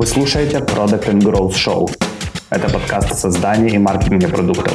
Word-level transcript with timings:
Вы 0.00 0.06
слушаете 0.06 0.60
Product 0.60 1.10
and 1.10 1.20
Growth 1.20 1.52
Show. 1.52 1.86
Это 2.48 2.70
подкаст 2.70 3.12
о 3.12 3.14
создании 3.14 3.74
и 3.74 3.78
маркетинге 3.78 4.28
продуктов, 4.28 4.72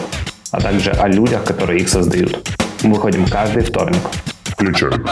а 0.52 0.62
также 0.62 0.92
о 0.92 1.08
людях, 1.08 1.44
которые 1.44 1.80
их 1.80 1.90
создают. 1.90 2.48
Мы 2.84 2.94
выходим 2.94 3.26
каждый 3.26 3.64
вторник. 3.64 4.02
Включаем. 4.44 5.04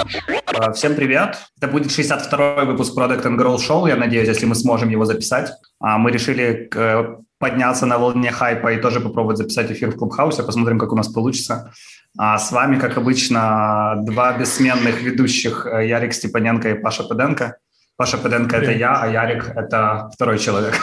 А, 0.45 0.71
Всем 0.71 0.93
привет! 0.93 1.39
Это 1.57 1.67
будет 1.67 1.87
62-й 1.87 2.65
выпуск 2.67 2.95
Product 2.95 3.23
and 3.23 3.39
Growth 3.39 3.67
Show. 3.67 3.89
Я 3.89 3.95
надеюсь, 3.95 4.27
если 4.27 4.45
мы 4.45 4.53
сможем 4.53 4.89
его 4.89 5.05
записать. 5.05 5.51
А, 5.79 5.97
Мы 5.97 6.11
решили 6.11 6.69
э, 6.75 7.15
подняться 7.39 7.87
на 7.87 7.97
волне 7.97 8.31
хайпа 8.31 8.71
и 8.71 8.79
тоже 8.79 8.99
попробовать 8.99 9.37
записать 9.37 9.71
эфир 9.71 9.89
в 9.89 9.97
Клубхаусе. 9.97 10.43
Посмотрим, 10.43 10.77
как 10.77 10.91
у 10.91 10.95
нас 10.95 11.07
получится. 11.07 11.73
А 12.19 12.37
С 12.37 12.51
вами, 12.51 12.77
как 12.77 12.97
обычно, 12.97 13.95
два 14.05 14.37
бессменных 14.37 15.01
ведущих 15.01 15.65
э, 15.65 15.87
Ярик 15.87 16.13
Степаненко 16.13 16.69
и 16.69 16.73
Паша 16.75 17.03
Педенко. 17.03 17.57
Паша 17.95 18.17
Педенко– 18.17 18.57
это 18.57 18.71
я, 18.71 18.95
а 19.01 19.07
Ярик– 19.07 19.51
это 19.55 20.09
второй 20.13 20.39
человек. 20.39 20.73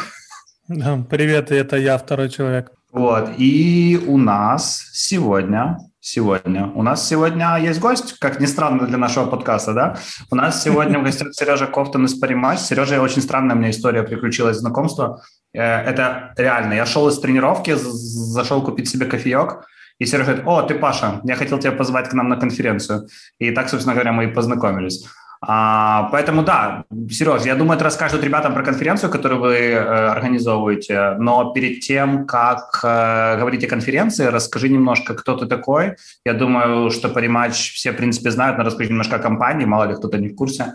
Да, 0.68 1.04
Привет, 1.10 1.50
это 1.50 1.76
я, 1.76 1.98
второй 1.98 2.28
человек. 2.28 2.70
Вот. 2.92 3.30
И 3.38 4.00
у 4.06 4.16
нас 4.16 4.90
сегодня, 4.92 5.78
сегодня, 5.98 6.70
у 6.74 6.82
нас 6.84 7.08
сегодня 7.08 7.58
есть 7.58 7.80
гость, 7.80 8.16
как 8.20 8.38
ни 8.38 8.46
странно 8.46 8.86
для 8.86 8.96
нашего 8.96 9.26
подкаста, 9.26 9.74
да? 9.74 9.96
У 10.30 10.36
нас 10.36 10.62
сегодня 10.62 11.00
в 11.00 11.02
гостях 11.02 11.28
Сережа 11.32 11.66
Кофтон 11.66 12.04
из 12.04 12.14
Париматч. 12.14 12.60
Сережа, 12.60 13.00
очень 13.00 13.22
странная 13.22 13.56
меня 13.56 13.70
история 13.70 14.04
приключилась, 14.04 14.58
знакомство. 14.58 15.20
Э, 15.52 15.60
Это 15.60 16.32
реально. 16.36 16.74
Я 16.74 16.86
шел 16.86 17.08
из 17.08 17.18
тренировки, 17.18 17.74
зашел 17.74 18.62
купить 18.62 18.88
себе 18.88 19.06
кофеек, 19.06 19.64
и 19.98 20.06
Сережа 20.06 20.24
говорит, 20.26 20.46
о, 20.46 20.62
ты 20.62 20.74
Паша, 20.76 21.20
я 21.24 21.34
хотел 21.34 21.58
тебя 21.58 21.72
позвать 21.72 22.08
к 22.08 22.12
нам 22.12 22.28
на 22.28 22.36
конференцию. 22.36 23.08
И 23.40 23.50
так, 23.50 23.68
собственно 23.68 23.94
говоря, 23.94 24.12
мы 24.12 24.24
и 24.24 24.28
познакомились. 24.28 25.04
А, 25.42 26.10
поэтому 26.12 26.42
да, 26.42 26.84
Сереж, 27.10 27.42
я 27.44 27.54
думаю, 27.54 27.78
ты 27.78 27.84
расскажешь 27.84 28.20
ребятам 28.20 28.52
про 28.52 28.62
конференцию, 28.62 29.10
которую 29.10 29.40
вы 29.40 29.54
э, 29.54 29.78
организовываете, 29.78 31.16
но 31.18 31.52
перед 31.52 31.80
тем, 31.80 32.26
как 32.26 32.80
э, 32.82 33.38
говорить 33.38 33.64
о 33.64 33.68
конференции, 33.68 34.26
расскажи 34.26 34.68
немножко, 34.68 35.14
кто 35.14 35.34
ты 35.36 35.46
такой. 35.46 35.96
Я 36.26 36.34
думаю, 36.34 36.90
что 36.90 37.08
Париматч 37.08 37.72
все, 37.72 37.92
в 37.92 37.96
принципе, 37.96 38.30
знают, 38.30 38.58
но 38.58 38.64
расскажи 38.64 38.90
немножко 38.90 39.16
о 39.16 39.18
компании, 39.18 39.64
мало 39.64 39.84
ли 39.88 39.94
кто-то 39.94 40.18
не 40.18 40.28
в 40.28 40.34
курсе. 40.34 40.74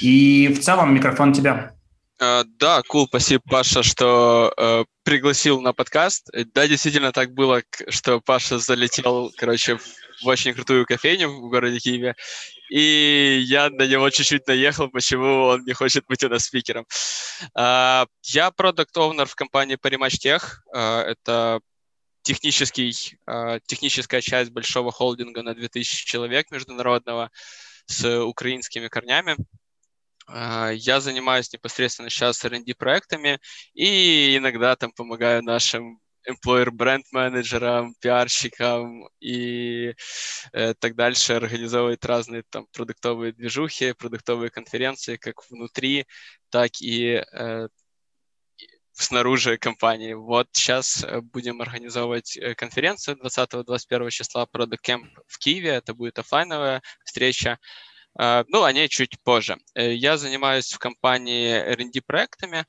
И 0.00 0.46
в 0.56 0.62
целом 0.62 0.94
микрофон 0.94 1.32
тебе. 1.32 1.72
Э, 2.20 2.44
Да, 2.60 2.82
cool, 2.88 3.06
спасибо, 3.08 3.42
Паша, 3.50 3.82
что 3.82 4.54
э, 4.56 4.84
пригласил 5.02 5.60
на 5.60 5.72
подкаст. 5.72 6.30
Да, 6.54 6.68
действительно 6.68 7.10
так 7.10 7.34
было, 7.34 7.62
что 7.88 8.20
Паша 8.20 8.60
залетел, 8.60 9.32
короче, 9.36 9.78
в 10.22 10.26
очень 10.26 10.54
крутую 10.54 10.86
кофейню 10.86 11.28
в 11.28 11.50
городе 11.50 11.78
Киеве, 11.78 12.14
и 12.74 13.44
я 13.46 13.70
на 13.70 13.86
него 13.86 14.10
чуть-чуть 14.10 14.48
наехал, 14.48 14.90
почему 14.90 15.44
он 15.44 15.62
не 15.64 15.72
хочет 15.74 16.04
быть 16.08 16.24
у 16.24 16.28
нас 16.28 16.46
спикером. 16.46 16.86
А, 17.54 18.06
Я 18.24 18.50
продукт 18.50 18.96
оунер 18.96 19.26
в 19.26 19.36
компании 19.36 19.76
Parimatch 19.76 20.18
Tech. 20.20 20.42
А, 20.74 21.02
Это 21.02 21.60
технический, 22.22 23.16
а, 23.26 23.60
техническая 23.60 24.20
часть 24.20 24.50
большого 24.50 24.90
холдинга 24.90 25.42
на 25.42 25.54
2000 25.54 26.04
человек 26.04 26.50
международного 26.50 27.30
с 27.86 28.24
украинскими 28.24 28.88
корнями. 28.88 29.36
Я 30.26 31.00
занимаюсь 31.00 31.52
непосредственно 31.52 32.10
сейчас 32.10 32.44
R&D 32.44 32.74
проектами 32.74 33.38
и 33.74 34.36
иногда 34.36 34.74
там 34.74 34.90
помогаю 34.90 35.42
нашим 35.42 36.00
employer 36.28 36.70
бренд 36.70 37.04
менеджерам, 37.12 37.94
пиарщикам 38.00 39.08
и 39.20 39.94
э, 40.52 40.74
так 40.74 40.94
дальше 40.96 41.34
организовывать 41.34 42.04
разные 42.04 42.42
там 42.50 42.66
продуктовые 42.72 43.32
движухи, 43.32 43.92
продуктовые 43.92 44.50
конференции, 44.50 45.16
как 45.16 45.48
внутри, 45.50 46.06
так 46.50 46.70
и 46.80 47.22
э, 47.32 47.68
снаружи 48.94 49.58
компании. 49.58 50.14
Вот 50.14 50.48
сейчас 50.52 51.04
э, 51.04 51.20
будем 51.20 51.60
организовывать 51.60 52.36
э, 52.36 52.54
конференцию 52.54 53.16
20-21 53.16 54.10
числа 54.10 54.46
Product 54.52 54.78
Camp 54.86 55.04
в 55.26 55.38
Киеве. 55.38 55.70
Это 55.70 55.94
будет 55.94 56.18
оффлайновая 56.18 56.82
встреча. 57.04 57.58
Uh, 58.16 58.44
ну, 58.46 58.62
о 58.62 58.72
ней 58.72 58.88
чуть 58.88 59.20
позже. 59.24 59.56
Э, 59.74 59.92
Я 59.92 60.16
занимаюсь 60.16 60.72
в 60.72 60.78
компании 60.78 61.50
R&D 61.52 62.00
проектами. 62.06 62.64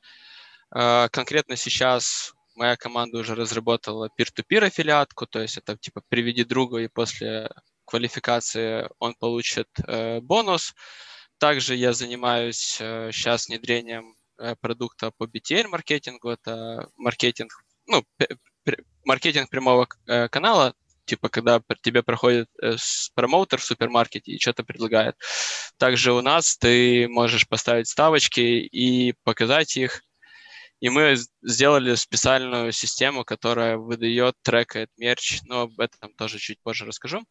Конкретно 0.71 1.55
сейчас 1.55 2.34
моя 2.55 2.75
команда 2.75 3.19
уже 3.19 3.35
разработала 3.35 4.09
peer-to-peer 4.19 4.65
аффилиатку, 4.65 5.27
то 5.27 5.41
есть 5.41 5.57
это 5.57 5.77
типа 5.77 6.01
приведи 6.09 6.43
друга 6.43 6.79
и 6.79 6.87
после 6.87 7.49
квалификации 7.85 8.89
он 8.99 9.13
получит 9.15 9.67
э, 9.87 10.19
бонус. 10.21 10.73
Также 11.37 11.75
я 11.75 11.93
занимаюсь 11.93 12.77
э, 12.79 13.11
сейчас 13.11 13.47
внедрением 13.47 14.15
э, 14.39 14.55
продукта 14.59 15.11
по 15.17 15.25
BTL-маркетингу. 15.25 16.29
Это 16.29 16.89
маркетинг, 16.97 17.51
ну, 17.87 18.03
маркетинг 19.03 19.49
прямого 19.49 19.87
э, 20.07 20.27
канала, 20.29 20.73
типа 21.05 21.29
когда 21.29 21.61
тебе 21.81 22.03
проходит 22.03 22.49
э, 22.61 22.75
промоутер 23.13 23.59
в 23.59 23.65
супермаркете 23.65 24.31
и 24.31 24.39
что-то 24.39 24.63
предлагает. 24.63 25.15
Также 25.77 26.13
у 26.13 26.21
нас 26.21 26.57
ты 26.57 27.07
можешь 27.07 27.47
поставить 27.47 27.87
ставочки 27.87 28.41
и 28.41 29.13
показать 29.23 29.77
их. 29.77 30.01
И 30.85 30.89
мы 30.89 31.15
сделали 31.41 31.95
специальную 31.95 32.71
систему, 32.71 33.23
которая 33.23 33.75
выдает, 33.75 34.35
трекает 34.43 34.91
мерч, 34.97 35.39
но 35.45 35.61
об 35.61 35.79
этом 35.79 36.13
тоже 36.13 36.37
чуть 36.37 36.61
позже 36.61 36.85
расскажу 36.85 37.23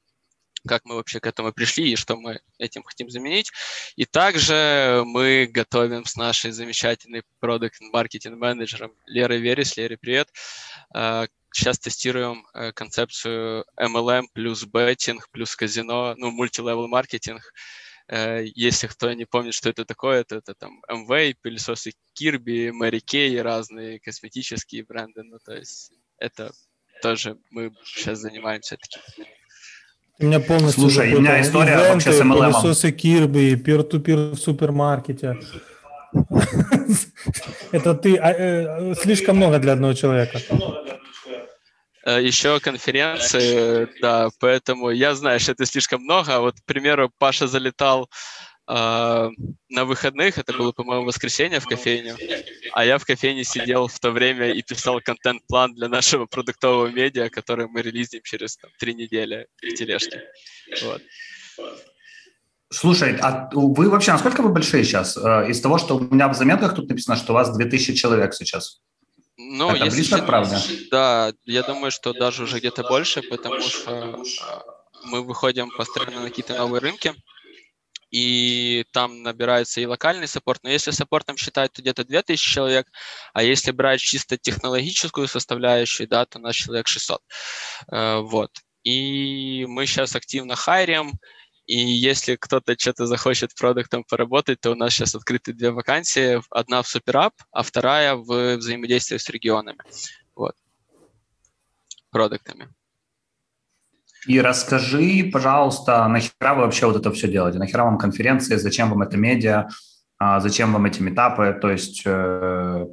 как 0.66 0.86
мы 0.86 0.94
вообще 0.94 1.20
к 1.20 1.26
этому 1.26 1.52
пришли 1.52 1.92
и 1.92 1.96
что 1.96 2.16
мы 2.16 2.40
этим 2.58 2.82
хотим 2.84 3.10
заменить. 3.10 3.52
И 3.96 4.06
также 4.06 5.02
мы 5.04 5.46
готовим 5.46 6.06
с 6.06 6.16
нашей 6.16 6.52
замечательной 6.52 7.22
продукт 7.38 7.76
маркетинг 7.92 8.38
менеджером 8.38 8.94
Лерой 9.04 9.40
Верес. 9.40 9.76
Лере, 9.76 9.98
привет. 9.98 10.30
Э, 10.94 11.26
Сейчас 11.56 11.78
тестируем 11.78 12.44
э, 12.52 12.72
концепцию 12.72 13.64
MLM 13.78 14.24
плюс 14.32 14.64
беттинг 14.64 15.28
плюс 15.30 15.54
казино, 15.54 16.14
ну, 16.16 16.32
мультилевел 16.32 16.88
маркетинг. 16.88 17.42
Э, 18.08 18.44
Если 18.54 18.86
кто 18.86 19.12
не 19.12 19.24
помнит, 19.24 19.54
что 19.54 19.70
это 19.70 19.84
такое, 19.84 20.24
то 20.24 20.36
это 20.36 20.54
там 20.54 20.82
MV, 20.90 21.36
пылесосы 21.42 21.92
Kirby, 22.18 22.70
Mary 22.70 23.00
Kay, 23.04 23.40
разные 23.42 23.98
косметические 24.00 24.84
бренды. 24.84 25.22
Ну, 25.22 25.38
то 25.44 25.54
есть 25.54 25.92
это 26.18 26.52
тоже 27.02 27.36
мы 27.50 27.72
сейчас 27.84 28.18
занимаемся 28.18 28.76
таким. 28.76 29.26
У 30.20 30.26
меня 30.26 30.40
полностью 30.40 30.82
Слушай, 30.82 31.14
у 31.14 31.20
меня 31.20 31.40
история 31.40 31.72
Ивенты, 31.72 31.92
вообще 31.92 32.12
с 32.12 32.20
MLM. 32.20 32.38
пылесосы 32.38 32.92
Кирби, 32.92 33.56
пир-ту-пир 33.56 34.16
в 34.16 34.36
супермаркете. 34.36 35.40
Это 37.72 37.94
ты 37.94 38.16
а, 38.16 38.32
э, 38.32 38.94
слишком 38.94 39.36
много 39.36 39.58
для 39.58 39.72
одного 39.72 39.94
человека. 39.94 40.38
Э, 42.04 42.22
Еще 42.22 42.60
конференции, 42.60 43.88
да, 44.00 44.28
поэтому 44.38 44.90
я 44.90 45.14
знаю, 45.14 45.40
что 45.40 45.52
это 45.52 45.64
слишком 45.66 46.02
много. 46.02 46.36
А 46.36 46.40
Вот, 46.40 46.54
к 46.60 46.64
примеру, 46.64 47.10
Паша 47.18 47.46
залетал 47.46 48.10
э, 48.68 49.30
на 49.70 49.84
выходных, 49.84 50.38
это 50.38 50.52
было, 50.52 50.72
по-моему, 50.72 51.06
воскресенье 51.06 51.60
в 51.60 51.66
кофейню, 51.66 52.16
а 52.72 52.84
я 52.84 52.98
в 52.98 53.04
кофейне 53.04 53.44
сидел 53.44 53.88
в 53.88 53.98
то 53.98 54.10
время 54.10 54.52
и 54.52 54.62
писал 54.62 55.00
контент-план 55.00 55.74
для 55.74 55.88
нашего 55.88 56.26
продуктового 56.26 56.88
медиа, 56.88 57.30
который 57.30 57.68
мы 57.68 57.80
релизим 57.80 58.20
через 58.22 58.56
там, 58.56 58.70
три 58.78 58.94
недели 58.94 59.46
в 59.62 59.74
тележке. 59.74 60.22
Вот. 60.82 61.02
Слушай, 62.70 63.16
а 63.20 63.48
вы 63.52 63.88
вообще, 63.88 64.12
насколько 64.12 64.42
вы 64.42 64.48
большие 64.48 64.84
сейчас? 64.84 65.16
Э, 65.16 65.48
Из 65.48 65.60
того, 65.60 65.78
что 65.78 65.96
у 65.96 66.00
меня 66.00 66.28
в 66.28 66.34
заметках 66.34 66.74
тут 66.74 66.88
написано, 66.88 67.16
что 67.16 67.32
у 67.32 67.34
вас 67.34 67.56
2000 67.56 67.94
человек 67.94 68.34
сейчас. 68.34 68.82
Ну, 69.46 69.70
Это 69.70 69.84
если 69.84 70.02
честно, 70.02 70.22
правде? 70.22 70.56
Да, 70.90 71.32
я 71.44 71.62
думаю, 71.62 71.90
что 71.90 72.12
даже 72.12 72.44
уже 72.44 72.58
где-то 72.58 72.82
больше, 72.84 73.22
потому 73.22 73.60
что 73.60 73.90
э, 73.90 74.22
мы 75.04 75.22
выходим 75.22 75.70
постоянно 75.70 76.20
на 76.20 76.28
какие-то 76.28 76.54
новые 76.54 76.80
рынки, 76.80 77.14
и 78.10 78.84
там 78.92 79.22
набирается 79.22 79.80
и 79.80 79.86
локальный 79.86 80.28
саппорт, 80.28 80.62
но 80.62 80.70
если 80.70 80.92
саппортом 80.92 81.36
считать, 81.36 81.72
то 81.72 81.82
где-то 81.82 82.04
2000 82.04 82.52
человек, 82.52 82.86
а 83.32 83.42
если 83.42 83.70
брать 83.72 84.00
чисто 84.00 84.38
технологическую 84.38 85.28
составляющую, 85.28 86.08
да, 86.08 86.24
то 86.24 86.38
у 86.38 86.42
нас 86.42 86.54
человек 86.54 86.86
600. 86.86 87.20
Э, 87.92 88.18
Вот. 88.20 88.50
И 88.84 89.64
мы 89.66 89.86
сейчас 89.86 90.14
активно 90.14 90.56
хайрим, 90.56 91.12
и 91.66 91.76
если 91.76 92.36
кто-то 92.36 92.74
что-то 92.78 93.06
захочет 93.06 93.54
продуктом 93.54 94.04
поработать, 94.04 94.60
то 94.60 94.72
у 94.72 94.74
нас 94.74 94.92
сейчас 94.92 95.14
открыты 95.14 95.52
две 95.52 95.70
вакансии. 95.70 96.40
Одна 96.50 96.82
в 96.82 96.86
SuperUp, 96.86 97.32
а 97.52 97.62
вторая 97.62 98.14
в 98.16 98.56
взаимодействии 98.56 99.16
с 99.16 99.28
регионами. 99.30 99.78
Вот. 100.34 100.54
Продуктами. 102.10 102.68
И 104.26 104.40
расскажи, 104.40 105.30
пожалуйста, 105.32 106.06
нахера 106.08 106.54
вы 106.54 106.62
вообще 106.62 106.86
вот 106.86 106.96
это 106.96 107.12
все 107.12 107.28
делаете? 107.28 107.58
Нахера 107.58 107.84
вам 107.84 107.98
конференции? 107.98 108.56
Зачем 108.56 108.90
вам 108.90 109.02
это 109.02 109.16
медиа? 109.16 109.68
А 110.18 110.40
Зачем 110.40 110.72
вам 110.72 110.86
эти 110.86 111.02
метапы? 111.02 111.58
То 111.60 111.70
есть 111.70 112.02
э, 112.04 112.86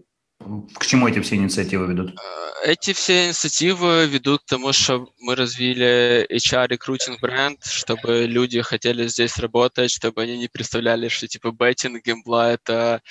к 0.75 0.85
чему 0.85 1.07
эти 1.07 1.19
все 1.19 1.35
инициативы 1.35 1.88
ведут? 1.88 2.15
Эти 2.63 2.93
все 2.93 3.25
инициативы 3.25 4.05
ведут 4.05 4.43
к 4.43 4.45
тому, 4.45 4.71
что 4.71 5.07
мы 5.19 5.35
развили 5.35 6.27
HR-рекрутинг 6.29 7.19
бренд, 7.19 7.63
чтобы 7.63 8.25
люди 8.27 8.61
хотели 8.61 9.07
здесь 9.07 9.38
работать, 9.38 9.91
чтобы 9.91 10.21
они 10.21 10.38
не 10.38 10.47
представляли, 10.47 11.07
что 11.07 11.27
типа 11.27 11.51
беттинг, 11.51 12.05
геймбла— 12.05 12.51
это 12.53 13.01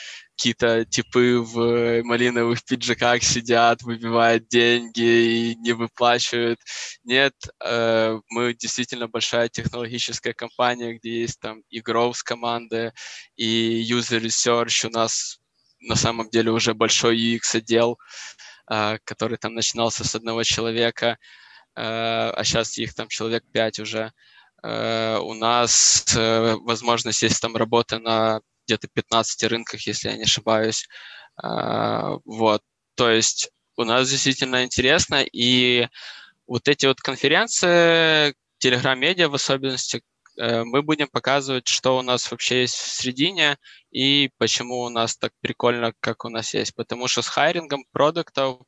какие-то 0.40 0.86
типы 0.86 1.38
в 1.38 2.02
малиновых 2.02 2.64
пиджаках 2.64 3.22
сидят, 3.22 3.82
выбивают 3.82 4.48
деньги 4.48 5.02
и 5.02 5.56
не 5.56 5.72
выплачивают. 5.72 6.60
Нет, 7.04 7.34
э, 7.62 8.18
мы 8.30 8.54
действительно 8.54 9.06
большая 9.06 9.48
технологическая 9.48 10.32
компания, 10.32 10.94
где 10.94 11.20
есть 11.20 11.40
там 11.40 11.62
и 11.68 11.80
growth 11.80 12.20
команды, 12.24 12.92
и 13.36 13.86
user 13.90 14.20
research. 14.20 14.86
У 14.86 14.90
нас 14.90 15.40
на 15.80 15.96
самом 15.96 16.28
деле 16.30 16.50
уже 16.50 16.74
большой 16.74 17.18
UX 17.18 17.56
отдел, 17.56 17.98
э, 18.70 18.98
который 19.04 19.38
там 19.38 19.54
начинался 19.54 20.04
с 20.04 20.14
одного 20.14 20.42
человека, 20.42 21.18
а 21.74 22.42
сейчас 22.44 22.78
их 22.78 22.94
там 22.94 23.08
человек 23.08 23.44
пять 23.52 23.78
уже. 23.78 24.12
Э, 24.62 25.18
у 25.18 25.34
нас 25.34 26.04
э, 26.16 26.56
возможность 26.64 27.22
есть 27.22 27.40
там 27.40 27.56
работа 27.56 27.98
на 27.98 28.40
где-то 28.66 28.88
15 28.88 29.44
рынках, 29.44 29.86
если 29.86 30.10
я 30.10 30.16
не 30.16 30.24
ошибаюсь. 30.24 30.86
Вот, 31.42 32.62
то 32.96 33.10
есть 33.10 33.50
у 33.76 33.84
нас 33.84 34.10
действительно 34.10 34.64
интересно, 34.64 35.24
и 35.32 35.88
вот 36.46 36.68
эти 36.68 36.86
вот 36.86 37.00
конференции, 37.00 38.34
Telegram-медиа 38.62 39.28
в 39.28 39.34
особенности, 39.34 40.02
мы 40.40 40.82
будем 40.82 41.08
показывать, 41.08 41.68
что 41.68 41.98
у 41.98 42.02
нас 42.02 42.30
вообще 42.30 42.62
есть 42.62 42.74
в 42.74 43.02
середине 43.02 43.58
и 43.90 44.30
почему 44.38 44.80
у 44.80 44.88
нас 44.88 45.16
так 45.16 45.32
прикольно, 45.40 45.92
как 46.00 46.24
у 46.24 46.28
нас 46.28 46.54
есть. 46.54 46.74
Потому 46.74 47.08
что 47.08 47.22
с 47.22 47.28
хайрингом 47.28 47.84
продуктов 47.92 48.60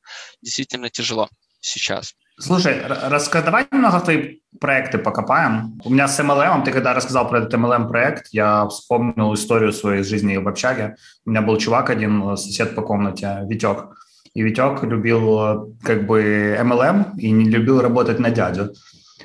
действительно 0.43 0.91
тяжело 0.91 1.29
сейчас. 1.61 2.15
Слушай, 2.39 2.83
раска... 2.87 3.43
давай 3.43 3.67
немного 3.71 4.01
твои 4.01 4.41
проекты 4.59 4.99
покопаем. 4.99 5.79
У 5.85 5.91
меня 5.91 6.09
с 6.09 6.19
MLM, 6.19 6.65
ты 6.65 6.73
когда 6.73 6.95
рассказал 6.95 7.29
про 7.29 7.41
этот 7.41 7.55
MLM-проект, 7.55 8.29
я 8.33 8.67
вспомнил 8.67 9.35
историю 9.35 9.73
своей 9.73 10.03
жизни 10.03 10.37
в 10.39 10.49
общаге. 10.49 10.97
У 11.25 11.31
меня 11.31 11.43
был 11.43 11.57
чувак 11.59 11.91
один, 11.91 12.37
сосед 12.37 12.75
по 12.75 12.83
комнате, 12.83 13.41
Витек. 13.49 13.95
И 14.35 14.43
Витек 14.43 14.83
любил 14.83 15.77
как 15.83 16.07
бы 16.07 16.57
MLM 16.59 17.17
и 17.19 17.31
не 17.31 17.51
любил 17.51 17.81
работать 17.81 18.19
на 18.19 18.31
дядю. 18.31 18.75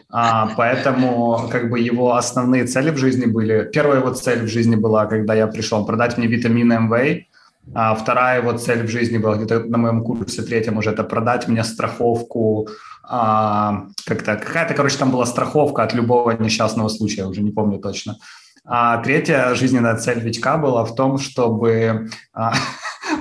А, 0.09 0.49
поэтому 0.55 1.49
как 1.51 1.69
бы 1.69 1.79
его 1.79 2.15
основные 2.15 2.65
цели 2.65 2.91
в 2.91 2.97
жизни 2.97 3.25
были... 3.25 3.69
Первая 3.73 3.99
его 3.99 4.13
цель 4.13 4.43
в 4.43 4.47
жизни 4.47 4.75
была, 4.75 5.05
когда 5.05 5.33
я 5.33 5.47
пришел, 5.47 5.85
продать 5.85 6.17
мне 6.17 6.27
витамины 6.27 6.79
МВ, 6.79 7.25
а 7.73 7.95
вторая 7.95 8.41
его 8.41 8.57
цель 8.57 8.83
в 8.83 8.89
жизни 8.89 9.17
была 9.17 9.35
где-то 9.35 9.65
на 9.65 9.77
моем 9.77 10.03
курсе 10.03 10.41
третьем 10.41 10.77
уже 10.77 10.91
это 10.91 11.03
продать 11.03 11.49
мне 11.49 11.63
страховку 11.65 12.69
а, 13.03 13.87
как-то 14.05 14.35
какая-то, 14.37 14.73
короче, 14.73 14.97
там 14.97 15.11
была 15.11 15.25
страховка 15.25 15.83
от 15.83 15.93
любого 15.93 16.31
несчастного 16.31 16.89
случая, 16.89 17.25
уже 17.25 17.41
не 17.41 17.51
помню 17.51 17.79
точно. 17.79 18.17
А 18.65 18.97
третья 18.97 19.55
жизненная 19.55 19.95
цель 19.95 20.19
Витька 20.19 20.57
была 20.57 20.83
в 20.83 20.93
том, 20.93 21.17
чтобы 21.17 22.09
а, 22.33 22.53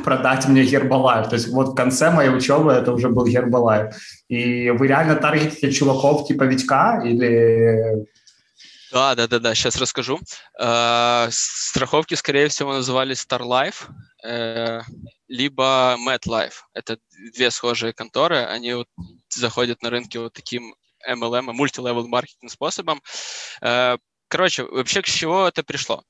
продать 0.07 0.47
мне 0.47 0.63
Herbalife. 0.63 1.29
То 1.29 1.35
есть 1.35 1.49
вот 1.49 1.69
в 1.71 1.75
конце 1.75 2.11
моей 2.11 2.31
учебы 2.31 2.73
это 2.73 2.93
уже 2.93 3.09
был 3.09 3.27
Herbalife. 3.27 3.93
И 4.29 4.71
вы 4.71 4.87
реально 4.87 5.17
таргетите 5.17 5.73
чуваков 5.73 6.29
типа 6.29 6.45
Витька 6.45 7.03
или... 7.05 8.07
Да, 8.93 9.17
да, 9.17 9.27
да, 9.27 9.41
да, 9.41 9.55
сейчас 9.55 9.77
расскажу. 9.77 10.21
Э, 10.61 11.27
страховки, 11.31 12.15
скорее 12.15 12.47
всего, 12.47 12.73
назывались 12.73 13.27
Star 13.29 13.41
Life. 13.41 13.91
Э, 14.25 14.83
либо 15.27 15.97
MetLife. 15.99 16.55
Это 16.73 16.99
две 17.35 17.51
схожие 17.51 17.93
конторы, 17.93 18.45
они 18.45 18.75
вот 18.75 18.87
заходят 19.29 19.83
на 19.83 19.91
рынке 19.91 20.21
вот 20.21 20.33
таким 20.35 20.77
MLM, 21.11 21.53
мультилевел 21.53 22.07
маркетинг 22.07 22.53
способом. 22.53 23.03
Э, 23.61 23.97
короче, 24.29 24.63
вообще 24.63 25.03
к 25.03 25.07
чего 25.07 25.49
это 25.49 25.65
пришло? 25.65 26.05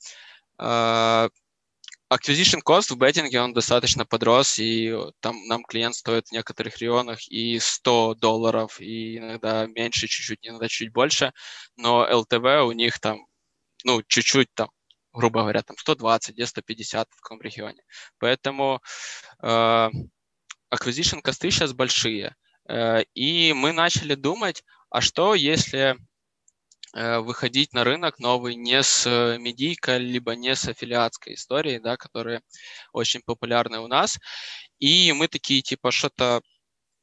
Acquisition 2.09 2.61
cost 2.65 2.95
в 2.95 2.99
беттинге, 2.99 3.41
он 3.41 3.53
достаточно 3.53 4.07
подрос, 4.07 4.59
и 4.59 4.95
там 5.21 5.37
нам 5.49 5.65
клиент 5.65 5.97
стоит 5.97 6.29
в 6.29 6.33
некоторых 6.33 6.79
регионах 6.79 7.27
и 7.29 7.59
100 7.59 8.15
долларов, 8.15 8.81
и 8.81 9.19
иногда 9.19 9.67
меньше 9.67 10.07
чуть-чуть, 10.07 10.39
иногда 10.43 10.69
чуть 10.69 10.93
больше, 10.93 11.33
но 11.77 12.09
LTV 12.09 12.63
у 12.63 12.73
них 12.73 13.01
там, 13.01 13.27
ну, 13.85 14.03
чуть-чуть 14.07 14.49
там 14.55 14.69
грубо 15.17 15.41
говоря, 15.41 15.63
там 15.63 15.77
120, 15.79 16.35
где 16.35 16.47
150 16.47 17.09
в 17.11 17.21
каком 17.23 17.41
регионе. 17.41 17.83
Поэтому 18.19 18.83
э, 19.43 19.89
acquisition 20.71 21.23
косты 21.23 21.51
сейчас 21.51 21.73
большие. 21.73 22.37
Э, 22.69 23.03
и 23.15 23.53
мы 23.55 23.73
начали 23.73 24.15
думать, 24.15 24.63
а 24.91 25.01
что 25.01 25.35
если 25.35 25.97
выходить 26.97 27.75
на 27.75 27.85
рынок 27.85 28.19
новый 28.19 28.55
не 28.55 28.83
с 28.83 29.07
медийкой, 29.39 29.99
либо 29.99 30.35
не 30.35 30.55
с 30.55 30.67
аффилиатской 30.67 31.35
историей, 31.35 31.79
да, 31.79 31.97
которые 31.97 32.41
очень 32.93 33.21
популярны 33.25 33.81
у 33.81 33.87
нас. 33.87 34.19
И 34.79 35.13
мы 35.13 35.29
такие, 35.29 35.61
типа, 35.61 35.91
что-то 35.91 36.41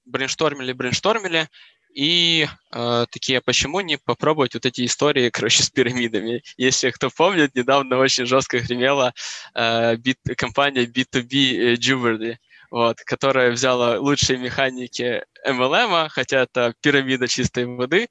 брейнштормили, 0.05 0.73
брейнштормили, 0.73 1.47
и 1.93 2.47
э, 2.71 3.05
такие, 3.11 3.39
почему 3.41 3.81
не 3.81 3.97
попробовать 3.97 4.55
вот 4.55 4.65
эти 4.65 4.85
истории, 4.85 5.29
короче, 5.33 5.63
с 5.63 5.69
пирамидами? 5.69 6.41
Если 6.57 6.89
кто 6.89 7.09
помнит, 7.09 7.55
недавно 7.55 7.97
очень 7.97 8.25
жестко 8.25 8.59
гремела 8.59 9.13
э, 9.53 9.95
бит, 9.97 10.17
компания 10.37 10.85
B2B 10.85 11.75
Jewelry, 11.75 12.37
вот, 12.71 12.97
которая 13.01 13.51
взяла 13.51 13.99
лучшие 13.99 14.39
механики 14.39 15.23
MLM, 15.47 16.09
хотя 16.09 16.41
это 16.41 16.73
пирамида 16.81 17.27
чистой 17.27 17.65
воды, 17.65 18.07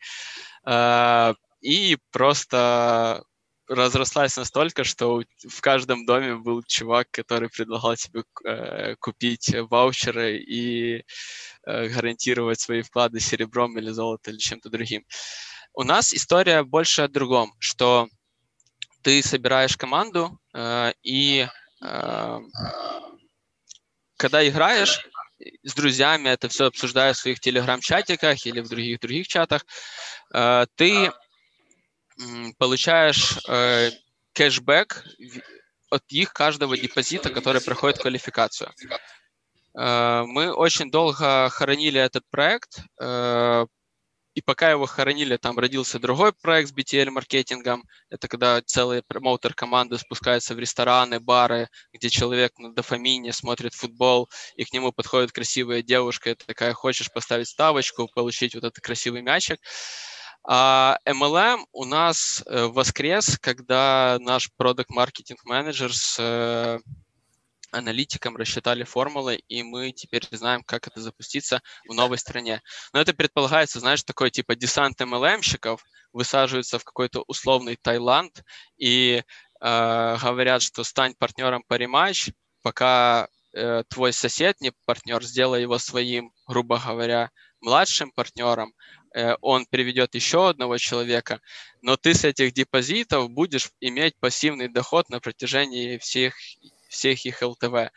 э, 0.64 1.34
и 1.62 1.96
просто 2.10 3.24
разрослась 3.68 4.36
настолько, 4.36 4.84
что 4.84 5.22
в 5.48 5.60
каждом 5.60 6.04
доме 6.04 6.36
был 6.36 6.62
чувак, 6.62 7.08
который 7.10 7.48
предлагал 7.48 7.96
тебе 7.96 8.24
э, 8.44 8.96
купить 8.96 9.54
ваучеры 9.70 10.36
и 10.36 11.04
э, 11.64 11.88
гарантировать 11.88 12.60
свои 12.60 12.82
вклады 12.82 13.20
серебром 13.20 13.78
или 13.78 13.90
золотом 13.90 14.34
или 14.34 14.40
чем-то 14.40 14.68
другим. 14.68 15.04
У 15.74 15.84
нас 15.84 16.12
история 16.12 16.64
больше 16.64 17.02
о 17.02 17.08
другом, 17.08 17.54
что 17.58 18.08
ты 19.02 19.22
собираешь 19.22 19.76
команду 19.76 20.38
э, 20.54 20.92
и 21.02 21.46
э, 21.82 22.38
когда 24.16 24.46
играешь 24.46 25.08
с 25.64 25.74
друзьями, 25.74 26.28
это 26.28 26.48
все 26.48 26.66
обсуждаешь 26.66 27.16
в 27.16 27.20
своих 27.20 27.40
телеграм-чатиках 27.40 28.46
или 28.46 28.60
в 28.60 28.68
других 28.68 29.00
других 29.00 29.26
чатах, 29.28 29.64
э, 30.34 30.66
ты 30.76 31.10
получаешь 32.58 33.38
э, 33.48 33.90
кэшбэк 34.32 35.04
от 35.90 36.02
их 36.08 36.32
каждого 36.32 36.76
депозита, 36.76 37.30
который 37.30 37.60
проходит 37.60 37.98
квалификацию. 37.98 38.70
Э, 39.78 40.24
мы 40.26 40.52
очень 40.52 40.90
долго 40.90 41.48
хоронили 41.50 42.00
этот 42.00 42.24
проект, 42.30 42.80
э, 43.00 43.66
и 44.34 44.40
пока 44.40 44.70
его 44.70 44.86
хоронили, 44.86 45.36
там 45.36 45.58
родился 45.58 45.98
другой 45.98 46.32
проект 46.32 46.70
с 46.70 46.72
BTL-маркетингом. 46.72 47.84
Это 48.08 48.28
когда 48.28 48.62
целый 48.62 49.02
промоутер 49.02 49.52
команды 49.52 49.98
спускается 49.98 50.54
в 50.54 50.58
рестораны, 50.58 51.20
бары, 51.20 51.68
где 51.92 52.08
человек 52.08 52.58
на 52.58 52.72
дофамине 52.72 53.32
смотрит 53.34 53.74
футбол, 53.74 54.30
и 54.56 54.64
к 54.64 54.72
нему 54.72 54.90
подходит 54.90 55.32
красивая 55.32 55.82
девушка, 55.82 56.30
и 56.30 56.34
такая, 56.34 56.72
хочешь 56.72 57.12
поставить 57.12 57.48
ставочку, 57.48 58.08
получить 58.14 58.54
вот 58.54 58.64
этот 58.64 58.82
красивый 58.82 59.20
мячик. 59.20 59.60
А 60.44 60.98
MLM 61.06 61.64
у 61.72 61.84
нас 61.84 62.42
э, 62.46 62.64
воскрес, 62.64 63.38
когда 63.38 64.18
наш 64.20 64.50
продукт 64.56 64.90
маркетинг 64.90 65.44
менеджер 65.44 65.94
с 65.94 66.16
э, 66.18 66.80
аналитиком 67.70 68.36
рассчитали 68.36 68.82
формулы, 68.82 69.36
и 69.36 69.62
мы 69.62 69.92
теперь 69.92 70.26
знаем, 70.30 70.62
как 70.64 70.88
это 70.88 71.00
запуститься 71.00 71.62
в 71.88 71.94
новой 71.94 72.18
стране. 72.18 72.60
Но 72.92 73.00
это 73.00 73.14
предполагается, 73.14 73.80
знаешь, 73.80 74.02
такой 74.02 74.30
типа 74.30 74.56
десант 74.56 75.00
MLM-щиков 75.00 75.80
высаживаются 76.12 76.78
в 76.78 76.84
какой-то 76.84 77.22
условный 77.26 77.76
Таиланд 77.76 78.42
и 78.76 79.22
э, 79.60 80.16
говорят, 80.20 80.62
что 80.62 80.82
стань 80.84 81.14
партнером 81.14 81.62
по 81.66 81.74
рематч, 81.74 82.30
пока 82.62 83.28
э, 83.54 83.84
твой 83.88 84.12
сосед, 84.12 84.60
не 84.60 84.72
партнер, 84.86 85.22
сделай 85.22 85.62
его 85.62 85.78
своим, 85.78 86.32
грубо 86.46 86.78
говоря, 86.84 87.30
младшим 87.60 88.10
партнером, 88.10 88.74
он 89.40 89.66
приведет 89.66 90.14
еще 90.14 90.48
одного 90.48 90.78
человека, 90.78 91.40
но 91.82 91.96
ты 91.96 92.14
с 92.14 92.24
этих 92.24 92.52
депозитов 92.52 93.30
будешь 93.30 93.70
иметь 93.80 94.14
пассивный 94.18 94.68
доход 94.68 95.08
на 95.10 95.20
протяжении 95.20 95.98
всех, 95.98 96.34
всех 96.88 97.24
их 97.26 97.42
ЛТВ. 97.42 97.90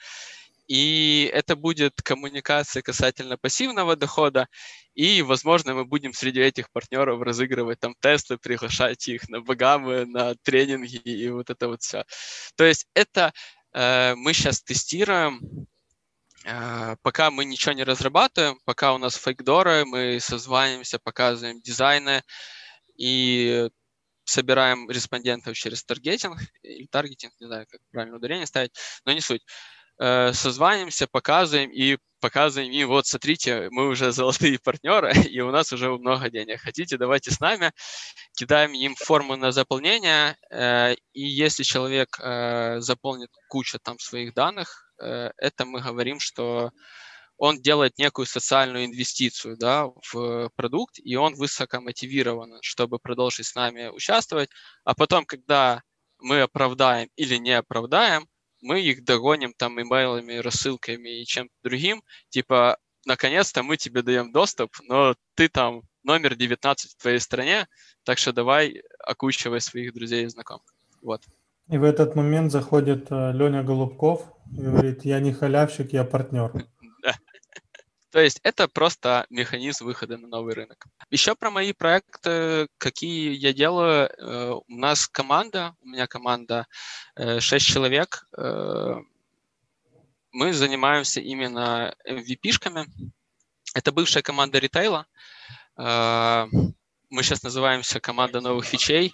И 0.67 1.29
это 1.31 1.55
будет 1.55 2.01
коммуникация 2.01 2.81
касательно 2.81 3.38
пассивного 3.38 3.95
дохода, 3.95 4.48
и, 4.95 5.22
возможно, 5.22 5.75
мы 5.75 5.86
будем 5.86 6.13
среди 6.13 6.39
этих 6.39 6.72
партнеров 6.72 7.22
разыгрывать 7.22 7.79
там 7.79 7.95
тесты, 8.00 8.38
приглашать 8.38 9.07
их 9.07 9.29
на 9.29 9.41
багамы, 9.41 10.05
на 10.05 10.36
тренинги 10.36 10.98
и 10.98 11.29
вот 11.29 11.50
это 11.50 11.67
вот 11.67 11.84
все. 11.84 12.05
То 12.55 12.63
есть 12.63 12.88
это 12.95 13.34
э, 13.74 14.15
мы 14.15 14.34
сейчас 14.34 14.63
тестируем 14.63 15.39
Э, 15.39 15.75
пока 17.02 17.32
мы 17.32 17.46
ничего 17.46 17.74
не 17.74 17.84
разрабатываем, 17.84 18.60
пока 18.66 18.94
у 18.94 18.98
нас 18.98 19.16
фейкдоры, 19.16 19.86
мы 19.86 20.20
созваниваемся, 20.20 21.00
показываем 21.00 21.62
дизайны 21.62 22.22
и 22.98 23.70
собираем 24.25 24.90
респондентов 24.90 25.56
через 25.56 25.84
таргетинг 25.84 26.40
или 26.64 26.88
таргетинг, 26.88 27.34
не 27.40 27.48
знаю, 27.48 27.66
как 27.70 27.80
правильно 27.92 28.18
ударение 28.18 28.46
ставить, 28.48 28.72
но 29.06 29.14
не 29.14 29.22
суть. 29.22 29.44
э, 30.00 30.34
созваниваемся, 30.34 31.08
показываем 31.08 31.72
и 31.72 31.98
показываем 32.22 32.72
им, 32.72 32.88
вот, 32.90 33.08
смотрите, 33.08 33.70
мы 33.72 33.88
уже 33.88 34.12
золотые 34.14 34.60
партнеры, 34.60 35.14
и 35.14 35.42
у 35.42 35.52
нас 35.52 35.74
уже 35.74 35.90
много 35.92 36.30
денег. 36.30 36.62
Хотите, 36.62 36.98
давайте 36.98 37.32
с 37.32 37.40
нами. 37.40 37.72
Кидаем 38.38 38.74
им 38.74 38.96
форму 38.96 39.36
на 39.38 39.52
заполнение, 39.52 40.38
э, 40.52 40.96
и 41.14 41.22
если 41.24 41.64
человек 41.64 42.18
э, 42.22 42.80
заполнит 42.82 43.30
кучу 43.50 43.80
там 43.80 44.00
своих 44.00 44.34
данных, 44.34 44.85
э, 44.85 44.85
это 45.00 45.66
мы 45.66 45.82
говорим, 45.82 46.20
что 46.20 46.72
он 47.38 47.62
делает 47.62 47.98
некую 47.98 48.25
социальную 48.25 48.86
инвестицию 48.86 49.58
да, 49.58 49.88
в 50.12 50.50
продукт, 50.56 51.00
и 51.04 51.16
он 51.16 51.36
высоко 51.36 51.82
мотивирован, 51.82 52.60
чтобы 52.62 53.00
продолжить 53.00 53.48
с 53.48 53.56
нами 53.56 53.90
участвовать. 53.90 54.50
А 54.84 54.94
потом, 54.96 55.25
когда 55.25 55.84
мы 56.20 56.42
оправдаем 56.42 57.10
или 57.16 57.36
не 57.36 57.52
оправдаем, 57.52 58.28
мы 58.62 58.82
их 58.82 59.04
догоним 59.04 59.54
там 59.54 59.80
имейлами, 59.82 60.36
рассылками 60.36 61.22
и 61.22 61.25
чем-то 61.25 61.54
другим. 61.62 62.02
Типа, 62.30 62.78
наконец-то 63.06 63.64
мы 63.64 63.78
тебе 63.78 64.02
даем 64.02 64.32
доступ, 64.32 64.75
но 64.84 65.16
ты 65.36 65.50
там 65.50 65.82
номер 66.04 66.36
19 66.36 66.92
в 66.92 66.98
твоей 66.98 67.20
стране, 67.20 67.68
так 68.04 68.18
что 68.18 68.32
давай 68.32 68.82
окучивай 69.00 69.60
своих 69.60 69.94
друзей 69.94 70.25
и 70.25 70.30
знакомых. 70.30 70.66
Вот. 71.02 71.22
И 71.67 71.77
в 71.77 71.84
этот 71.84 72.15
момент 72.15 72.51
заходит 72.51 73.07
э, 73.10 73.31
Леня 73.34 73.63
Голубков 73.63 74.31
и 74.51 74.62
говорит, 74.62 75.03
я 75.03 75.19
не 75.19 75.34
халявщик, 75.34 75.93
я 75.93 76.03
партнер. 76.03 76.51
То 78.12 78.19
есть 78.19 78.39
это 78.43 78.67
просто 78.67 79.25
механизм 79.31 79.86
выхода 79.86 80.17
на 80.17 80.27
новый 80.27 80.53
рынок. 80.53 80.86
Еще 81.10 81.34
про 81.36 81.50
мои 81.50 81.74
проекты, 81.74 82.67
какие 82.77 83.34
я 83.34 83.51
делаю. 83.51 84.10
Э, 84.10 84.51
у 84.67 84.75
нас 84.75 85.07
команда, 85.07 85.74
у 85.81 85.88
меня 85.88 86.05
команда 86.05 86.67
6 87.17 87.51
э, 87.51 87.60
человек. 87.60 88.27
Мы 90.31 90.53
занимаемся 90.53 91.19
именно 91.19 91.95
MVP-шками. 92.07 92.86
Это 93.74 93.91
бывшая 93.91 94.22
команда 94.22 94.60
ритейла. 94.60 95.07
Мы 95.77 97.24
сейчас 97.24 97.41
называемся 97.41 98.01
команда 98.01 98.41
новых 98.41 98.65
фичей. 98.65 99.13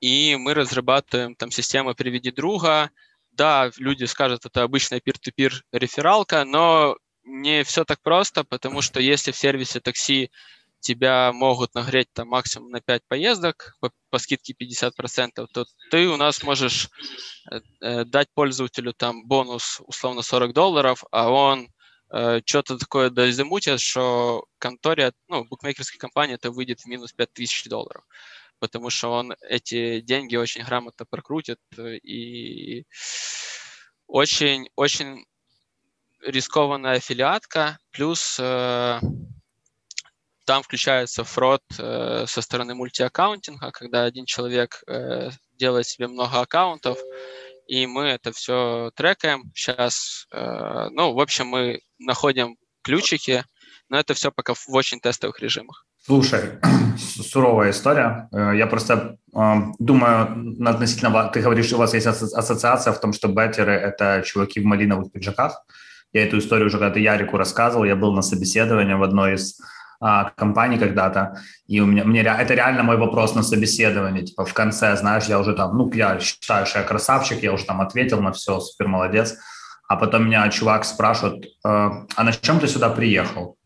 И 0.00 0.36
мы 0.36 0.54
разрабатываем 0.54 1.34
там 1.34 1.50
систему 1.50 1.94
«Приведи 1.94 2.30
друга», 2.30 2.90
да, 3.32 3.70
люди 3.78 4.04
скажут, 4.04 4.44
это 4.44 4.64
обычная 4.64 4.98
peer-to-peer 4.98 5.52
рефералка, 5.72 6.44
но 6.44 6.96
не 7.24 7.62
все 7.62 7.84
так 7.84 8.00
просто, 8.02 8.42
потому 8.42 8.82
что 8.82 9.00
если 9.00 9.30
в 9.30 9.36
сервисе 9.36 9.80
такси 9.80 10.30
тебя 10.80 11.32
могут 11.32 11.74
нагреть 11.74 12.08
там 12.12 12.28
максимум 12.28 12.70
на 12.70 12.80
5 12.80 13.02
поездок 13.08 13.76
по, 13.80 13.90
по 14.10 14.18
скидке 14.18 14.54
50%, 14.54 15.46
то 15.52 15.64
ты 15.90 16.08
у 16.08 16.16
нас 16.16 16.42
можешь 16.42 16.88
э, 17.50 17.60
э, 17.80 18.04
дать 18.04 18.28
пользователю 18.34 18.92
там 18.92 19.26
бонус 19.26 19.80
условно 19.86 20.22
40 20.22 20.52
долларов, 20.52 21.04
а 21.10 21.30
он 21.30 21.68
э, 22.10 22.40
что-то 22.44 22.78
такое 22.78 23.10
дозамутит, 23.10 23.80
что 23.80 24.46
конторе, 24.58 25.12
ну, 25.28 25.44
букмекерской 25.44 25.98
компании 25.98 26.34
это 26.34 26.50
выйдет 26.50 26.80
в 26.80 26.86
минус 26.86 27.12
5000 27.12 27.68
долларов, 27.68 28.04
потому 28.58 28.90
что 28.90 29.10
он 29.10 29.34
эти 29.48 30.00
деньги 30.00 30.36
очень 30.36 30.64
грамотно 30.64 31.06
прокрутит 31.06 31.58
и 31.78 32.84
очень, 34.06 34.68
очень 34.76 35.24
рискованная 36.22 36.96
аффилиатка, 36.96 37.78
плюс 37.90 38.38
э, 38.40 39.00
там 40.44 40.62
включается 40.62 41.24
фрод 41.24 41.62
э, 41.78 42.24
со 42.26 42.42
стороны 42.42 42.74
мультиаккаунтинга, 42.74 43.70
когда 43.70 44.04
один 44.04 44.24
человек 44.24 44.82
э, 44.86 45.30
делает 45.52 45.86
себе 45.86 46.08
много 46.08 46.40
аккаунтов, 46.40 46.98
и 47.66 47.86
мы 47.86 48.04
это 48.04 48.32
все 48.32 48.90
трекаем. 48.96 49.52
Сейчас, 49.54 50.26
э, 50.32 50.88
ну, 50.90 51.12
в 51.12 51.20
общем, 51.20 51.48
мы 51.48 51.80
находим 51.98 52.56
ключики, 52.82 53.44
но 53.90 53.98
это 53.98 54.14
все 54.14 54.32
пока 54.32 54.54
в 54.54 54.70
очень 54.70 55.00
тестовых 55.00 55.38
режимах. 55.40 55.84
Слушай, 56.04 56.58
суровая 56.96 57.70
история. 57.70 58.28
Э, 58.32 58.52
я 58.56 58.66
просто 58.66 59.16
э, 59.34 59.54
думаю 59.78 60.56
относительно... 60.66 61.30
Ты 61.32 61.40
говоришь, 61.40 61.72
у 61.72 61.78
вас 61.78 61.94
есть 61.94 62.06
ассоциация 62.06 62.92
в 62.92 63.00
том, 63.00 63.12
что 63.12 63.28
беттеры— 63.28 63.72
это 63.72 64.22
чуваки 64.24 64.60
в 64.60 64.64
малиновых 64.64 65.12
пиджаках. 65.12 65.64
Я 66.12 66.24
эту 66.24 66.38
историю 66.38 66.68
уже 66.68 66.78
когда-то 66.78 66.98
Ярику 66.98 67.36
рассказывал, 67.36 67.84
я 67.84 67.94
был 67.94 68.14
на 68.14 68.22
собеседовании 68.22 68.94
в 68.94 69.02
одной 69.02 69.34
из 69.34 69.60
а, 70.00 70.30
компаний 70.36 70.78
когда-то, 70.78 71.42
и 71.66 71.80
у 71.80 71.86
меня, 71.86 72.04
мне 72.04 72.22
это 72.22 72.54
реально 72.54 72.84
мой 72.84 72.96
вопрос 72.96 73.34
на 73.34 73.42
собеседовании, 73.42 74.26
типа 74.26 74.44
в 74.44 74.54
конце, 74.54 74.96
знаешь, 74.96 75.24
я 75.24 75.40
уже 75.40 75.54
там, 75.54 75.76
ну, 75.76 75.90
я 75.92 76.20
считаю, 76.20 76.66
что 76.66 76.78
я 76.78 76.84
красавчик, 76.84 77.42
я 77.42 77.52
уже 77.52 77.64
там 77.64 77.80
ответил 77.80 78.20
на 78.20 78.30
все, 78.30 78.60
супер 78.60 78.86
молодец, 78.86 79.36
а 79.88 79.96
потом 79.96 80.26
меня 80.26 80.48
чувак 80.50 80.84
спрашивает, 80.84 81.44
э, 81.44 81.48
а 81.64 82.24
на 82.24 82.32
чем 82.32 82.60
ты 82.60 82.68
сюда 82.68 82.90
приехал? 82.90 83.56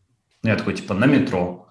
Я 0.41 0.55
такой, 0.55 0.73
типа, 0.73 0.93
на 0.95 1.05
метро. 1.05 1.62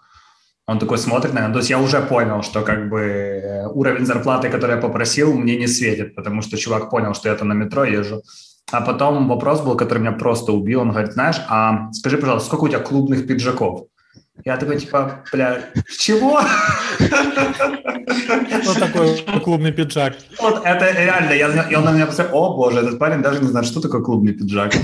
Он 0.67 0.79
такой 0.79 0.99
смотрит 0.99 1.35
на 1.35 1.41
меня, 1.41 1.53
то 1.53 1.59
есть 1.59 1.71
я 1.71 1.81
уже 1.81 2.01
понял, 2.01 2.43
что 2.43 2.63
как 2.63 2.89
бы 2.89 3.01
э, 3.01 3.67
уровень 3.67 4.07
зарплаты, 4.07 4.49
который 4.49 4.77
я 4.77 4.81
попросил, 4.81 5.35
мне 5.35 5.57
не 5.57 5.67
светит, 5.67 6.15
потому 6.15 6.41
что 6.41 6.57
чувак 6.57 6.89
понял, 6.89 7.15
что 7.15 7.29
я 7.29 7.35
это 7.35 7.45
на 7.45 7.53
метро 7.53 7.85
езжу. 7.85 8.23
А 8.71 8.81
потом 8.81 9.29
вопрос 9.29 9.61
был, 9.61 9.77
который 9.77 9.99
меня 9.99 10.13
просто 10.13 10.53
убил. 10.53 10.81
Он 10.81 10.91
говорит, 10.91 11.13
знаешь, 11.13 11.37
а 11.49 11.91
скажи, 11.93 12.17
пожалуйста, 12.17 12.47
сколько 12.47 12.65
у 12.65 12.69
тебя 12.69 12.79
клубных 12.79 13.27
пиджаков? 13.27 13.89
Я 14.45 14.57
такой, 14.57 14.79
типа, 14.79 15.25
бля, 15.33 15.71
чего? 15.99 16.41
Что 18.63 18.81
такое 18.81 19.17
клубный 19.41 19.73
пиджак? 19.73 20.17
Вот 20.41 20.63
это 20.65 20.91
реально, 20.93 21.33
я, 21.33 21.69
и 21.69 21.75
он 21.75 21.85
на 21.85 21.93
меня 21.93 22.07
посмотрел, 22.07 22.37
о 22.37 22.57
боже, 22.57 22.79
этот 22.79 22.99
парень 22.99 23.21
даже 23.21 23.41
не 23.41 23.49
знает, 23.49 23.67
что 23.67 23.81
такое 23.81 24.01
клубный 24.01 24.33
пиджак. 24.33 24.75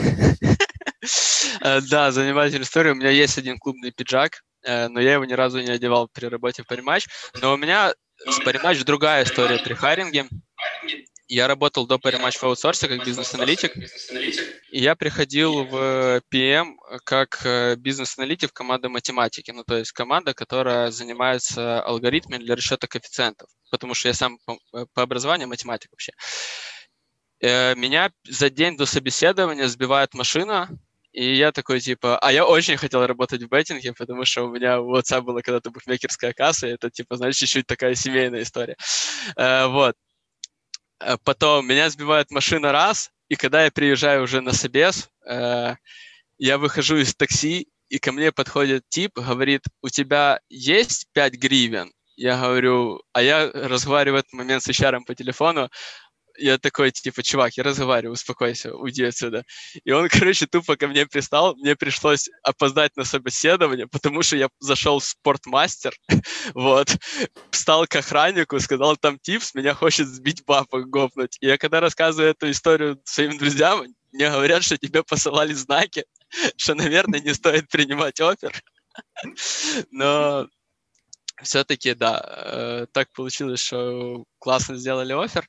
Э, 1.60 1.80
да, 1.90 2.12
занимательная 2.12 2.64
история. 2.64 2.92
У 2.92 2.94
меня 2.96 3.10
есть 3.10 3.38
один 3.38 3.58
клубный 3.58 3.90
пиджак, 3.90 4.42
но 4.64 5.00
я 5.00 5.14
его 5.14 5.24
ни 5.24 5.32
разу 5.32 5.60
не 5.60 5.70
одевал 5.70 6.08
при 6.08 6.26
работе 6.26 6.62
в 6.62 6.66
Париматч. 6.66 7.06
Но 7.40 7.54
у 7.54 7.56
меня 7.56 7.94
с 8.26 8.38
Париматч 8.40 8.84
другая 8.84 9.24
история 9.24 9.58
при 9.58 9.74
хайринге. 9.74 10.26
Я 11.28 11.46
работал 11.46 11.86
до 11.86 11.96
Parimatch 11.96 12.38
в 12.38 12.44
аутсорсе 12.44 12.88
как 12.88 13.04
бизнес-аналитик, 13.04 13.76
и 14.70 14.80
я 14.80 14.96
приходил 14.96 15.64
в 15.64 16.22
PM 16.32 16.72
как 17.04 17.44
э, 17.44 17.76
бизнес-аналитик 17.76 18.54
команды 18.54 18.88
математики, 18.88 19.50
ну 19.50 19.62
то 19.62 19.76
есть 19.76 19.92
команда, 19.92 20.32
которая 20.32 20.90
занимается 20.90 21.82
алгоритмами 21.82 22.42
для 22.42 22.56
расчета 22.56 22.86
коэффициентов, 22.86 23.50
потому 23.70 23.92
что 23.92 24.08
я 24.08 24.14
сам 24.14 24.38
по, 24.46 24.58
э, 24.72 24.86
по 24.94 25.02
образованию 25.02 25.48
математик 25.48 25.90
вообще. 25.92 26.12
Э, 27.42 27.74
меня 27.74 28.10
за 28.26 28.48
день 28.48 28.78
до 28.78 28.86
собеседования 28.86 29.68
сбивает 29.68 30.14
машина, 30.14 30.70
и 31.18 31.34
я 31.34 31.50
такой, 31.50 31.80
типа, 31.80 32.16
а 32.20 32.30
я 32.30 32.46
очень 32.46 32.76
хотел 32.76 33.04
работать 33.04 33.42
в 33.42 33.48
беттинге, 33.48 33.92
потому 33.92 34.24
что 34.24 34.44
у 34.44 34.52
меня 34.52 34.80
у 34.80 34.94
отца 34.94 35.20
была 35.20 35.42
когда-то 35.42 35.70
букмекерская 35.72 36.32
касса, 36.32 36.68
и 36.68 36.70
это, 36.70 36.90
типа, 36.90 37.16
знаешь, 37.16 37.34
чуть-чуть 37.34 37.66
такая 37.66 37.96
семейная 37.96 38.42
история. 38.42 38.76
Вот. 39.36 39.96
Э, 41.00 41.16
потом 41.24 41.66
меня 41.66 41.90
сбивает 41.90 42.30
машина 42.30 42.70
раз, 42.70 43.10
и 43.28 43.34
когда 43.34 43.64
я 43.64 43.72
приезжаю 43.72 44.22
уже 44.22 44.40
на 44.40 44.52
собес, 44.52 45.10
э, 45.28 45.74
я 46.38 46.58
выхожу 46.58 46.98
из 46.98 47.16
такси, 47.16 47.66
и 47.88 47.98
ко 47.98 48.12
мне 48.12 48.30
подходит 48.30 48.84
тип, 48.88 49.18
говорит, 49.18 49.62
у 49.82 49.88
тебя 49.88 50.38
есть 50.48 51.08
5 51.14 51.34
гривен? 51.34 51.92
Я 52.14 52.40
говорю, 52.40 53.02
а 53.12 53.22
я 53.22 53.50
разговариваю 53.50 54.18
в 54.18 54.24
этот 54.24 54.32
момент 54.34 54.62
с 54.62 54.68
HR 54.68 55.00
по 55.04 55.16
телефону, 55.16 55.68
я 56.38 56.58
такой, 56.58 56.90
типа, 56.90 57.22
чувак, 57.22 57.56
я 57.56 57.64
разговариваю, 57.64 58.14
успокойся, 58.14 58.74
уйди 58.74 59.04
отсюда. 59.04 59.44
И 59.84 59.92
он, 59.92 60.08
короче, 60.08 60.46
тупо 60.46 60.76
ко 60.76 60.88
мне 60.88 61.06
пристал, 61.06 61.54
мне 61.56 61.76
пришлось 61.76 62.28
опоздать 62.42 62.96
на 62.96 63.04
собеседование, 63.04 63.86
потому 63.86 64.22
что 64.22 64.36
я 64.36 64.48
зашел 64.60 65.00
в 65.00 65.04
спортмастер, 65.04 65.94
вот, 66.54 66.96
встал 67.50 67.86
к 67.86 67.96
охраннику, 67.96 68.60
сказал, 68.60 68.96
там 68.96 69.18
типс, 69.18 69.54
меня 69.54 69.74
хочет 69.74 70.08
сбить 70.08 70.44
бабок, 70.44 70.88
гопнуть. 70.88 71.36
И 71.40 71.46
я 71.46 71.58
когда 71.58 71.80
рассказываю 71.80 72.30
эту 72.30 72.50
историю 72.50 73.00
своим 73.04 73.36
друзьям, 73.38 73.84
мне 74.12 74.30
говорят, 74.30 74.64
что 74.64 74.78
тебе 74.78 75.02
посылали 75.02 75.52
знаки, 75.52 76.04
что, 76.56 76.74
наверное, 76.74 77.20
не 77.20 77.34
стоит 77.34 77.68
принимать 77.68 78.20
опер. 78.20 78.52
Но 79.90 80.48
все-таки, 81.42 81.94
да, 81.94 82.22
э, 82.26 82.86
так 82.92 83.12
получилось, 83.12 83.60
что 83.60 84.24
классно 84.38 84.76
сделали 84.76 85.12
офер. 85.12 85.48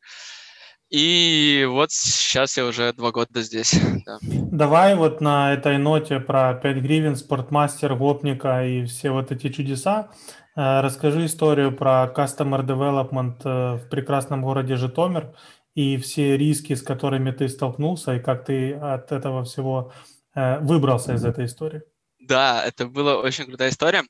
И 0.89 1.67
вот 1.69 1.91
сейчас 1.91 2.57
я 2.57 2.65
уже 2.65 2.93
два 2.93 3.11
года 3.11 3.41
здесь. 3.41 3.75
Да. 4.05 4.17
Давай 4.21 4.95
вот 4.95 5.21
на 5.21 5.53
этой 5.53 5.77
ноте 5.77 6.19
про 6.19 6.55
5 6.55 6.77
гривен, 6.77 7.15
спортмастер, 7.15 7.95
гопника 7.95 8.65
и 8.65 8.85
все 8.85 9.11
вот 9.11 9.31
эти 9.31 9.49
чудеса. 9.49 10.09
Э, 10.55 10.81
расскажи 10.81 11.25
историю 11.25 11.71
про 11.71 12.11
customer 12.15 12.65
development 12.65 13.41
э, 13.43 13.77
в 13.77 13.89
прекрасном 13.89 14.41
городе 14.41 14.75
Житомир 14.75 15.35
и 15.75 15.97
все 15.97 16.37
риски, 16.37 16.73
с 16.73 16.81
которыми 16.81 17.31
ты 17.31 17.47
столкнулся, 17.47 18.15
и 18.15 18.19
как 18.19 18.45
ты 18.45 18.73
от 18.73 19.11
этого 19.11 19.43
всего 19.43 19.93
э, 20.33 20.59
выбрался 20.59 21.13
из 21.13 21.23
этой 21.23 21.45
истории. 21.45 21.83
Да, 22.19 22.65
это 22.65 22.87
была 22.87 23.17
очень 23.17 23.45
крутая 23.45 23.69
история. 23.69 24.03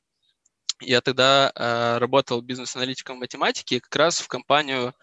Я 0.81 1.01
тогда 1.01 1.51
работал 1.99 2.41
бизнес-аналитиком 2.41 3.17
в 3.17 3.19
математике, 3.19 3.81
как 3.81 3.93
раз 3.97 4.21
в 4.21 4.29
компанию 4.29 4.93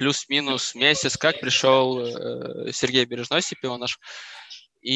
плюс-минус 0.00 0.74
месяц, 0.74 1.18
как 1.18 1.40
пришел 1.40 2.00
э, 2.00 2.72
Сергей 2.72 3.04
Бережной, 3.04 3.40
CPO 3.40 3.76
наш. 3.76 3.98
и 4.80 4.94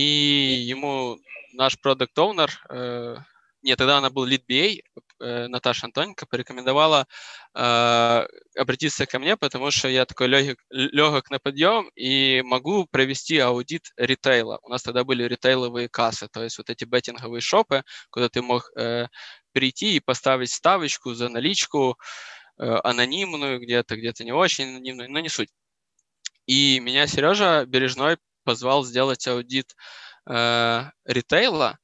ему 0.66 1.18
наш 1.52 1.78
продукт 1.78 2.18
оунер 2.18 2.50
э, 2.70 3.16
нет, 3.64 3.78
тогда 3.78 3.96
она 3.98 4.10
был 4.10 4.26
lead 4.26 4.44
BA, 4.46 4.80
э, 5.20 5.48
Наташа 5.48 5.86
Антоненко, 5.86 6.26
порекомендовала 6.26 7.06
э, 7.54 8.26
обратиться 8.58 9.06
ко 9.06 9.18
мне, 9.18 9.38
потому 9.38 9.70
что 9.70 9.88
я 9.88 10.04
такой 10.04 10.26
легок, 10.26 10.58
легок 10.70 11.30
на 11.30 11.38
подъем 11.38 11.88
и 11.94 12.42
могу 12.42 12.86
провести 12.86 13.38
аудит 13.38 13.92
ритейла. 13.96 14.58
У 14.62 14.68
нас 14.68 14.82
тогда 14.82 15.02
были 15.02 15.24
ритейловые 15.24 15.88
кассы, 15.88 16.28
то 16.28 16.42
есть 16.42 16.58
вот 16.58 16.68
эти 16.68 16.84
беттинговые 16.84 17.40
шопы, 17.40 17.84
куда 18.10 18.28
ты 18.28 18.42
мог 18.42 18.70
э, 18.76 19.06
прийти 19.52 19.96
и 19.96 20.00
поставить 20.00 20.50
ставочку 20.50 21.14
за 21.14 21.30
наличку 21.30 21.96
анонимную 22.58 23.60
где-то, 23.60 23.96
где-то 23.96 24.24
не 24.24 24.32
очень 24.32 24.68
анонимную, 24.68 25.10
но 25.10 25.20
не 25.20 25.28
суть. 25.28 25.50
И 26.46 26.80
меня 26.80 27.06
Сережа 27.06 27.64
Бережной 27.66 28.18
позвал 28.44 28.84
сделать 28.84 29.26
аудит 29.26 29.74
э, 30.28 30.84
ритейла, 31.04 31.78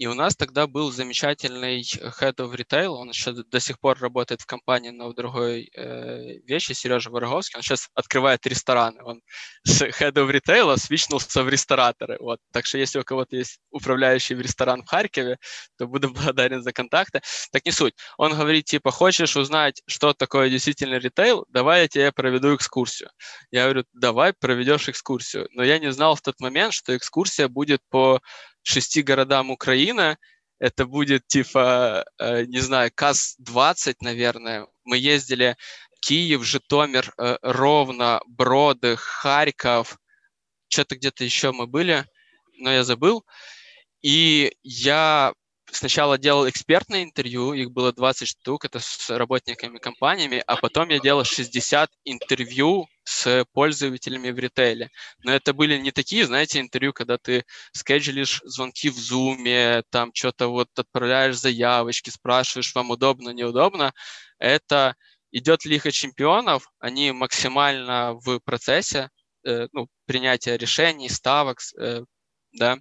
и 0.00 0.06
у 0.06 0.14
нас 0.14 0.34
тогда 0.34 0.66
был 0.66 0.90
замечательный 0.90 1.82
head 1.82 2.36
of 2.36 2.54
retail, 2.54 2.86
он 2.86 3.10
еще 3.10 3.32
до 3.32 3.60
сих 3.60 3.78
пор 3.78 3.98
работает 3.98 4.40
в 4.40 4.46
компании, 4.46 4.88
но 4.88 5.10
в 5.10 5.14
другой 5.14 5.70
э, 5.76 6.38
вещи, 6.46 6.72
Сережа 6.72 7.10
Вороговский, 7.10 7.58
он 7.58 7.62
сейчас 7.62 7.90
открывает 7.92 8.46
рестораны. 8.46 9.02
Он 9.02 9.20
с 9.62 9.82
head 9.82 10.14
of 10.14 10.30
retail 10.30 10.74
свичнулся 10.78 11.42
в 11.42 11.50
рестораторы. 11.50 12.16
Вот. 12.18 12.38
Так 12.50 12.64
что 12.64 12.78
если 12.78 12.98
у 12.98 13.04
кого-то 13.04 13.36
есть 13.36 13.58
управляющий 13.70 14.34
в 14.34 14.40
ресторан 14.40 14.84
в 14.84 14.88
Харькове, 14.88 15.36
то 15.76 15.86
буду 15.86 16.08
благодарен 16.14 16.62
за 16.62 16.72
контакты. 16.72 17.20
Так 17.52 17.66
не 17.66 17.72
суть. 17.72 17.92
Он 18.16 18.32
говорит, 18.32 18.64
типа, 18.64 18.90
хочешь 18.90 19.36
узнать, 19.36 19.82
что 19.86 20.14
такое 20.14 20.48
действительно 20.48 20.94
ритейл, 20.94 21.44
давай 21.50 21.82
я 21.82 21.88
тебе 21.88 22.10
проведу 22.10 22.56
экскурсию. 22.56 23.10
Я 23.50 23.64
говорю, 23.64 23.84
давай 23.92 24.32
проведешь 24.32 24.88
экскурсию. 24.88 25.46
Но 25.50 25.62
я 25.62 25.78
не 25.78 25.92
знал 25.92 26.14
в 26.14 26.22
тот 26.22 26.40
момент, 26.40 26.72
что 26.72 26.96
экскурсия 26.96 27.48
будет 27.48 27.82
по 27.90 28.22
шести 28.62 29.02
городам 29.02 29.50
Украины. 29.50 30.16
Это 30.58 30.86
будет 30.86 31.26
типа, 31.26 32.04
э, 32.18 32.44
не 32.44 32.60
знаю, 32.60 32.90
КАЗ-20, 32.94 33.96
наверное. 34.00 34.66
Мы 34.84 34.98
ездили 34.98 35.56
Киев, 36.00 36.44
Житомир, 36.44 37.12
э, 37.18 37.38
Ровно, 37.42 38.20
Броды, 38.26 38.96
Харьков. 38.96 39.98
Что-то 40.68 40.96
где-то 40.96 41.24
еще 41.24 41.52
мы 41.52 41.66
были, 41.66 42.04
но 42.58 42.70
я 42.70 42.84
забыл. 42.84 43.24
И 44.02 44.52
я 44.62 45.32
сначала 45.72 46.18
делал 46.18 46.48
экспертное 46.48 47.04
интервью, 47.04 47.52
их 47.52 47.70
было 47.70 47.92
20 47.92 48.28
штук, 48.28 48.64
это 48.64 48.80
с 48.80 49.10
работниками 49.10 49.78
компаниями, 49.78 50.42
а 50.46 50.56
потом 50.56 50.88
я 50.88 50.98
делал 50.98 51.24
60 51.24 51.90
интервью 52.04 52.88
с 53.10 53.44
пользователями 53.52 54.30
в 54.30 54.38
ритейле. 54.38 54.90
Но 55.24 55.32
это 55.32 55.52
были 55.52 55.76
не 55.78 55.90
такие, 55.90 56.26
знаете, 56.26 56.60
интервью, 56.60 56.92
когда 56.92 57.18
ты 57.18 57.44
скеджулишь 57.72 58.40
звонки 58.44 58.88
в 58.88 58.96
Zoom, 58.96 59.82
там 59.90 60.12
что-то 60.14 60.48
вот 60.48 60.68
отправляешь 60.76 61.36
заявочки, 61.36 62.10
спрашиваешь, 62.10 62.74
вам 62.74 62.90
удобно, 62.90 63.30
неудобно. 63.30 63.92
Это 64.38 64.94
идет 65.32 65.64
лиха 65.64 65.90
чемпионов, 65.90 66.70
они 66.78 67.12
максимально 67.12 68.14
в 68.14 68.38
процессе 68.40 69.10
э, 69.44 69.66
ну, 69.72 69.88
принятия 70.06 70.56
решений, 70.56 71.08
ставок, 71.08 71.58
э, 71.78 72.04
да, 72.52 72.78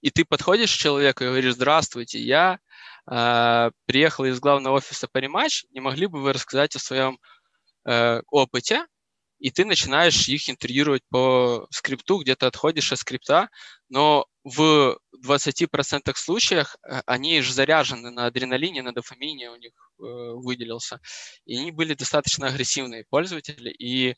и 0.00 0.10
ты 0.10 0.24
подходишь 0.24 0.74
к 0.74 0.78
человеку 0.78 1.24
и 1.24 1.26
говоришь, 1.26 1.54
здравствуйте, 1.54 2.20
я 2.20 2.58
э, 3.10 3.70
приехал 3.86 4.24
из 4.26 4.38
главного 4.40 4.76
офиса 4.76 5.08
по 5.08 5.18
рематч, 5.18 5.64
не 5.70 5.80
могли 5.80 6.06
бы 6.06 6.20
вы 6.20 6.32
рассказать 6.32 6.76
о 6.76 6.78
своем 6.78 7.18
э, 7.84 8.22
опыте? 8.30 8.86
И 9.38 9.50
ты 9.50 9.64
начинаешь 9.64 10.28
их 10.28 10.48
интервьюировать 10.50 11.02
по 11.10 11.66
скрипту, 11.70 12.18
где-то 12.18 12.46
отходишь 12.48 12.92
от 12.92 12.98
скрипта, 12.98 13.48
но 13.88 14.26
в 14.44 14.98
20% 15.24 16.12
случаях 16.16 16.76
э, 16.82 17.02
они 17.06 17.40
же 17.40 17.52
заряжены 17.52 18.10
на 18.10 18.26
адреналине, 18.26 18.82
на 18.82 18.92
дофамине 18.92 19.50
у 19.50 19.56
них 19.56 19.72
э, 19.98 20.02
выделился. 20.02 21.00
И 21.44 21.56
они 21.56 21.70
были 21.70 21.94
достаточно 21.94 22.48
агрессивные 22.48 23.04
пользователи. 23.08 23.70
И 23.70 24.16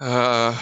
э, 0.00 0.52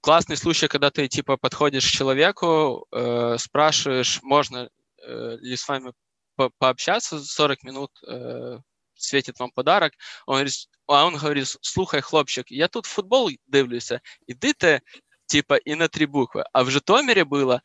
классный 0.00 0.36
случай, 0.36 0.68
когда 0.68 0.90
ты 0.90 1.08
типа 1.08 1.36
подходишь 1.36 1.86
к 1.86 1.94
человеку, 1.94 2.86
э, 2.92 3.36
спрашиваешь, 3.38 4.20
можно 4.22 4.68
э, 5.02 5.36
ли 5.40 5.56
с 5.56 5.66
вами 5.66 5.92
по 6.36 6.50
пообщаться 6.58 7.18
40 7.18 7.62
минут, 7.64 7.90
э, 8.06 8.58
светит 8.98 9.38
вам 9.40 9.50
подарок. 9.50 9.92
Он 10.26 10.34
говорит, 10.34 10.54
а 10.86 11.06
он 11.06 11.16
говорит, 11.16 11.46
слухай, 11.60 12.00
хлопчик, 12.00 12.50
я 12.50 12.68
тут 12.68 12.86
футбол 12.86 13.30
дивлюся, 13.46 14.00
іди 14.26 14.52
ти, 14.52 14.80
типа, 15.26 15.56
і 15.64 15.74
на 15.74 15.88
три 15.88 16.06
букви. 16.06 16.44
А 16.52 16.62
в 16.62 16.70
Житомире 16.70 17.24
было, 17.24 17.60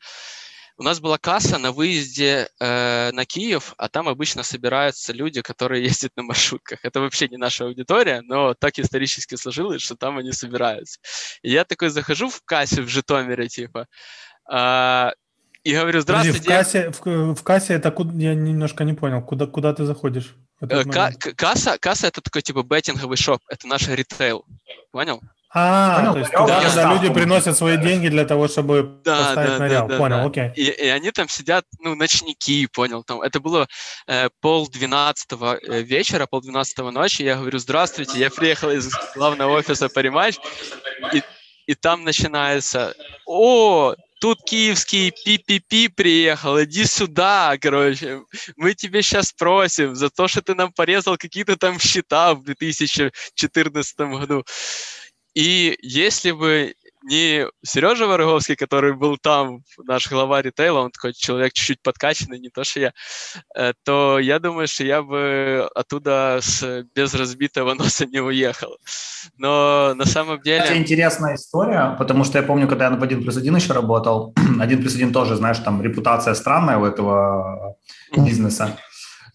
у 0.76 0.82
нас 0.82 1.00
была 1.00 1.18
касса 1.18 1.58
на 1.58 1.72
выезде 1.72 2.48
э, 2.60 3.10
на 3.12 3.24
Киев, 3.24 3.74
а 3.78 3.88
там 3.88 4.08
обычно 4.08 4.42
собираются 4.42 5.12
люди, 5.12 5.40
которые 5.40 5.84
ездят 5.90 6.12
на 6.16 6.22
маршрутках. 6.22 6.84
Это 6.84 7.00
вообще 7.00 7.28
не 7.28 7.36
наша 7.36 7.64
аудитория, 7.64 8.22
но 8.22 8.54
так 8.54 8.78
исторически 8.78 9.36
сложилось, 9.36 9.82
что 9.82 9.96
там 9.96 10.18
они 10.18 10.32
собираются. 10.32 11.00
И 11.42 11.50
я 11.50 11.64
такой 11.64 11.88
захожу 11.88 12.28
в 12.28 12.40
кассе 12.44 12.82
в 12.82 12.88
Житомире, 12.88 13.48
типа, 13.48 13.86
э, 14.52 15.10
и 15.64 15.74
говорю, 15.74 16.00
здравствуйте. 16.00 16.40
Подожди, 16.40 16.52
в 16.52 16.58
кассе, 16.58 16.90
в, 16.90 17.34
в 17.34 17.42
кассе 17.42 17.74
это 17.74 17.90
куда, 17.90 18.12
я 18.18 18.34
немножко 18.34 18.84
не 18.84 18.92
понял, 18.92 19.22
куда, 19.22 19.46
куда 19.46 19.72
ты 19.72 19.84
заходишь? 19.84 20.36
Э, 20.68 21.32
касса, 21.34 21.78
касса 21.78 22.06
это 22.08 22.20
такой 22.20 22.42
типа 22.42 22.62
беттинговый 22.62 23.16
шоп, 23.16 23.40
это 23.48 23.66
наш 23.66 23.88
ритейл, 23.88 24.44
понял? 24.92 25.20
А, 25.56 26.00
Понял? 26.00 26.12
то 26.14 26.18
есть 26.18 26.32
туда, 26.32 26.46
да, 26.46 26.62
когда 26.62 26.92
люди 26.92 27.14
приносят 27.14 27.56
свои 27.56 27.76
деньги 27.76 28.08
для 28.08 28.24
того, 28.24 28.48
чтобы 28.48 29.00
да, 29.04 29.18
поставить 29.18 29.50
да, 29.50 29.58
наряд. 29.58 29.86
Да, 29.86 29.98
Понял, 29.98 30.16
да. 30.16 30.24
окей. 30.24 30.50
И, 30.56 30.68
и 30.68 30.88
они 30.88 31.12
там 31.12 31.28
сидят, 31.28 31.64
ну, 31.78 31.94
ночники, 31.94 32.66
понял. 32.66 33.04
Там, 33.04 33.22
это 33.22 33.38
было 33.38 33.68
э, 34.08 34.30
пол 34.40 34.68
двенадцатого 34.68 35.56
э, 35.56 35.82
вечера, 35.82 36.26
пол 36.26 36.40
двенадцатого 36.40 36.90
ночи. 36.90 37.22
Я 37.22 37.36
говорю, 37.36 37.60
здравствуйте, 37.60 38.18
я 38.18 38.30
приехал 38.30 38.70
из 38.70 38.90
главного 39.14 39.52
офиса 39.52 39.88
по 39.88 40.00
рематч. 40.00 40.38
И, 41.12 41.22
и 41.66 41.74
там 41.76 42.02
начинается, 42.02 42.92
о, 43.24 43.94
тут 44.24 44.42
киевский 44.42 45.10
пи-пи-пи 45.10 45.88
приехал, 45.88 46.58
иди 46.62 46.86
сюда, 46.86 47.58
короче, 47.60 48.22
мы 48.56 48.72
тебе 48.72 49.02
сейчас 49.02 49.28
спросим 49.28 49.94
за 49.94 50.08
то, 50.08 50.28
что 50.28 50.40
ты 50.40 50.54
нам 50.54 50.72
порезал 50.72 51.18
какие-то 51.18 51.58
там 51.58 51.78
счета 51.78 52.34
в 52.34 52.42
2014 52.42 53.98
году. 53.98 54.42
И 55.34 55.76
если 55.82 56.30
бы 56.30 56.74
не 57.04 57.46
Сережа 57.62 58.06
Вороговский, 58.06 58.56
который 58.56 58.94
был 58.94 59.18
там, 59.18 59.62
наш 59.84 60.10
глава 60.10 60.42
ритейла, 60.42 60.80
он 60.80 60.90
такой 60.90 61.12
человек 61.12 61.52
чуть-чуть 61.52 61.82
подкачанный, 61.82 62.38
не 62.38 62.48
то 62.48 62.64
что 62.64 62.80
я, 62.80 62.92
то 63.84 64.18
я 64.18 64.38
думаю, 64.38 64.66
что 64.66 64.84
я 64.84 65.02
бы 65.02 65.68
оттуда 65.74 66.38
с, 66.40 66.84
без 66.94 67.14
разбитого 67.14 67.74
носа 67.74 68.06
не 68.06 68.20
уехал. 68.20 68.78
Но 69.36 69.94
на 69.94 70.06
самом 70.06 70.40
деле... 70.40 70.64
Это 70.64 70.78
интересная 70.78 71.34
история, 71.34 71.94
потому 71.98 72.24
что 72.24 72.38
я 72.38 72.44
помню, 72.44 72.68
когда 72.68 72.86
я 72.86 72.90
в 72.90 73.02
1 73.02 73.22
плюс 73.22 73.36
1 73.36 73.56
еще 73.56 73.72
работал, 73.72 74.34
1 74.60 74.80
плюс 74.80 74.94
1 74.94 75.12
тоже, 75.12 75.36
знаешь, 75.36 75.58
там 75.58 75.82
репутация 75.82 76.34
странная 76.34 76.78
у 76.78 76.84
этого 76.84 77.76
бизнеса. 78.16 78.78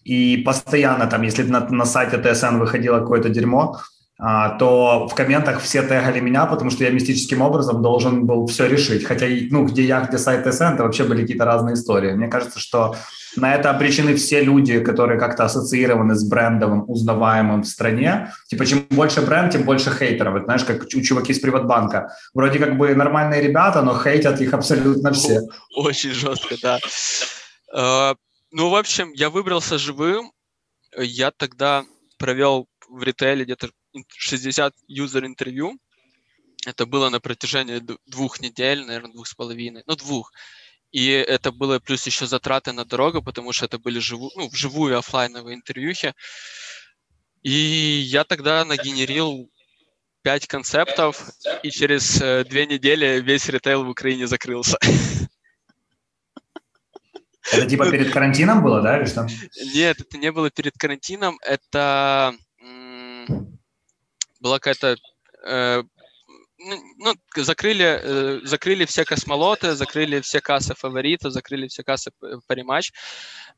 И 0.04 0.38
постоянно 0.38 1.06
там, 1.06 1.22
если 1.22 1.42
на, 1.42 1.60
на 1.68 1.84
сайте 1.84 2.18
ТСН 2.18 2.56
выходило 2.56 3.00
какое-то 3.00 3.28
дерьмо, 3.28 3.80
то 4.20 5.08
в 5.10 5.14
комментах 5.14 5.62
все 5.62 5.82
тегали 5.82 6.20
меня, 6.20 6.44
потому 6.44 6.70
что 6.70 6.84
я 6.84 6.90
мистическим 6.90 7.40
образом 7.40 7.80
должен 7.80 8.26
был 8.26 8.46
все 8.46 8.66
решить. 8.66 9.04
Хотя, 9.04 9.26
ну, 9.50 9.64
где 9.64 9.82
я, 9.82 10.00
где 10.02 10.18
сайт 10.18 10.46
СН, 10.52 10.64
это 10.64 10.82
вообще 10.82 11.04
были 11.04 11.22
какие-то 11.22 11.46
разные 11.46 11.74
истории. 11.74 12.12
Мне 12.12 12.28
кажется, 12.28 12.60
что 12.60 12.96
на 13.36 13.54
это 13.54 13.70
обречены 13.70 14.14
все 14.16 14.42
люди, 14.42 14.80
которые 14.80 15.18
как-то 15.18 15.44
ассоциированы 15.44 16.14
с 16.14 16.28
брендовым, 16.28 16.84
узнаваемым 16.88 17.62
в 17.62 17.66
стране. 17.66 18.32
Типа, 18.48 18.66
чем 18.66 18.84
больше 18.90 19.22
бренд, 19.22 19.52
тем 19.52 19.62
больше 19.62 19.90
хейтеров. 19.90 20.34
Это, 20.34 20.44
знаешь, 20.44 20.64
как 20.64 20.82
у 20.82 21.00
чуваки 21.00 21.32
из 21.32 21.40
Приватбанка. 21.40 22.14
Вроде 22.34 22.58
как 22.58 22.76
бы 22.76 22.94
нормальные 22.94 23.40
ребята, 23.40 23.80
но 23.82 23.98
хейтят 23.98 24.40
их 24.40 24.52
абсолютно 24.52 25.12
все. 25.12 25.40
Очень 25.76 26.12
жестко, 26.12 26.56
да. 26.60 26.78
А, 27.72 28.14
ну, 28.50 28.68
в 28.68 28.74
общем, 28.74 29.12
я 29.14 29.30
выбрался 29.30 29.78
живым. 29.78 30.32
Я 30.98 31.30
тогда 31.30 31.84
провел 32.18 32.66
в 32.90 33.02
ритейле 33.02 33.44
где-то 33.44 33.70
60 34.08 34.74
юзер-интервью. 34.88 35.78
Это 36.66 36.86
было 36.86 37.08
на 37.08 37.20
протяжении 37.20 37.80
двух 38.06 38.40
недель, 38.40 38.84
наверное, 38.84 39.12
двух 39.12 39.26
с 39.26 39.34
половиной, 39.34 39.82
ну, 39.86 39.96
двух. 39.96 40.32
И 40.92 41.08
это 41.08 41.52
было 41.52 41.78
плюс 41.78 42.06
еще 42.06 42.26
затраты 42.26 42.72
на 42.72 42.84
дорогу, 42.84 43.22
потому 43.22 43.52
что 43.52 43.66
это 43.66 43.78
были 43.78 43.98
живу, 43.98 44.30
ну, 44.36 44.48
вживую 44.48 44.98
офлайновые 44.98 45.56
интервьюхи. 45.56 46.14
И 47.42 47.50
я 47.50 48.24
тогда 48.24 48.64
нагенерил 48.64 49.50
пять 50.22 50.46
концептов, 50.46 51.30
и 51.62 51.70
через 51.70 52.20
э, 52.20 52.44
две 52.44 52.66
недели 52.66 53.20
весь 53.20 53.48
ритейл 53.48 53.84
в 53.84 53.88
Украине 53.88 54.26
закрылся. 54.26 54.78
Это 57.52 57.66
типа 57.66 57.90
перед 57.90 58.12
карантином 58.12 58.62
было, 58.62 58.82
да, 58.82 58.98
или 58.98 59.06
что? 59.06 59.26
Нет, 59.74 60.00
это 60.00 60.18
не 60.18 60.30
было 60.30 60.50
перед 60.50 60.76
карантином. 60.76 61.38
Это 61.42 62.34
была 64.40 64.58
какая-то 64.58 64.96
э, 65.46 65.82
ну, 66.58 66.82
ну 66.98 67.14
закрыли, 67.42 68.00
э, 68.02 68.40
закрыли 68.44 68.84
все 68.84 69.04
космолоты, 69.04 69.74
закрыли 69.74 70.20
все 70.20 70.40
кассы 70.40 70.74
фаворита, 70.74 71.30
закрыли 71.30 71.68
все 71.68 71.82
кассы 71.82 72.10
по 72.20 72.52
рематч, 72.52 72.92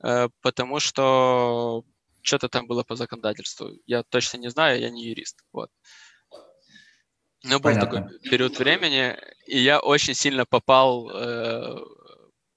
э, 0.03 0.29
потому 0.41 0.81
что 0.81 1.85
что-то 2.23 2.49
там 2.49 2.67
было 2.67 2.85
по 2.85 2.97
законодательству. 2.97 3.71
Я 3.87 4.03
точно 4.05 4.39
не 4.39 4.51
знаю, 4.51 4.81
я 4.81 4.91
не 4.91 5.05
юрист. 5.05 5.41
Вот. 5.53 5.71
Но 7.45 7.59
был 7.59 7.75
Понятно. 7.75 8.03
такой 8.03 8.31
период 8.31 8.59
времени, 8.59 9.17
и 9.47 9.59
я 9.59 9.81
очень 9.81 10.15
сильно 10.15 10.47
попал 10.47 11.11
э, 11.11 11.77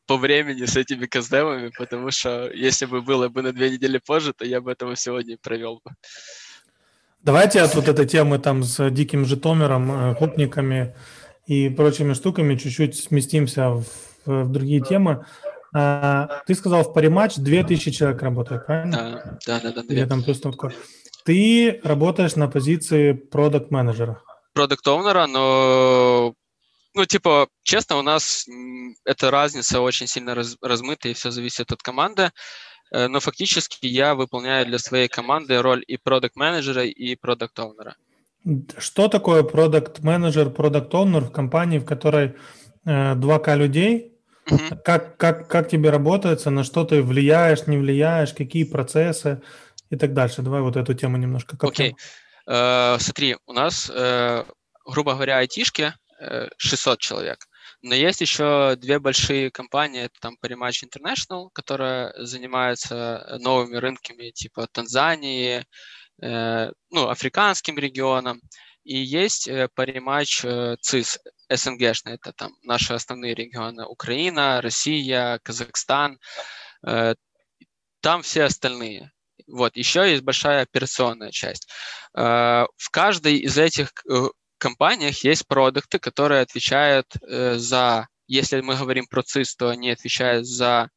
по 0.06 0.18
времени 0.18 0.66
с 0.66 0.78
этими 0.78 1.08
каздемами, 1.08 1.72
потому 1.76 2.12
что 2.12 2.52
если 2.52 2.86
бы 2.86 3.02
было 3.02 3.30
бы 3.30 3.42
на 3.42 3.52
две 3.52 3.72
недели 3.72 3.98
позже, 3.98 4.34
то 4.34 4.46
я 4.46 4.62
бы 4.62 4.72
этого 4.72 4.96
сегодня 4.96 5.38
провел 5.38 5.82
бы. 5.84 5.92
Давайте 7.26 7.62
от 7.62 7.76
вот 7.76 7.88
этой 7.88 8.06
темы 8.06 8.40
там 8.40 8.64
с 8.64 8.90
диким 8.92 9.26
жетомером, 9.26 10.16
хопниками 10.16 10.96
э, 11.48 11.54
и 11.54 11.70
прочими 11.70 12.14
штуками 12.14 12.56
чуть-чуть 12.56 12.96
сместимся 12.96 13.70
в, 13.72 13.86
в 14.26 14.52
другие 14.52 14.82
темы. 14.82 15.26
А, 15.74 16.42
ты 16.46 16.56
сказал, 16.56 16.84
в 16.84 16.94
париматч 16.94 17.36
2000 17.36 17.92
человек 17.92 18.22
работает, 18.22 18.66
правильно? 18.66 19.38
Да, 19.46 19.60
да, 19.60 19.72
да. 19.72 19.84
да 19.84 19.94
Или 19.94 20.06
там 20.06 20.24
плюс 20.24 20.40
только. 20.40 20.72
Ты 21.26 21.82
работаешь 21.84 22.36
на 22.36 22.48
позиции 22.48 23.14
продукт 23.14 23.72
менеджера 23.72 24.22
продукт 24.56 24.88
оунера 24.88 25.28
но 25.28 26.34
ну, 26.96 27.06
типа, 27.06 27.50
честно, 27.64 27.98
у 27.98 28.02
нас 28.02 28.48
эта 29.04 29.30
разница 29.30 29.82
очень 29.82 30.08
сильно 30.08 30.34
раз, 30.34 30.56
размыта, 30.62 31.10
и 31.10 31.14
все 31.14 31.30
зависит 31.30 31.74
от 31.74 31.84
команды. 31.84 32.32
Э, 32.92 33.08
но 33.08 33.20
фактически 33.20 33.88
я 33.88 34.16
выполняю 34.16 34.66
для 34.66 34.80
своей 34.80 35.08
команды 35.08 35.62
роль 35.62 35.84
и 35.88 35.98
продукт 35.98 36.36
менеджера 36.36 36.84
и 36.84 37.16
продукт 37.16 37.58
оунера 37.60 37.96
Что 38.78 39.08
такое 39.08 39.44
продукт 39.44 40.00
менеджер 40.00 40.50
продукт 40.50 40.94
оунер 40.94 41.26
в 41.26 41.32
компании, 41.32 41.80
в 41.80 41.86
которой 41.86 42.36
э, 42.86 43.16
2К 43.16 43.56
людей? 43.56 44.12
Uh-huh. 44.48 44.80
Как, 44.84 45.18
как, 45.18 45.48
как 45.48 45.70
тебе 45.70 45.90
работается, 45.90 46.52
на 46.52 46.64
что 46.64 46.86
ты 46.86 47.02
влияешь, 47.02 47.66
не 47.66 47.78
влияешь, 47.78 48.32
какие 48.34 48.64
процессы 48.64 49.42
и 49.90 49.96
так 49.96 50.14
дальше? 50.14 50.44
Давай 50.44 50.62
вот 50.62 50.76
эту 50.78 50.94
тему 50.94 51.18
немножко 51.18 51.58
копнем. 51.58 51.86
Okay. 51.86 51.94
Uh, 52.48 53.00
смотри, 53.00 53.38
у 53.48 53.54
нас, 53.54 53.90
uh, 53.90 54.46
грубо 54.86 55.14
говоря, 55.16 55.40
айтишки 55.40 55.96
uh, 56.22 56.52
600 56.58 57.00
человек. 57.00 57.48
Но 57.86 57.94
есть 57.94 58.20
еще 58.20 58.76
две 58.78 58.98
большие 58.98 59.52
компании, 59.52 60.06
это 60.06 60.16
там 60.20 60.38
Parimatch 60.44 60.84
International, 60.84 61.50
которая 61.54 62.12
занимается 62.18 63.38
новыми 63.40 63.76
рынками 63.76 64.32
типа 64.32 64.66
Танзании, 64.72 65.64
э, 66.20 66.72
ну, 66.90 67.10
африканским 67.10 67.78
регионом. 67.78 68.42
И 68.86 68.98
есть 68.98 69.48
э, 69.48 69.70
Parimatch 69.78 70.48
э, 70.48 70.78
ЦИС, 70.82 71.20
СНГшный, 71.48 72.16
это 72.16 72.34
там 72.34 72.54
наши 72.64 72.92
основные 72.96 73.36
регионы, 73.36 73.86
Украина, 73.86 74.62
Россия, 74.64 75.40
Казахстан, 75.44 76.18
э, 76.88 77.14
там 78.02 78.24
все 78.24 78.46
остальные. 78.46 79.12
Вот, 79.46 79.78
еще 79.78 80.10
есть 80.10 80.24
большая 80.24 80.64
операционная 80.64 81.30
часть. 81.30 81.70
Э, 82.18 82.66
в 82.78 82.90
каждой 82.90 83.38
из 83.38 83.60
этих 83.60 83.92
э, 84.10 84.26
компаниях 84.66 85.24
есть 85.24 85.48
продукты, 85.48 86.00
которые 86.00 86.42
отвечают 86.42 87.06
э, 87.22 87.56
за, 87.58 88.08
если 88.28 88.62
мы 88.62 88.76
говорим 88.76 89.06
про 89.06 89.22
ЦИС, 89.22 89.56
то 89.56 89.70
они 89.70 89.92
отвечают 89.92 90.48
за 90.48 90.90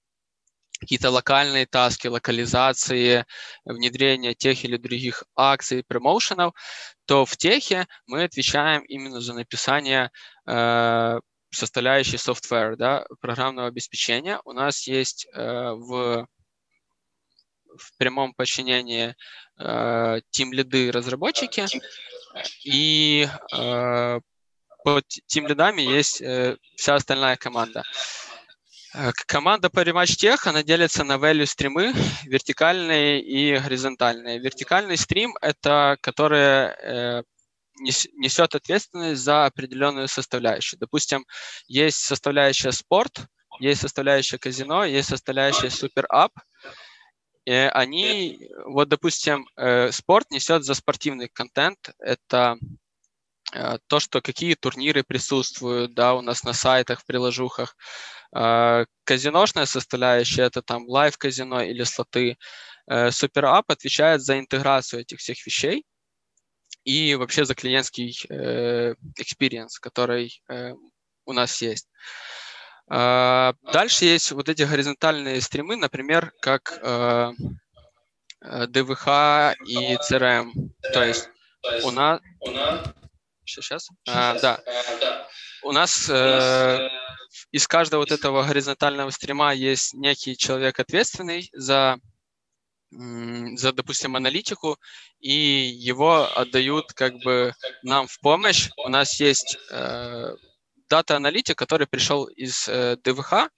какие-то 0.81 1.11
локальные 1.11 1.67
таски, 1.67 2.07
локализации, 2.07 3.27
внедрение 3.67 4.35
тех 4.35 4.65
или 4.65 4.79
других 4.79 5.25
акций, 5.37 5.85
промоушенов, 5.87 6.55
то 7.05 7.27
в 7.27 7.37
техе 7.37 7.87
мы 8.07 8.25
отвечаем 8.25 8.83
именно 8.85 9.21
за 9.21 9.35
написание 9.35 10.11
э, 10.47 11.21
составляющей 11.51 12.17
software, 12.17 12.77
да, 12.77 13.05
программного 13.21 13.69
обеспечения. 13.69 14.41
У 14.45 14.53
нас 14.53 14.87
есть 14.87 15.27
э, 15.35 15.73
в 15.73 16.27
в 17.79 17.97
прямом 17.97 18.35
подчинении 18.35 19.15
э, 19.59 20.21
тим-лиды 20.31 20.91
разработчики, 20.91 21.67
и 22.65 23.29
э, 23.55 24.21
под 24.85 25.05
тим-лидами 25.27 25.83
есть 25.83 26.21
э, 26.21 26.57
вся 26.77 26.95
остальная 26.95 27.37
команда. 27.37 27.83
Э, 28.95 29.13
команда 29.27 29.71
по 29.71 29.81
Tech, 29.81 30.39
она 30.45 30.63
делится 30.63 31.05
на 31.05 31.15
value 31.15 31.47
стримы, 31.47 31.93
вертикальные 32.25 33.21
и 33.21 33.59
горизонтальные. 33.59 34.39
Вертикальный 34.39 34.97
стрим– 34.97 35.35
это 35.41 35.97
который 36.01 36.41
э, 36.41 37.23
несет 37.81 38.55
ответственность 38.55 39.23
за 39.23 39.47
определенную 39.47 40.09
составляющую. 40.09 40.81
Допустим, 40.81 41.25
есть 41.67 41.99
составляющая 41.99 42.73
спорт, 42.73 43.27
есть 43.61 43.81
составляющая 43.81 44.39
казино, 44.39 44.85
есть 44.85 45.09
составляющая 45.09 45.71
супер-ап– 45.71 46.33
они, 47.51 48.51
вот, 48.67 48.89
допустим, 48.89 49.49
э, 49.57 49.91
спорт 49.93 50.31
несет 50.31 50.65
за 50.65 50.75
спортивный 50.75 51.29
контент. 51.29 51.91
Это 51.99 52.59
э, 53.55 53.79
то, 53.87 54.01
что 54.01 54.21
какие 54.21 54.55
турниры 54.55 55.03
присутствуют, 55.03 55.95
да, 55.95 56.15
у 56.15 56.21
нас 56.21 56.45
на 56.45 56.53
сайтах, 56.53 57.01
в 57.01 57.07
приложухах. 57.07 57.77
Э, 58.37 58.85
казиношная 59.05 59.67
составляющая– 59.67 60.43
это 60.45 60.63
там 60.63 60.87
лайв-казино 60.89 61.63
или 61.63 61.85
слоты. 61.85 62.37
Суперап 63.11 63.71
отвечает 63.71 64.23
за 64.23 64.39
интеграцию 64.39 65.03
этих 65.03 65.19
всех 65.19 65.45
вещей 65.45 65.85
и 66.85 67.15
вообще 67.17 67.45
за 67.45 67.55
клиентский 67.55 68.17
experience, 69.21 69.77
который 69.79 70.43
у 71.27 71.35
нас 71.35 71.61
есть. 71.61 71.87
А, 72.91 73.55
дальше 73.73 74.05
есть 74.05 74.33
вот 74.33 74.49
эти 74.49 74.63
горизонтальные 74.63 75.41
стримы, 75.41 75.77
например, 75.77 76.33
как 76.41 76.79
э, 76.83 77.33
э, 78.41 78.67
и 79.67 79.97
CRM. 79.97 80.53
То 80.93 81.05
есть 81.05 81.29
у 81.85 81.91
нас... 81.91 82.21
Сейчас, 83.45 83.89
А, 84.07 84.39
да. 84.39 84.61
У 85.63 85.73
нас 85.73 86.09
э, 86.09 86.89
из 87.51 87.67
каждого 87.67 88.01
вот 88.01 88.13
этого 88.13 88.43
горизонтального 88.43 89.11
стрима 89.11 89.53
есть 89.53 89.95
некий 89.95 90.37
человек 90.37 90.79
ответственный 90.81 91.51
за 91.53 91.99
за, 92.91 93.73
допустим, 93.73 94.17
аналитику, 94.17 94.79
и 95.21 95.31
его 95.31 96.27
отдают 96.35 96.93
как 96.95 97.15
бы 97.19 97.53
нам 97.83 98.07
в 98.07 98.19
помощь. 98.21 98.71
У 98.83 98.89
нас 98.89 99.21
есть 99.21 99.59
э, 99.71 100.35
дата-аналитик, 100.89 101.57
который 101.57 101.87
пришел 101.87 102.25
из 102.25 102.69
э, 102.69 102.97
ДВХ, 103.03 103.49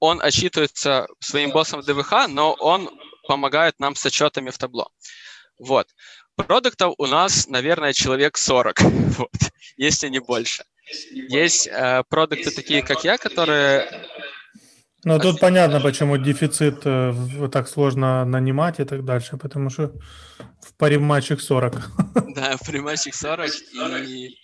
он 0.00 0.20
отчитывается 0.22 1.06
своим 1.20 1.50
боссом 1.50 1.80
в 1.80 1.84
ДВХ, 1.84 2.28
но 2.28 2.52
он 2.54 2.88
помогает 3.26 3.78
нам 3.78 3.94
с 3.94 4.06
отчетами 4.06 4.50
в 4.50 4.58
табло. 4.58 4.88
Вот. 5.58 5.88
Продуктов 6.36 6.94
у 6.98 7.06
нас, 7.06 7.48
наверное, 7.48 7.92
человек 7.92 8.38
40, 8.38 8.80
вот, 9.18 9.30
если 9.76 10.08
не 10.08 10.20
больше. 10.20 10.64
Есть 11.10 11.66
э, 11.66 12.02
продукты 12.08 12.50
такие, 12.50 12.82
как 12.82 13.04
я, 13.04 13.18
которые... 13.18 14.06
Ну, 15.04 15.18
тут 15.18 15.40
понятно, 15.40 15.80
почему 15.80 16.16
дефицит 16.16 16.80
э, 16.84 17.14
так 17.52 17.68
сложно 17.68 18.24
нанимать 18.24 18.80
и 18.80 18.84
так 18.84 19.04
дальше, 19.04 19.36
потому 19.36 19.70
что 19.70 19.92
в 20.60 20.74
паре 20.76 20.98
матчах 20.98 21.40
40. 21.40 21.74
Да, 22.34 22.56
в 22.56 22.66
паре 22.66 22.80
матчах 22.80 23.14
40, 23.14 23.50
и 24.06 24.38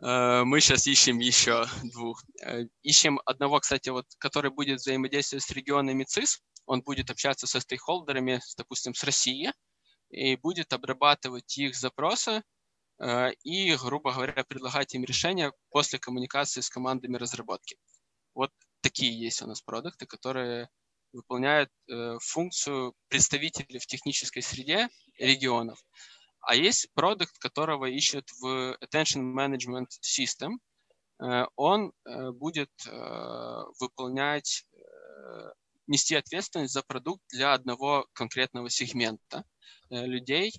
мы 0.00 0.60
сейчас 0.60 0.86
ищем 0.86 1.18
еще 1.18 1.66
двух. 1.92 2.22
Э, 2.42 2.64
ищем 2.82 3.20
одного, 3.24 3.58
кстати, 3.58 3.88
вот, 3.88 4.06
который 4.18 4.50
будет 4.50 4.78
взаимодействовать 4.78 5.44
с 5.44 5.50
регионами 5.50 6.04
ЦИС. 6.04 6.40
Он 6.66 6.82
будет 6.82 7.10
общаться 7.10 7.46
со 7.46 7.60
стейкхолдерами, 7.60 8.40
допустим, 8.56 8.94
с 8.94 9.02
Россией, 9.02 9.52
и 10.10 10.36
будет 10.36 10.72
обрабатывать 10.72 11.58
их 11.58 11.74
запросы 11.74 12.42
э, 13.00 13.32
и, 13.42 13.74
грубо 13.74 14.12
говоря, 14.12 14.44
предлагать 14.44 14.94
им 14.94 15.04
решения 15.04 15.52
после 15.70 15.98
коммуникации 15.98 16.60
с 16.60 16.70
командами 16.70 17.16
разработки. 17.16 17.76
Вот 18.34 18.52
такие 18.82 19.18
есть 19.18 19.42
у 19.42 19.46
нас 19.46 19.62
продукты, 19.62 20.06
которые 20.06 20.68
выполняют 21.12 21.70
функцию 22.20 22.94
представителей 23.08 23.78
в 23.78 23.86
технической 23.86 24.42
среде 24.42 24.88
регионов. 25.18 25.82
А 26.40 26.54
есть 26.54 26.88
продукт, 26.94 27.38
которого 27.38 27.86
ищут 27.86 28.30
в 28.40 28.76
Attention 28.82 29.34
Management 29.34 29.88
System. 30.02 30.54
Э, 31.20 31.46
он 31.56 31.92
э, 32.04 32.30
будет 32.30 32.70
э, 32.86 33.64
выполнять, 33.80 34.64
нести 35.86 36.14
ответственность 36.14 36.72
за 36.72 36.82
продукт 36.82 37.22
для 37.30 37.52
одного 37.52 38.06
конкретного 38.12 38.70
сегмента 38.70 39.44
людей. 39.90 40.52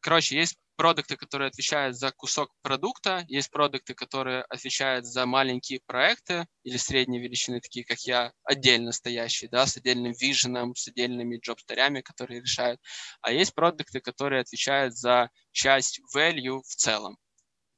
Короче, 0.00 0.36
есть 0.36 0.58
продукты, 0.76 1.16
которые 1.16 1.48
отвечают 1.48 1.96
за 1.96 2.12
кусок 2.12 2.50
продукта, 2.62 3.24
есть 3.28 3.50
продукты, 3.50 3.94
которые 3.94 4.42
отвечают 4.42 5.06
за 5.06 5.26
маленькие 5.26 5.80
проекты 5.86 6.46
или 6.62 6.76
средней 6.76 7.18
величины, 7.18 7.60
такие 7.60 7.84
как 7.84 7.98
я, 8.00 8.32
отдельно 8.44 8.92
стоящие, 8.92 9.50
да, 9.50 9.66
с 9.66 9.76
отдельным 9.76 10.12
виженом, 10.12 10.74
с 10.74 10.88
отдельными 10.88 11.38
джоб-старями, 11.38 12.00
которые 12.02 12.40
решают. 12.40 12.80
А 13.20 13.32
есть 13.32 13.54
продукты, 13.54 14.00
которые 14.00 14.42
отвечают 14.42 14.96
за 14.96 15.30
часть 15.52 16.00
value 16.14 16.60
в 16.62 16.76
целом. 16.76 17.16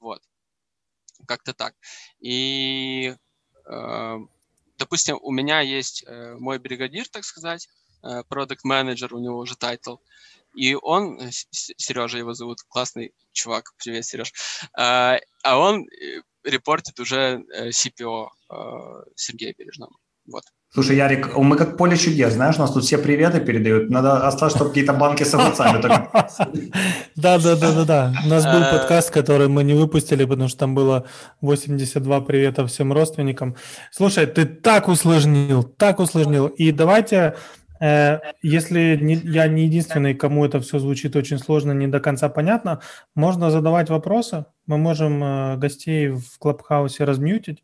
Вот. 0.00 0.22
Как-то 1.26 1.54
так. 1.54 1.74
И, 2.20 3.14
э, 3.66 4.16
допустим, 4.76 5.18
у 5.22 5.32
меня 5.32 5.60
есть 5.60 6.04
э, 6.06 6.34
мой 6.38 6.58
бригадир, 6.58 7.08
так 7.08 7.24
сказать, 7.24 7.68
э, 8.02 8.22
менеджер 8.64 9.14
у 9.14 9.18
него 9.18 9.38
уже 9.38 9.56
title, 9.56 9.96
и 10.54 10.74
он, 10.74 11.20
э, 11.20 11.30
Сережа 11.50 12.18
его 12.18 12.34
зовут, 12.34 12.58
классный 12.68 13.12
чувак, 13.32 13.72
привет, 13.82 14.04
Сереж, 14.04 14.32
а, 14.76 15.18
а 15.42 15.58
он 15.58 15.82
э, 15.82 16.22
report 16.44 16.85
ит 16.85 16.98
уже 17.00 17.44
CPO 17.52 18.28
Сергею 19.16 19.54
Бережному. 19.56 19.98
Вот. 20.30 20.42
Слушай, 20.70 20.96
Ярик, 20.96 21.34
мы 21.34 21.56
как 21.56 21.78
поле 21.78 21.96
чудес, 21.96 22.34
знаешь, 22.34 22.56
у 22.56 22.60
нас 22.60 22.72
тут 22.72 22.84
все 22.84 22.98
приветы 22.98 23.40
передают. 23.40 23.88
Надо 23.88 24.26
осталось, 24.26 24.54
чтобы 24.54 24.68
какие-то 24.68 24.92
банки 24.92 25.24
с 25.24 25.34
огурцами. 25.34 25.80
Да, 27.16 27.38
да, 27.38 27.56
да, 27.56 27.72
да, 27.72 27.84
да. 27.84 28.14
У 28.24 28.28
нас 28.28 28.44
был 28.44 28.60
подкаст, 28.70 29.10
который 29.10 29.48
мы 29.48 29.64
не 29.64 29.74
выпустили, 29.74 30.24
потому 30.24 30.48
что 30.48 30.58
там 30.58 30.74
было 30.74 31.06
82 31.40 32.20
привета 32.20 32.66
всем 32.66 32.92
родственникам. 32.92 33.56
Слушай, 33.90 34.26
ты 34.26 34.44
так 34.44 34.88
усложнил, 34.88 35.62
так 35.64 35.98
усложнил. 36.00 36.46
И 36.46 36.70
давайте 36.70 37.16
Э, 37.16 37.34
если 37.80 38.98
не, 39.00 39.14
я 39.14 39.46
не 39.48 39.64
единственный, 39.66 40.14
кому 40.14 40.44
это 40.44 40.60
все 40.60 40.78
звучит 40.78 41.16
очень 41.16 41.38
сложно, 41.38 41.72
не 41.72 41.86
до 41.86 42.00
конца 42.00 42.28
понятно, 42.28 42.80
можно 43.14 43.50
задавать 43.50 43.90
вопросы. 43.90 44.46
Мы 44.66 44.78
можем 44.78 45.22
э, 45.22 45.56
гостей 45.56 46.08
в 46.08 46.38
Клабхаусе 46.38 47.04
размьютить 47.04 47.62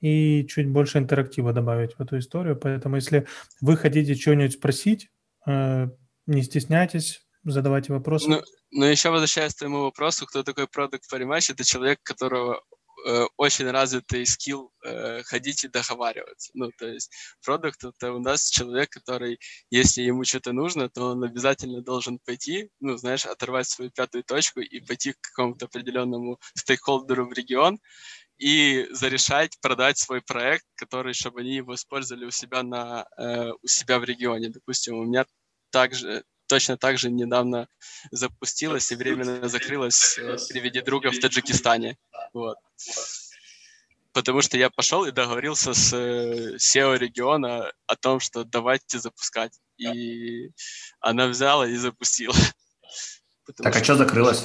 и 0.00 0.46
чуть 0.48 0.68
больше 0.68 0.98
интерактива 0.98 1.52
добавить 1.52 1.94
в 1.94 2.00
эту 2.00 2.18
историю. 2.18 2.56
Поэтому 2.56 2.96
если 2.96 3.26
вы 3.60 3.76
хотите 3.76 4.14
что-нибудь 4.14 4.54
спросить, 4.54 5.10
э, 5.46 5.88
не 6.26 6.42
стесняйтесь, 6.42 7.26
задавайте 7.44 7.92
вопросы. 7.92 8.28
Ну, 8.28 8.42
но 8.72 8.86
еще 8.86 9.10
возвращаясь 9.10 9.54
к 9.54 9.58
твоему 9.58 9.82
вопросу, 9.82 10.26
кто 10.26 10.42
такой 10.42 10.66
продукт 10.66 11.04
Parimatch, 11.12 11.52
это 11.52 11.64
человек, 11.64 12.00
которого 12.02 12.62
э, 13.06 13.26
очень 13.36 13.70
развитый 13.70 14.26
скилл 14.26 14.72
э, 14.84 15.22
ходить 15.22 15.64
и 15.64 15.68
договариваться. 15.68 16.50
Ну, 16.54 16.70
то 16.78 16.86
есть 16.86 17.10
продукт— 17.44 17.84
это 17.84 18.12
у 18.12 18.18
нас 18.18 18.48
человек, 18.48 18.90
который, 18.90 19.38
если 19.70 20.02
ему 20.02 20.24
что-то 20.24 20.52
нужно, 20.52 20.88
то 20.88 21.12
он 21.12 21.24
обязательно 21.24 21.82
должен 21.82 22.18
пойти, 22.18 22.70
ну, 22.80 22.96
знаешь, 22.96 23.26
оторвать 23.26 23.68
свою 23.68 23.90
пятую 23.90 24.24
точку 24.24 24.60
и 24.60 24.80
пойти 24.80 25.12
к 25.12 25.20
какому-то 25.20 25.66
определенному 25.66 26.38
стейкхолдеру 26.54 27.28
в 27.28 27.32
регион 27.32 27.78
и 28.38 28.86
зарешать, 28.90 29.58
продать 29.60 29.98
свой 29.98 30.20
проект, 30.20 30.64
который, 30.74 31.14
чтобы 31.14 31.40
они 31.40 31.56
его 31.56 31.74
использовали 31.74 32.26
у 32.26 32.30
себя, 32.30 32.62
на, 32.62 33.06
э, 33.16 33.50
у 33.62 33.66
себя 33.66 33.98
в 33.98 34.04
регионе. 34.04 34.50
Допустим, 34.50 34.96
у 34.96 35.04
меня 35.04 35.24
также 35.70 36.24
точно 36.46 36.76
так 36.76 36.98
же 36.98 37.10
недавно 37.10 37.68
запустилась 38.10 38.90
и 38.92 38.96
временно 38.96 39.48
закрылась 39.48 40.18
э, 40.18 40.36
при 40.48 40.60
виде 40.60 40.82
друга 40.82 41.10
в 41.10 41.18
Таджикистане. 41.18 41.98
Вот. 42.32 42.58
Потому 44.12 44.40
что 44.40 44.56
я 44.56 44.70
пошел 44.70 45.04
и 45.04 45.12
договорился 45.12 45.74
с 45.74 45.92
SEO 45.92 46.94
э, 46.94 46.98
региона 46.98 47.72
о 47.86 47.96
том, 47.96 48.20
что 48.20 48.44
давайте 48.44 48.98
запускать. 48.98 49.58
И 49.76 50.50
она 51.00 51.26
взяла 51.26 51.68
и 51.68 51.76
запустила. 51.76 52.34
Так, 53.56 53.76
а 53.76 53.84
что 53.84 53.94
закрылось? 53.94 54.44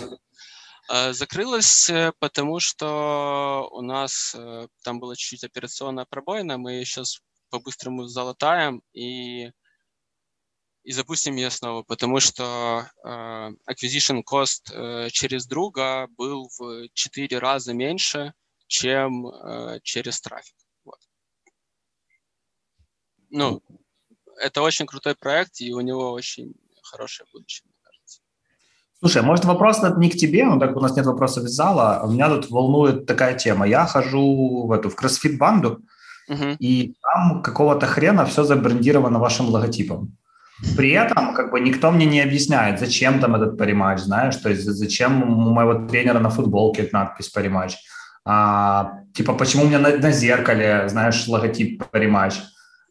А, 0.90 1.14
закрылось, 1.14 1.90
э, 1.90 2.12
потому 2.20 2.60
что 2.60 3.70
у 3.72 3.82
нас 3.82 4.36
там 4.84 5.00
была 5.00 5.16
чуть-чуть 5.16 5.44
операционная 5.44 6.06
пробоина, 6.06 6.58
мы 6.58 6.84
сейчас 6.84 7.20
по-быстрому 7.50 8.08
залатаем, 8.08 8.82
и 8.94 9.52
и 10.84 10.91
запустим 10.94 11.36
ее 11.36 11.50
снова, 11.50 11.84
потому 11.84 12.20
что 12.20 12.88
э, 13.04 13.08
acquisition 13.70 14.24
cost 14.24 14.72
э, 14.74 15.10
через 15.12 15.46
друга 15.46 16.08
был 16.17 16.50
в 16.58 16.88
4 16.94 17.38
раза 17.39 17.74
меньше, 17.74 18.34
чем 18.67 19.28
э, 19.28 19.80
через 19.84 20.22
трафик. 20.22 20.56
Вот. 20.84 21.00
Ну, 23.30 23.62
это 24.41 24.62
очень 24.62 24.88
крутой 24.88 25.15
проект, 25.15 25.62
и 25.62 25.74
у 25.74 25.82
него 25.82 26.12
очень 26.12 26.54
хорошее 26.82 27.28
будущее, 27.32 27.65
мне 27.67 27.76
кажется. 27.84 28.22
Слушай, 29.00 29.22
может 29.22 29.46
вопрос 29.46 29.82
не 29.98 30.10
к 30.10 30.17
тебе, 30.17 30.46
но 30.46 30.60
так 30.60 30.76
у 30.76 30.80
нас 30.80 30.96
нет 30.96 31.06
вопросов 31.06 31.44
из 31.44 31.52
зала. 31.52 32.04
Меня 32.08 32.30
тут 32.30 32.50
волнует 32.50 33.06
такая 33.06 33.38
тема. 33.38 33.67
Я 33.67 33.86
хожу 33.86 34.65
в 34.65 34.72
эту 34.72 34.89
в 34.89 34.96
кроссфит-банду, 34.96 35.84
uh-huh. 36.28 36.58
и 36.58 36.96
там 37.02 37.44
какого-то 37.44 37.86
хрена 37.86 38.26
все 38.26 38.44
забрендировано 38.44 39.20
вашим 39.20 39.50
логотипом. 39.50 40.17
При 40.78 40.91
этом 40.91 41.34
как 41.34 41.52
бы 41.52 41.60
никто 41.60 41.91
мне 41.91 42.06
не 42.06 42.21
объясняет, 42.21 42.80
зачем 42.80 43.19
там 43.19 43.36
этот 43.36 43.58
париматч, 43.58 44.00
знаешь, 44.02 44.36
то 44.36 44.50
есть 44.50 44.63
зачем 44.63 45.24
у 45.24 45.50
моего 45.52 45.88
тренера 45.88 46.19
на 46.19 46.30
футболке 46.30 46.88
надпись 46.91 47.30
париматч, 47.30 47.78
а, 48.26 49.00
типа 49.13 49.34
почему 49.34 49.63
у 49.63 49.67
меня 49.67 49.80
на, 49.80 49.97
на 49.97 50.12
зеркале, 50.12 50.88
знаешь, 50.88 51.28
логотип 51.28 51.84
париматч. 51.91 52.36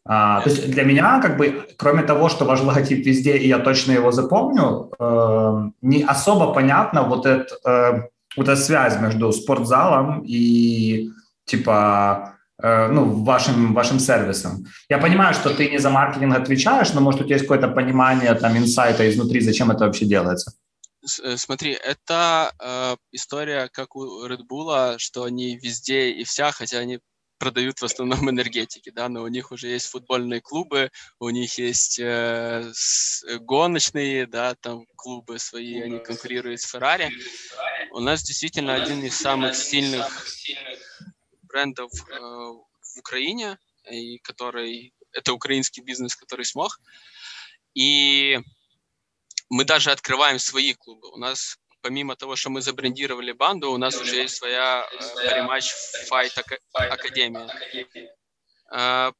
А, 0.05 0.41
то 0.41 0.49
есть 0.49 0.71
для 0.71 0.83
меня, 0.83 1.21
как 1.21 1.37
бы, 1.37 1.67
кроме 1.77 2.03
того, 2.03 2.27
что 2.27 2.45
ваш 2.45 2.61
логотип 2.61 3.05
везде, 3.05 3.37
и 3.37 3.47
я 3.47 3.59
точно 3.59 3.93
его 3.93 4.11
запомню, 4.11 4.91
э, 4.99 5.69
не 5.81 6.03
особо 6.03 6.53
понятно 6.53 7.03
вот, 7.03 7.25
это, 7.25 7.55
э, 7.65 8.01
вот 8.35 8.49
эта 8.49 8.55
связь 8.55 8.99
между 8.99 9.31
спортзалом 9.31 10.23
и, 10.25 11.11
типа, 11.45 12.30
ну, 12.61 13.23
вашим, 13.23 13.73
вашим 13.73 13.99
сервисом. 13.99 14.65
Я 14.89 14.97
понимаю, 14.97 15.33
что 15.33 15.49
ты 15.49 15.69
не 15.69 15.79
за 15.79 15.89
маркетинг 15.89 16.35
отвечаешь, 16.35 16.93
но, 16.93 17.01
может, 17.01 17.21
у 17.21 17.23
тебя 17.23 17.35
есть 17.35 17.47
какое-то 17.47 17.67
понимание, 17.67 18.33
там, 18.35 18.57
инсайта 18.57 19.09
изнутри, 19.09 19.41
зачем 19.41 19.71
это 19.71 19.85
вообще 19.85 20.05
делается? 20.05 20.53
Э, 21.23 21.37
смотри, 21.37 21.71
это 21.71 22.53
э, 22.59 22.95
история, 23.11 23.69
как 23.71 23.95
у 23.95 24.25
Red 24.27 24.41
Bull, 24.49 24.97
что 24.97 25.23
они 25.23 25.57
везде 25.57 26.11
и 26.11 26.23
вся, 26.23 26.51
хотя 26.51 26.79
они 26.79 26.99
продают 27.39 27.79
в 27.79 27.85
основном 27.85 28.29
энергетики, 28.29 28.91
да, 28.91 29.09
но 29.09 29.23
у 29.23 29.27
них 29.27 29.51
уже 29.51 29.67
есть 29.67 29.87
футбольные 29.87 30.41
клубы, 30.41 30.91
у 31.19 31.29
них 31.29 31.57
есть 31.57 31.99
э, 31.99 32.69
с, 32.71 33.23
гоночные, 33.39 34.27
да, 34.27 34.53
там 34.55 34.85
клубы 34.95 35.39
свои, 35.39 35.81
они 35.81 35.97
конкурируют 35.97 36.61
с 36.61 36.73
Ferrari. 36.73 37.09
У 37.93 37.99
нас 37.99 38.21
действительно 38.21 38.75
один 38.75 39.03
из 39.03 39.17
самых 39.17 39.55
сильных 39.55 40.27
брендов 41.51 41.91
э, 42.09 42.19
в 42.19 42.99
Украине, 42.99 43.57
и 43.89 44.19
который 44.19 44.93
это 45.13 45.33
украинский 45.33 45.83
бизнес, 45.83 46.15
который 46.15 46.45
смог. 46.45 46.79
И 47.73 48.39
мы 49.49 49.65
даже 49.65 49.91
открываем 49.91 50.39
свои 50.39 50.73
клубы. 50.73 51.09
У 51.11 51.17
нас 51.17 51.57
помимо 51.81 52.15
того, 52.15 52.35
что 52.35 52.49
мы 52.49 52.61
забрендировали 52.61 53.31
банду, 53.31 53.71
у 53.71 53.77
нас 53.77 53.99
уже 53.99 54.15
есть 54.17 54.35
своя 54.35 54.87
рематч 55.23 55.71
Fight 56.09 56.39
Академия. 56.73 57.47
Э, 58.73 59.11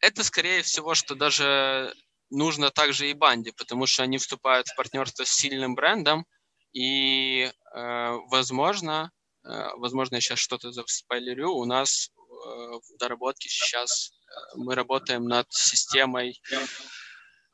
это, 0.00 0.24
скорее 0.24 0.62
всего, 0.62 0.94
что 0.94 1.14
даже 1.14 1.94
нужно 2.30 2.70
также 2.70 3.10
и 3.10 3.14
банде, 3.14 3.52
потому 3.52 3.86
что 3.86 4.02
они 4.02 4.18
вступают 4.18 4.68
в 4.68 4.76
партнерство 4.76 5.24
с 5.24 5.30
сильным 5.30 5.74
брендом, 5.74 6.26
и, 6.72 7.50
э, 7.74 8.18
возможно, 8.30 9.12
Э, 9.12 9.21
возможно, 9.44 10.16
я 10.16 10.20
сейчас 10.20 10.38
что-то 10.38 10.72
заспойлерю. 10.72 11.52
У 11.52 11.64
нас 11.64 12.10
э, 12.10 12.22
в 12.24 12.96
доработке 12.98 13.48
сейчас 13.48 14.10
э, 14.10 14.56
мы 14.56 14.74
работаем 14.74 15.24
над 15.24 15.52
системой, 15.52 16.40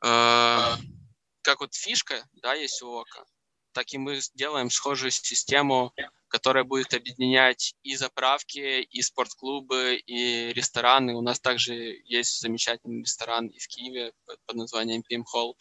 как 0.01 1.59
вот 1.59 1.73
фишка, 1.73 2.25
да, 2.41 2.53
есть 2.53 2.81
у 2.81 2.99
ОКа, 2.99 3.25
так 3.73 3.91
и 3.91 3.97
мы 3.97 4.21
сделаем 4.21 4.69
схожую 4.69 5.11
систему, 5.11 5.93
которая 6.29 6.63
будет 6.63 6.93
объединять 6.93 7.75
и 7.83 7.95
заправки, 7.95 8.81
и 8.81 9.01
спортклубы, 9.01 9.95
и 9.95 10.53
рестораны. 10.53 11.15
У 11.15 11.21
нас 11.21 11.39
также 11.39 11.73
есть 12.05 12.39
замечательный 12.39 13.01
ресторан 13.01 13.47
и 13.47 13.59
в 13.59 13.67
Киеве 13.67 14.13
под 14.45 14.55
названием 14.55 15.03
PM 15.09 15.23
Hall. 15.33 15.55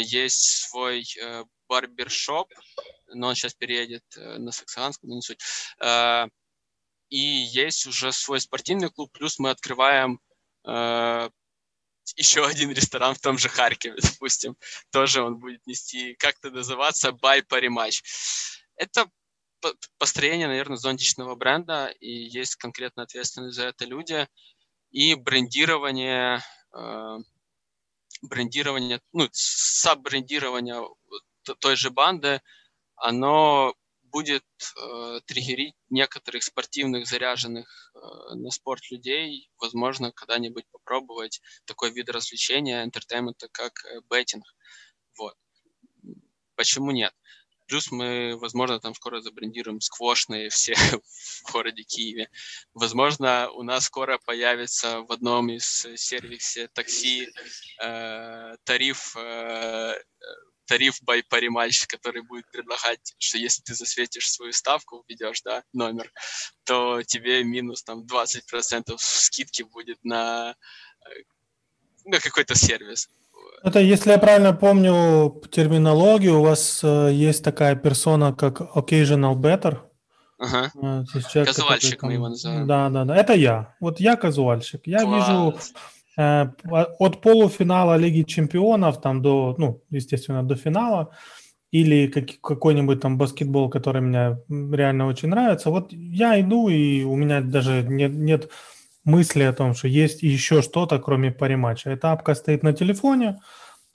Есть 0.00 0.68
свой 0.68 1.06
барбершоп, 1.70 2.52
но 3.14 3.28
он 3.28 3.34
сейчас 3.36 3.54
переедет 3.54 4.04
э, 4.16 4.38
на 4.38 4.50
Саксанскую, 4.50 5.08
но 5.08 5.16
не 5.16 5.22
суть. 5.22 5.40
Э, 5.80 6.26
и 7.08 7.18
есть 7.18 7.86
уже 7.86 8.12
свой 8.12 8.40
спортивный 8.40 8.90
клуб, 8.90 9.10
плюс 9.12 9.38
мы 9.38 9.50
открываем 9.50 10.20
э, 10.66 11.30
еще 12.16 12.44
один 12.46 12.72
ресторан 12.72 13.14
в 13.14 13.20
том 13.20 13.38
же 13.38 13.48
Харькове, 13.48 13.96
допустим. 14.02 14.56
Тоже 14.90 15.22
он 15.22 15.38
будет 15.38 15.64
нести, 15.66 16.14
как-то 16.14 16.50
называться, 16.50 17.10
by 17.10 17.42
Parimatch. 17.48 18.02
Это 18.74 19.08
построение, 19.98 20.48
наверное, 20.48 20.76
зонтичного 20.76 21.36
бренда, 21.36 21.86
и 22.00 22.10
есть 22.10 22.56
конкретно 22.56 23.04
ответственные 23.04 23.52
за 23.52 23.66
это 23.66 23.84
люди, 23.84 24.26
и 24.90 25.14
брендирование, 25.14 26.42
брендирование, 28.22 29.00
ну, 29.12 29.28
sub-брендирование 29.32 30.82
той 31.42 31.76
же 31.76 31.90
банды, 31.90 32.40
оно 32.96 33.74
будет 34.10 34.44
э, 34.76 35.20
триггерить 35.26 35.74
некоторых 35.88 36.42
спортивных 36.42 37.06
заряженных 37.06 37.92
э, 37.94 38.34
на 38.34 38.50
спорт 38.50 38.90
людей, 38.90 39.50
возможно, 39.58 40.12
когда-нибудь 40.12 40.64
попробовать 40.70 41.40
такой 41.64 41.92
вид 41.92 42.10
развлечения, 42.10 42.84
entertainment 42.84 43.39
а, 43.39 43.48
как 43.52 43.84
э, 43.84 44.00
беттинг. 44.10 44.44
Вот. 45.18 45.34
Почему 46.56 46.90
нет? 46.90 47.14
Плюс 47.68 47.92
мы, 47.92 48.36
возможно, 48.36 48.80
там 48.80 48.94
скоро 48.94 49.20
забрендируем 49.20 49.80
сквошные 49.80 50.48
все 50.48 50.74
в 51.44 51.52
городе 51.52 51.84
Киеве. 51.84 52.28
Возможно, 52.74 53.48
у 53.52 53.62
нас 53.62 53.84
скоро 53.84 54.18
появится 54.18 55.02
в 55.02 55.12
одном 55.12 55.50
из 55.50 55.86
сервисе 55.96 56.66
такси 56.68 57.28
э, 57.80 58.56
тариф 58.64 59.16
э, 59.16 59.94
тариф 60.70 61.00
Parimatch, 61.04 61.86
который 61.88 62.22
будет 62.22 62.44
предлагать, 62.52 63.14
что 63.18 63.38
если 63.38 63.62
ты 63.62 63.74
засветишь 63.74 64.30
свою 64.30 64.52
ставку, 64.52 65.04
введешь, 65.08 65.42
да, 65.42 65.62
номер, 65.72 66.12
то 66.64 67.02
тебе 67.02 67.42
минус 67.42 67.82
там 67.82 68.06
20% 68.06 68.94
скидки 68.98 69.64
будет 69.64 69.98
на, 70.04 70.54
э, 71.04 71.10
на 72.04 72.20
какой-то 72.20 72.54
сервис. 72.54 73.08
Это, 73.64 73.80
если 73.80 74.12
я 74.12 74.18
правильно 74.18 74.52
помню 74.52 75.42
терминологию, 75.50 76.38
у 76.38 76.42
вас 76.42 76.80
э, 76.84 77.10
есть 77.12 77.42
такая 77.42 77.74
персона, 77.74 78.32
как 78.32 78.60
occasional 78.60 79.34
better. 79.34 79.80
Ага. 80.38 80.70
Э, 80.82 81.04
человек, 81.32 81.54
Казуальщик 81.54 82.00
там... 82.00 82.10
мы 82.10 82.14
его 82.14 82.28
называем. 82.28 82.66
Да, 82.66 82.88
да, 82.90 83.04
да. 83.04 83.16
Это 83.16 83.32
я. 83.34 83.74
Вот 83.80 83.98
я 84.00 84.16
казуальщик. 84.16 84.82
Я 84.86 85.00
Класс. 85.00 85.28
вижу 85.28 85.58
от 86.16 87.20
полуфинала 87.20 87.96
Лиги 87.96 88.22
Чемпионов 88.22 89.00
там 89.00 89.22
до, 89.22 89.54
ну, 89.58 89.82
естественно, 89.90 90.42
до 90.42 90.56
финала 90.56 91.10
или 91.70 92.08
как, 92.08 92.40
какой-нибудь 92.40 93.00
там 93.00 93.16
баскетбол, 93.16 93.70
который 93.70 94.02
мне 94.02 94.38
реально 94.48 95.06
очень 95.06 95.28
нравится. 95.28 95.70
Вот 95.70 95.92
я 95.92 96.40
иду, 96.40 96.68
и 96.68 97.04
у 97.04 97.14
меня 97.16 97.40
даже 97.40 97.82
нет, 97.82 98.12
нет 98.12 98.50
мысли 99.04 99.42
о 99.44 99.52
том, 99.52 99.74
что 99.74 99.88
есть 99.88 100.22
еще 100.22 100.62
что-то, 100.62 100.98
кроме 100.98 101.30
париматча. 101.30 101.90
Эта 101.90 102.12
апка 102.12 102.34
стоит 102.34 102.62
на 102.62 102.72
телефоне, 102.72 103.38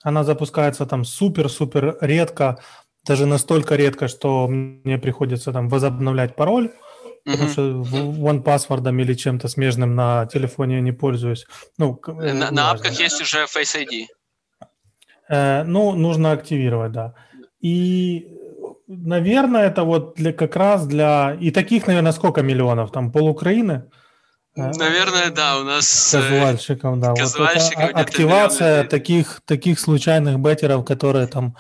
она 0.04 0.24
запускается 0.24 0.86
там 0.86 1.04
супер-супер 1.04 1.98
редко, 2.02 2.58
даже 3.06 3.26
настолько 3.26 3.76
редко, 3.76 4.08
что 4.08 4.48
мне 4.48 4.98
приходится 4.98 5.52
там 5.52 5.70
возобновлять 5.70 6.36
пароль. 6.36 6.72
Потому 7.26 7.50
что 7.50 7.62
one 7.62 8.44
password 8.44 9.02
или 9.02 9.14
чем-то 9.14 9.48
смежным 9.48 9.96
на 9.96 10.26
телефоне 10.28 10.76
я 10.76 10.82
не 10.82 10.92
пользуюсь. 10.92 11.46
Ну, 11.78 12.00
э, 12.08 12.34
на, 12.34 12.52
на 12.52 12.72
апках 12.72 13.00
есть 13.00 13.22
уже 13.22 13.46
Face 13.46 13.76
ID. 13.76 14.06
Э, 15.30 15.64
ну, 15.64 15.94
нужно 15.94 16.32
активировать, 16.32 16.92
да. 16.92 17.14
И, 17.60 18.28
наверное, 18.88 19.68
это 19.68 19.84
вот 19.84 20.16
для, 20.16 20.34
как 20.34 20.56
раз 20.56 20.86
для... 20.86 21.36
И 21.42 21.52
таких, 21.52 21.88
наверное, 21.88 22.12
сколько 22.12 22.44
миллионов? 22.44 22.92
Там 22.92 23.12
пол 23.12 23.28
Украины? 23.28 23.90
Наверное, 24.56 25.32
да, 25.32 25.60
у 25.60 25.64
нас... 25.64 26.14
Э, 26.14 26.22
казуальщиком, 26.22 27.02
да. 27.02 27.14
Вот 27.14 27.36
активация 27.94 28.84
таких, 28.84 29.42
таких 29.46 29.80
случайных 29.80 30.40
беттеров, 30.40 30.86
которые 30.86 31.28
там, 31.28 31.58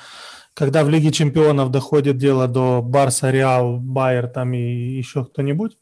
когда 0.55 0.85
в 0.85 0.89
Лиге 0.89 1.11
Чемпионов 1.11 1.69
доходит 1.69 2.17
дело 2.17 2.47
до 2.47 2.81
Барса, 2.81 3.29
Реал, 3.29 3.77
Байер 3.77 4.27
там 4.27 4.53
и 4.53 4.57
еще 4.57 5.25
кто-нибудь, 5.25 5.77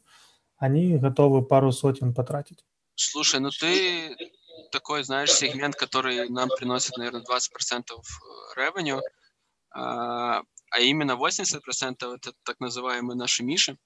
они 0.56 0.98
готовы 0.98 1.42
пару 1.46 1.70
сотен 1.72 2.12
потратить. 2.12 2.64
Слушай, 2.96 3.40
ну 3.40 3.50
ты 3.50 4.16
такой, 4.72 5.04
знаешь, 5.04 5.32
сегмент, 5.32 5.76
который 5.76 6.28
нам 6.28 6.48
приносит, 6.48 6.96
наверное, 6.96 7.22
20% 7.22 7.84
revenue, 8.56 9.00
а, 9.70 10.42
именно 10.80 11.12
80% 11.12 12.14
это 12.14 12.32
так 12.44 12.58
называемые 12.58 13.16
наши 13.16 13.44
Миши. 13.44 13.78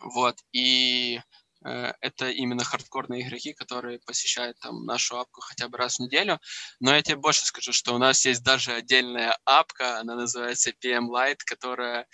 Вот, 0.00 0.36
и 0.52 1.20
это 1.64 2.30
именно 2.30 2.62
хардкорные 2.62 3.22
игроки, 3.26 3.54
которые 3.54 3.98
посещают 4.00 4.58
там 4.60 4.84
нашу 4.84 5.18
апку 5.18 5.40
хотя 5.40 5.68
бы 5.68 5.78
раз 5.78 5.96
в 5.96 6.00
неделю. 6.00 6.38
Но 6.80 6.94
я 6.94 7.02
тебе 7.02 7.16
больше 7.16 7.46
скажу, 7.46 7.72
что 7.72 7.94
у 7.94 7.98
нас 7.98 8.24
есть 8.26 8.42
даже 8.42 8.72
отдельная 8.72 9.36
апка, 9.44 9.98
она 9.98 10.14
называется 10.14 10.70
PM 10.70 11.08
Lite, 11.08 11.40
которая 11.46 12.06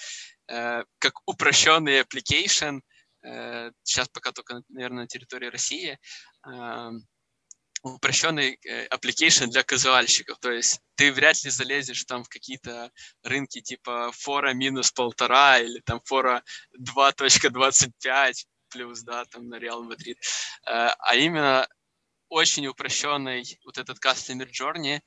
э, 0.48 0.84
как 0.98 1.14
упрощенный 1.26 2.00
application, 2.00 2.80
э, 3.24 3.72
сейчас 3.82 4.08
пока 4.08 4.32
только, 4.32 4.62
наверное, 4.68 5.02
на 5.02 5.08
территории 5.08 5.46
России, 5.46 5.98
э, 6.46 6.90
упрощенный 7.82 8.58
э, 8.64 8.86
application 8.88 9.46
для 9.46 9.62
казуальщиков. 9.62 10.38
То 10.38 10.50
есть 10.52 10.80
ты 10.96 11.12
вряд 11.12 11.42
ли 11.44 11.50
залезешь 11.50 12.04
там 12.04 12.24
в 12.24 12.28
какие-то 12.28 12.90
рынки 13.22 13.60
типа 13.60 14.12
фора 14.12 14.52
минус 14.52 14.92
полтора 14.92 15.58
или 15.58 15.80
там 15.80 16.00
фора 16.04 16.42
2.25 16.78 18.46
плюс, 18.70 19.02
да, 19.02 19.24
там 19.24 19.48
на 19.48 19.59
Реал 19.59 19.83
Мадрид, 19.83 20.18
э, 20.66 20.88
а 20.98 21.16
именно 21.16 21.68
очень 22.28 22.66
упрощенный 22.66 23.59
вот 23.64 23.78
этот 23.78 23.98
Customer 24.04 24.48
Journey, 24.48 25.00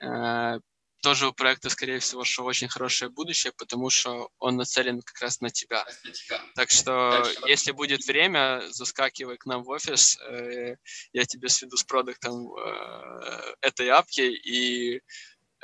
э, 0.00 0.60
тоже 1.02 1.28
у 1.28 1.32
проекта, 1.32 1.70
скорее 1.70 2.00
всего, 2.00 2.24
что 2.24 2.44
очень 2.44 2.68
хорошее 2.68 3.10
будущее, 3.10 3.52
потому 3.56 3.90
что 3.90 4.28
он 4.38 4.56
нацелен 4.56 5.02
как 5.02 5.20
раз 5.22 5.40
на 5.40 5.50
тебя. 5.50 5.86
Так 6.54 6.70
что, 6.70 7.24
если 7.46 7.70
будет 7.72 8.04
время, 8.06 8.62
заскакивай 8.70 9.36
к 9.36 9.46
нам 9.46 9.62
в 9.62 9.68
офис, 9.68 10.18
э, 10.20 10.76
я 11.12 11.24
тебе 11.24 11.48
сведу 11.48 11.76
с 11.76 11.84
продуктом 11.84 12.50
этой 13.60 13.88
апки, 13.90 14.22
и 14.22 15.00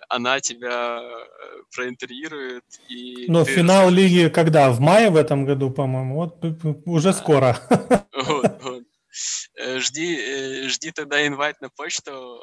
она 0.08 0.40
тебя 0.40 1.00
э, 1.00 1.26
проинтервьюирует. 1.74 2.64
И 2.88 3.26
Но 3.28 3.44
ты... 3.44 3.52
финал 3.52 3.90
лиги 3.90 4.28
когда? 4.28 4.70
В 4.70 4.80
мае 4.80 5.10
в 5.10 5.16
этом 5.16 5.44
году, 5.44 5.70
по-моему? 5.70 6.16
Вот 6.16 6.44
уже 6.86 7.12
скоро. 7.12 7.58
Вот, 8.12 8.62
вот. 8.62 8.84
Э, 9.56 9.78
жди, 9.78 10.16
э, 10.16 10.68
жди 10.68 10.90
тогда 10.90 11.26
инвайт 11.26 11.60
на 11.60 11.68
почту 11.68 12.40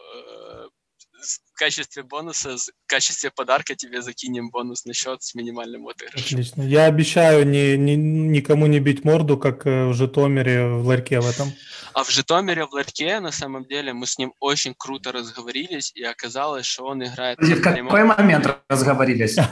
в 1.21 1.57
качестве 1.57 2.03
бонуса, 2.03 2.55
в 2.57 2.87
качестве 2.87 3.31
подарка 3.31 3.75
тебе 3.75 4.01
закинем 4.01 4.49
бонус 4.49 4.85
на 4.85 4.93
счет 4.93 5.21
с 5.21 5.35
минимальным 5.35 5.87
отыгрышем. 5.87 6.39
Отлично. 6.39 6.61
Я 6.63 6.85
обещаю 6.85 7.45
ни, 7.47 7.75
ни, 7.75 7.91
никому 7.91 8.67
не 8.67 8.79
бить 8.79 9.03
морду, 9.03 9.37
как 9.37 9.65
э, 9.65 9.87
в 9.87 9.93
Житомире 9.93 10.67
в 10.67 10.87
ларьке 10.87 11.19
в 11.19 11.27
этом. 11.27 11.51
А 11.93 12.03
в 12.03 12.09
Житомире 12.09 12.65
в 12.65 12.71
ларьке, 12.71 13.19
на 13.19 13.31
самом 13.31 13.65
деле, 13.65 13.93
мы 13.93 14.05
с 14.05 14.17
ним 14.17 14.33
очень 14.39 14.73
круто 14.77 15.11
разговорились, 15.11 15.91
и 15.95 16.03
оказалось, 16.03 16.65
что 16.65 16.85
он 16.85 17.03
играет... 17.03 17.39
В 17.39 17.61
какой 17.61 18.03
момент 18.03 18.47
разговорились? 18.69 19.37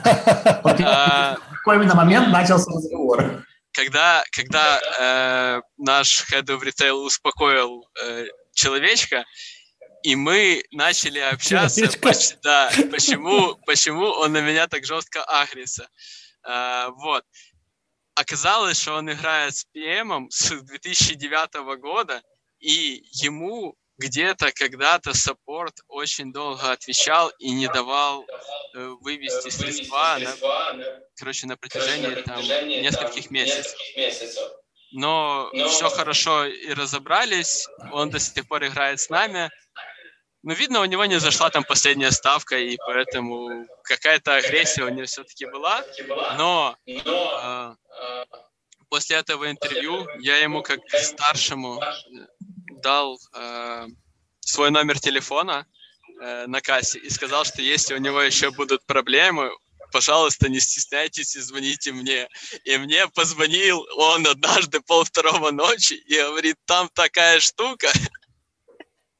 А, 0.79 1.35
в 1.35 1.57
какой 1.57 1.77
именно 1.77 1.95
момент 1.95 2.29
начался 2.29 2.69
разговор? 2.71 3.43
Когда, 3.71 4.23
когда 4.31 4.79
э, 4.99 5.61
наш 5.77 6.25
head 6.31 6.45
of 6.45 6.61
retail 6.61 6.93
успокоил 6.93 7.87
э, 8.01 8.25
человечка, 8.53 9.25
и 10.07 10.15
мы 10.15 10.63
начали 10.71 11.19
общаться, 11.33 11.81
поч- 11.99 12.37
да, 12.41 12.71
почему, 12.91 13.57
почему 13.65 14.05
он 14.05 14.31
на 14.31 14.41
меня 14.41 14.65
так 14.67 14.85
жестко 14.85 15.21
агрится. 15.25 15.89
А, 16.43 16.91
вот. 16.91 17.25
Оказалось, 18.15 18.81
что 18.81 18.93
он 18.93 19.11
играет 19.11 19.53
с 19.53 19.65
PM 19.75 20.27
с 20.29 20.49
2009 20.61 21.77
года, 21.81 22.23
и 22.59 23.03
ему 23.21 23.75
где-то 23.97 24.53
когда-то 24.53 25.13
саппорт 25.13 25.75
очень 25.89 26.31
долго 26.31 26.71
отвечал 26.71 27.29
и 27.39 27.51
не 27.51 27.67
давал 27.67 28.23
э, 28.23 28.87
вывести 29.01 29.49
средства, 29.49 30.19
на, 30.19 31.01
короче, 31.17 31.47
на 31.47 31.57
протяжении 31.57 32.15
там 32.21 32.41
нескольких 32.41 33.29
месяцев. 33.29 33.75
Но, 34.93 35.49
Но 35.51 35.67
все 35.67 35.89
хорошо 35.89 36.45
и 36.45 36.73
разобрались, 36.73 37.67
он 37.91 38.09
до 38.09 38.19
сих 38.19 38.47
пор 38.47 38.65
играет 38.65 39.01
с 39.01 39.09
нами, 39.09 39.51
ну, 40.47 40.53
видно, 40.53 40.79
у 40.79 40.85
него 40.85 41.03
не 41.03 41.19
зашла 41.19 41.49
там 41.49 41.65
последняя 41.65 42.09
ставка, 42.09 42.57
и 42.57 42.77
поэтому 42.77 43.67
какая-то 43.83 44.37
агрессия 44.37 44.85
у 44.85 44.89
него 44.89 45.05
все-таки 45.05 45.45
была. 45.45 45.83
Но 46.37 46.77
э, 46.85 47.75
после 48.87 49.17
этого 49.17 49.51
интервью 49.51 50.07
я 50.21 50.37
ему 50.37 50.63
как 50.63 50.79
старшему 50.93 51.83
дал 52.81 53.19
э, 53.35 53.87
свой 54.39 54.71
номер 54.71 54.97
телефона 55.01 55.67
э, 56.21 56.47
на 56.47 56.61
кассе 56.61 56.99
и 56.99 57.09
сказал, 57.09 57.43
что 57.43 57.61
если 57.61 57.93
у 57.95 57.97
него 57.97 58.21
еще 58.21 58.49
будут 58.51 58.85
проблемы, 58.85 59.51
пожалуйста, 59.91 60.47
не 60.47 60.61
стесняйтесь 60.61 61.35
и 61.35 61.41
звоните 61.41 61.91
мне. 61.91 62.29
И 62.63 62.77
мне 62.77 63.05
позвонил 63.09 63.85
он 63.97 64.25
однажды 64.25 64.79
пол 64.79 65.03
второго 65.03 65.51
ночи 65.51 65.95
и 65.95 66.15
говорит, 66.15 66.55
там 66.65 66.89
такая 66.93 67.41
штука, 67.41 67.91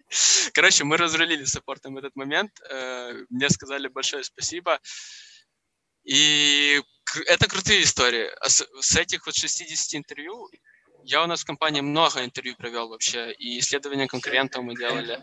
Короче, 0.54 0.84
мы 0.84 0.98
разрулили 0.98 1.44
с 1.44 1.52
саппортом 1.52 1.98
этот 1.98 2.16
момент. 2.16 2.52
Э, 2.70 3.14
мне 3.30 3.50
сказали 3.50 3.88
большое 3.88 4.24
спасибо. 4.24 4.80
И 6.04 6.82
это 7.26 7.48
крутые 7.48 7.84
истории. 7.84 8.30
А 8.40 8.50
с 8.50 8.96
этих 8.96 9.26
вот 9.26 9.36
60 9.36 9.96
интервью 9.96 10.50
я 11.04 11.24
у 11.24 11.28
нас 11.28 11.42
в 11.42 11.46
компании 11.46 11.82
много 11.82 12.24
интервью 12.24 12.56
провел 12.56 12.90
вообще, 12.90 13.32
и 13.34 13.60
исследования 13.60 14.08
конкурентов 14.08 14.64
мы 14.64 14.76
делали. 14.76 15.20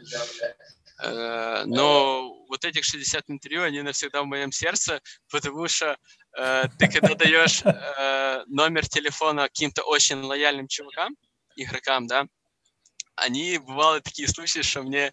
Э, 1.02 1.64
но 1.66 2.34
вот 2.48 2.64
этих 2.64 2.84
60 2.84 3.24
интервью, 3.28 3.62
они 3.62 3.82
навсегда 3.82 4.22
в 4.22 4.26
моем 4.26 4.52
сердце, 4.52 5.00
потому 5.30 5.66
что 5.68 5.96
э, 6.38 6.64
ты 6.78 6.88
когда 6.88 7.14
даешь 7.14 7.62
номер 8.46 8.86
телефона 8.86 9.44
каким-то 9.44 9.82
очень 9.82 10.20
лояльным 10.20 10.68
чувакам, 10.68 11.16
игрокам, 11.56 12.06
да, 12.06 12.26
они 13.16 13.58
бывали 13.58 14.00
такие 14.00 14.28
случаи, 14.28 14.62
что 14.62 14.82
мне 14.82 15.12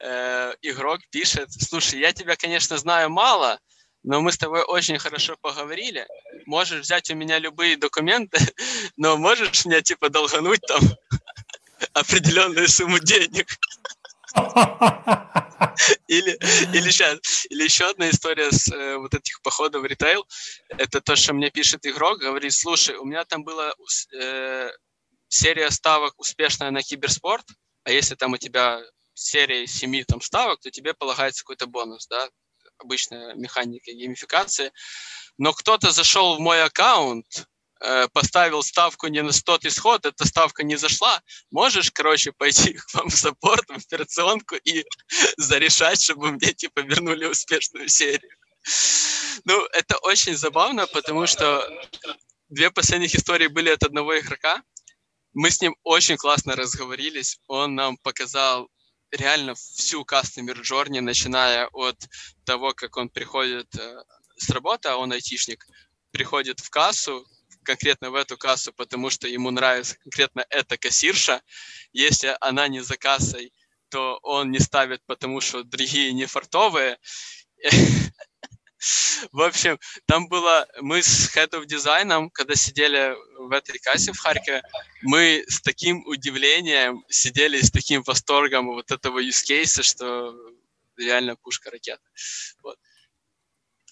э, 0.00 0.52
игрок 0.62 1.00
пишет, 1.10 1.52
слушай, 1.52 1.98
я 1.98 2.12
тебя, 2.12 2.36
конечно, 2.36 2.76
знаю 2.78 3.10
мало, 3.10 3.58
но 4.02 4.20
мы 4.20 4.32
с 4.32 4.38
тобой 4.38 4.62
очень 4.62 4.98
хорошо 4.98 5.36
поговорили. 5.40 6.06
Можешь 6.46 6.80
взять 6.80 7.10
у 7.10 7.14
меня 7.14 7.38
любые 7.38 7.76
документы, 7.76 8.38
но 8.96 9.16
можешь 9.16 9.64
мне, 9.64 9.82
типа, 9.82 10.08
долгануть 10.08 10.62
там 10.66 10.80
определенную 11.92 12.68
сумму 12.68 12.98
денег. 12.98 13.48
Или, 16.08 16.38
или 16.72 16.90
сейчас, 16.90 17.46
или 17.50 17.64
еще 17.64 17.88
одна 17.90 18.10
история 18.10 18.50
с 18.50 18.70
э, 18.72 18.96
вот 18.96 19.14
этих 19.14 19.40
походов 19.42 19.82
в 19.82 19.86
ритейл, 19.86 20.26
это 20.70 21.00
то, 21.00 21.16
что 21.16 21.34
мне 21.34 21.50
пишет 21.50 21.86
игрок, 21.86 22.18
говорит, 22.18 22.52
слушай, 22.52 22.96
у 22.96 23.04
меня 23.04 23.24
там 23.24 23.44
была 23.44 23.74
э, 24.20 24.70
серия 25.28 25.70
ставок 25.70 26.18
успешная 26.18 26.70
на 26.70 26.82
киберспорт, 26.82 27.46
а 27.84 27.92
если 27.92 28.14
там 28.14 28.32
у 28.32 28.36
тебя 28.36 28.82
серия 29.14 29.66
семи 29.66 30.04
там 30.04 30.20
ставок, 30.20 30.60
то 30.60 30.70
тебе 30.70 30.94
полагается 30.94 31.42
какой-то 31.42 31.66
бонус, 31.66 32.06
да, 32.08 32.28
обычная 32.78 33.34
механика 33.34 33.92
геймификации. 33.92 34.72
Но 35.38 35.52
кто-то 35.52 35.90
зашел 35.90 36.36
в 36.36 36.40
мой 36.40 36.62
аккаунт, 36.62 37.46
Э, 37.80 38.08
поставил 38.12 38.62
ставку 38.64 39.06
не 39.06 39.22
на 39.22 39.30
100 39.30 39.60
исход, 39.62 40.04
эта 40.04 40.26
ставка 40.26 40.64
не 40.64 40.76
зашла, 40.76 41.22
можешь, 41.52 41.92
короче, 41.92 42.32
пойти 42.32 42.72
к 42.72 42.94
вам 42.94 43.08
в 43.08 43.14
саппорт, 43.16 43.68
в 43.68 43.76
операционку 43.76 44.56
и 44.56 44.84
зарешать, 45.36 46.02
чтобы 46.02 46.32
мне, 46.32 46.52
типа, 46.52 46.80
вернули 46.80 47.26
успешную 47.26 47.88
серию. 47.88 48.36
Ну, 49.44 49.64
это 49.66 49.96
очень 49.98 50.36
забавно, 50.36 50.88
потому 50.88 51.28
что 51.28 51.64
две 52.48 52.72
последних 52.72 53.14
истории 53.14 53.46
были 53.46 53.70
от 53.70 53.84
одного 53.84 54.18
игрока. 54.18 54.62
Мы 55.40 55.52
с 55.52 55.60
ним 55.60 55.76
очень 55.84 56.16
классно 56.16 56.56
разговорились. 56.56 57.38
Он 57.46 57.76
нам 57.76 57.96
показал 57.98 58.68
реально 59.12 59.54
всю 59.54 60.04
кастомер 60.04 60.60
джорни, 60.62 60.98
начиная 60.98 61.68
от 61.68 61.96
того, 62.44 62.74
как 62.74 62.96
он 62.96 63.08
приходит 63.08 63.72
э, 63.78 64.02
с 64.36 64.50
работы, 64.50 64.88
а 64.88 64.96
он 64.96 65.12
айтишник, 65.12 65.64
приходит 66.10 66.58
в 66.58 66.70
кассу, 66.70 67.24
конкретно 67.62 68.10
в 68.10 68.16
эту 68.16 68.36
кассу, 68.36 68.72
потому 68.72 69.10
что 69.10 69.28
ему 69.28 69.52
нравится 69.52 69.96
конкретно 70.02 70.44
эта 70.50 70.76
кассирша. 70.76 71.40
Если 71.92 72.36
она 72.40 72.66
не 72.66 72.80
за 72.80 72.96
кассой, 72.96 73.52
то 73.90 74.18
он 74.24 74.50
не 74.50 74.58
ставит, 74.58 75.06
потому 75.06 75.40
что 75.40 75.62
другие 75.62 76.12
не 76.14 76.26
фартовые. 76.26 76.98
В 79.32 79.40
общем, 79.40 79.78
там 80.06 80.28
было, 80.28 80.66
мы 80.80 81.02
с 81.02 81.34
Head 81.36 81.50
of 81.50 81.66
Design, 81.66 82.28
когда 82.32 82.54
сидели 82.54 83.14
в 83.38 83.52
этой 83.52 83.78
кассе 83.78 84.12
в 84.12 84.18
Харькове, 84.18 84.62
мы 85.02 85.44
с 85.48 85.60
таким 85.60 86.04
удивлением 86.06 87.04
сидели, 87.08 87.60
с 87.60 87.70
таким 87.70 88.02
восторгом 88.02 88.66
вот 88.66 88.90
этого 88.90 89.22
use 89.22 89.44
case, 89.48 89.82
что 89.82 90.34
реально 90.96 91.36
пушка 91.36 91.70
ракета. 91.70 92.02
Вот. 92.62 92.76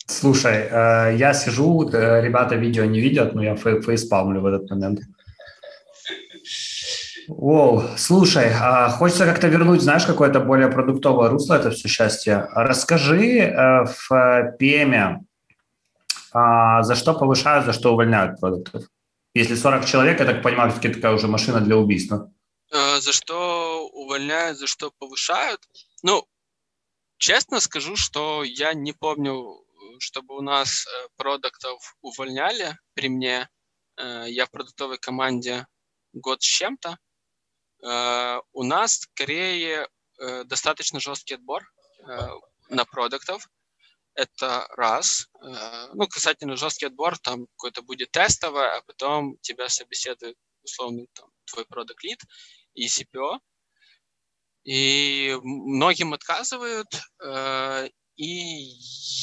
Слушай, 0.07 0.68
э, 0.70 1.16
я 1.16 1.34
сижу, 1.34 1.89
э, 1.91 2.22
ребята 2.22 2.55
видео 2.55 2.84
не 2.84 3.01
видят, 3.01 3.34
но 3.34 3.43
я 3.43 3.57
фейспалмлю 3.57 4.41
в 4.41 4.47
этот 4.47 4.70
момент. 4.70 5.01
Воу, 7.29 7.83
слушай, 7.97 8.53
а 8.53 8.89
хочется 8.89 9.24
как-то 9.24 9.49
вернуть, 9.49 9.83
знаешь, 9.83 10.07
какое-то 10.07 10.41
более 10.41 10.68
продуктовое 10.68 11.29
русло 11.29 11.55
это 11.55 11.70
все 11.70 11.89
счастье. 11.89 12.49
Расскажи 12.53 13.39
э, 13.39 13.85
в 13.85 14.57
PM, 14.61 15.18
а, 16.33 16.83
за 16.83 16.95
что 16.95 17.14
повышают, 17.14 17.66
за 17.66 17.72
что 17.72 17.93
увольняют 17.93 18.41
продуктов? 18.41 18.85
Если 19.35 19.55
40 19.55 19.85
человек, 19.87 20.20
я 20.20 20.27
так 20.27 20.43
понимаю, 20.43 20.72
все 20.72 20.93
такая 20.93 21.12
уже 21.12 21.29
машина 21.29 21.61
для 21.61 21.77
убийства. 21.77 22.33
За 22.70 23.12
что 23.12 23.89
увольняют, 23.93 24.59
за 24.59 24.66
что 24.66 24.91
повышают? 24.99 25.61
Ну, 26.03 26.24
честно 27.18 27.61
скажу, 27.61 27.97
что 27.97 28.43
я 28.45 28.74
не 28.74 28.93
помню 28.93 29.66
чтобы 29.99 30.37
у 30.37 30.43
нас 30.43 30.87
э, 30.87 31.09
продуктов 31.16 31.97
увольняли 32.01 32.79
при 32.95 33.09
мне. 33.09 33.49
Э, 33.97 34.24
я 34.29 34.47
в 34.47 34.51
продуктовой 34.51 34.99
команде 34.99 35.66
год 36.12 36.43
с 36.43 36.47
чем-то. 36.47 36.99
Э, 37.83 38.41
у 38.53 38.62
нас 38.62 39.01
скорее 39.01 39.89
достаточно 40.45 40.99
жесткий 40.99 41.35
отбор 41.35 41.62
на 42.70 42.85
продуктов. 42.87 43.51
Это 44.14 44.66
раз. 44.70 45.27
Ну, 45.93 46.09
касательно 46.09 46.57
жесткий 46.57 46.87
отбор, 46.87 47.18
там 47.18 47.47
какой-то 47.49 47.83
будет 47.83 48.12
тестовый, 48.12 48.66
а 48.66 48.81
потом 48.87 49.37
тебя 49.43 49.68
собеседует 49.68 50.39
условный 50.62 51.11
там, 51.12 51.29
твой 51.45 51.66
продукт 51.66 52.03
лид 52.03 52.22
и 52.72 52.87
CPO. 52.87 53.41
И 54.64 55.37
многим 55.43 56.14
отказывают, 56.14 56.89
и 58.16 58.24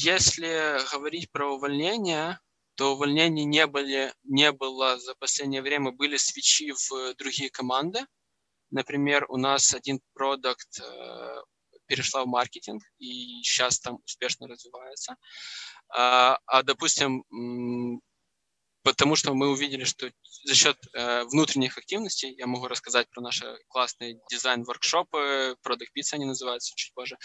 если 0.04 0.78
говорить 0.92 1.32
про 1.32 1.56
увольнение, 1.56 2.40
то 2.76 2.94
увольнений 2.94 3.46
не, 3.46 3.66
были, 3.68 4.14
не 4.24 4.52
было 4.52 5.00
за 5.00 5.16
последнее 5.16 5.62
время, 5.62 5.92
были 5.92 6.18
свечи 6.18 6.72
в 6.72 7.16
другие 7.16 7.50
команды. 7.50 8.06
Например, 8.74 9.26
у 9.30 9.38
нас 9.38 9.72
один 9.76 10.02
продукт 10.16 10.80
э, 10.82 11.42
перешла 11.86 12.24
в 12.24 12.28
маркетинг 12.28 12.82
и 12.98 13.44
сейчас 13.44 13.80
там 13.80 14.00
успешно 14.04 14.48
развивается. 14.48 15.16
А, 15.96 16.40
а 16.48 16.64
допустим, 16.64 17.24
потому 18.84 19.16
что 19.16 19.36
мы 19.36 19.52
увидели, 19.52 19.84
что 19.84 20.12
за 20.44 20.56
счет 20.56 20.78
э, 20.94 21.24
внутренних 21.26 21.78
активностей, 21.78 22.34
я 22.36 22.48
могу 22.48 22.68
рассказать 22.68 23.08
про 23.12 23.22
наши 23.22 23.46
классные 23.68 24.20
дизайн-воркшопы, 24.32 25.56
Product 25.64 25.92
Pizza 25.96 26.14
они 26.14 26.26
называются 26.26 26.74
чуть 26.76 26.96
позже, 26.96 27.16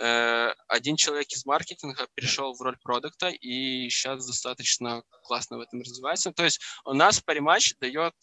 э, 0.00 0.54
один 0.66 0.96
человек 0.96 1.30
из 1.30 1.44
маркетинга 1.44 2.08
перешел 2.14 2.54
в 2.54 2.62
роль 2.62 2.78
продукта 2.82 3.28
и 3.28 3.90
сейчас 3.90 4.26
достаточно 4.26 5.02
классно 5.24 5.58
в 5.58 5.60
этом 5.60 5.80
развивается. 5.80 6.32
То 6.32 6.44
есть 6.44 6.58
у 6.86 6.94
нас 6.94 7.20
париматч 7.20 7.74
дает, 7.80 8.14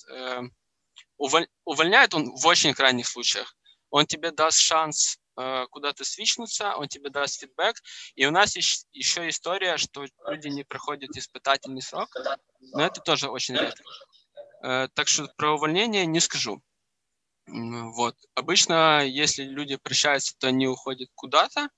уволь, 1.18 1.48
увольняет 1.66 2.14
он 2.14 2.36
в 2.36 2.46
очень 2.46 2.74
крайних 2.74 3.08
случаях. 3.08 3.56
Он 3.90 4.06
тебе 4.06 4.32
даст 4.32 4.60
шанс 4.60 5.20
Э, 5.36 5.66
куда-то 5.72 6.06
свичнуться, 6.06 6.76
он 6.76 6.88
тебе 6.88 7.10
даст 7.10 7.40
фидбэк. 7.40 7.76
И 8.16 8.26
у 8.26 8.32
нас 8.32 8.56
еще 8.56 9.30
история, 9.30 9.78
что 9.78 10.06
люди 10.28 10.48
не 10.48 10.64
проходят 10.64 11.18
испытательный 11.18 11.82
срок, 11.82 12.10
но 12.60 12.86
это 12.86 13.02
тоже 13.02 13.30
очень 13.30 13.56
редко. 13.56 13.84
Э, 14.64 14.88
так 14.94 15.08
что 15.08 15.28
про 15.36 15.56
увольнение 15.56 16.06
не 16.06 16.20
скажу. 16.20 16.62
Вот. 17.48 18.16
Обычно, 18.36 19.04
если 19.04 19.44
люди 19.44 19.76
прощаются, 19.76 20.36
то 20.38 20.48
они 20.48 20.68
уходят 20.68 21.10
куда-то 21.16 21.70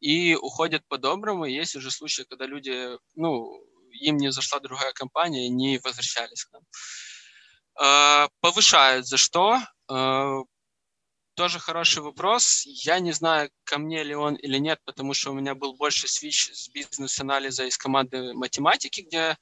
и 0.00 0.34
уходят 0.34 0.82
по-доброму. 0.88 1.44
Есть 1.44 1.76
уже 1.76 1.90
случаи, 1.90 2.22
когда 2.22 2.46
люди, 2.46 2.98
ну, 3.14 3.62
им 4.00 4.16
не 4.16 4.32
зашла 4.32 4.60
другая 4.60 4.92
компания, 4.92 5.48
не 5.50 5.78
возвращались 5.78 6.44
к 6.44 6.52
нам. 6.52 6.62
Э, 7.80 8.28
повышают 8.40 9.06
за 9.06 9.16
что? 9.16 9.60
Тоже 11.36 11.58
хороший 11.58 12.00
вопрос. 12.00 12.62
Я 12.64 13.00
не 13.00 13.10
знаю, 13.10 13.50
ко 13.64 13.78
мне 13.78 14.04
ли 14.04 14.14
он 14.14 14.36
или 14.36 14.58
нет, 14.58 14.78
потому 14.84 15.14
что 15.14 15.32
у 15.32 15.34
меня 15.34 15.56
был 15.56 15.74
больше 15.74 16.06
свич 16.06 16.50
с 16.52 16.68
бизнес-анализа 16.68 17.64
из 17.64 17.76
команды 17.76 18.32
математики, 18.34 19.00
где 19.00 19.36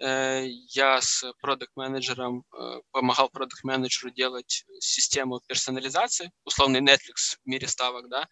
э, 0.00 0.46
я 0.74 1.00
с 1.00 1.24
продукт-менеджером 1.40 2.42
э, 2.52 2.80
помогал 2.90 3.28
продукт-менеджеру 3.28 4.10
делать 4.10 4.64
систему 4.80 5.40
персонализации, 5.46 6.32
условный 6.44 6.80
Netflix 6.80 7.38
в 7.44 7.46
мире 7.46 7.68
ставок, 7.68 8.08
да. 8.08 8.26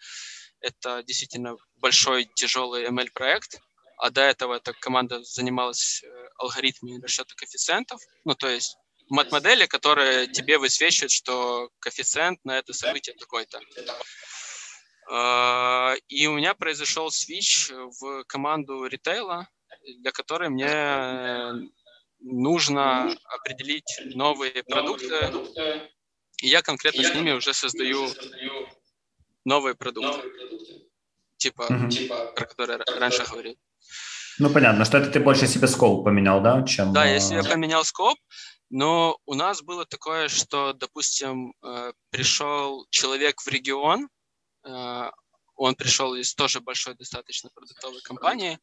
Это 0.58 1.04
действительно 1.04 1.56
большой, 1.76 2.24
тяжелый 2.34 2.88
ML-проект, 2.88 3.60
а 3.98 4.10
до 4.10 4.22
этого 4.22 4.54
эта 4.54 4.72
команда 4.72 5.22
занималась 5.22 6.02
э, 6.02 6.08
алгоритмами 6.38 7.00
расчета 7.00 7.32
коэффициентов, 7.36 8.00
ну, 8.24 8.34
то 8.34 8.48
есть 8.48 8.76
мат-модели, 9.08 9.66
которые 9.66 10.26
тебе 10.26 10.58
высвечивают, 10.58 11.12
что 11.12 11.70
коэффициент 11.80 12.44
на 12.44 12.58
это 12.58 12.72
событие 12.72 13.14
такой-то. 13.16 13.60
А, 15.10 15.94
и 16.08 16.26
у 16.26 16.34
меня 16.34 16.54
произошел 16.54 17.10
свич 17.10 17.70
в 17.70 18.24
команду 18.24 18.86
ритейла, 18.86 19.48
для 19.98 20.12
которой 20.12 20.48
мне 20.48 21.70
нужно 22.20 23.14
определить 23.24 24.00
новые 24.14 24.62
продукты. 24.64 25.30
И 26.42 26.48
я 26.48 26.62
конкретно 26.62 27.04
с 27.04 27.14
ними 27.14 27.32
уже 27.32 27.52
создаю 27.52 28.08
новые 29.44 29.74
продукты. 29.74 30.28
Типа, 31.36 31.66
угу. 31.68 31.90
типа 31.90 32.32
про 32.34 32.46
которые 32.46 32.78
раньше 32.98 33.24
говорил. 33.24 33.56
Ну, 34.38 34.50
понятно, 34.50 34.84
что 34.84 34.98
это 34.98 35.10
ты 35.10 35.20
больше 35.20 35.46
себе 35.46 35.68
скоп 35.68 36.04
поменял, 36.04 36.40
да, 36.42 36.64
чем... 36.64 36.92
Да, 36.92 37.04
я 37.04 37.20
себе 37.20 37.44
поменял 37.44 37.84
скоп, 37.84 38.18
но 38.74 39.20
у 39.24 39.34
нас 39.34 39.62
было 39.62 39.86
такое, 39.86 40.26
что, 40.26 40.72
допустим, 40.72 41.54
э, 41.62 41.92
пришел 42.10 42.88
человек 42.90 43.40
в 43.40 43.46
регион, 43.46 44.08
э, 44.64 45.10
он 45.54 45.76
пришел 45.76 46.16
из 46.16 46.34
тоже 46.34 46.60
большой 46.60 46.96
достаточно 46.96 47.50
продуктовой 47.50 48.00
компании, 48.02 48.58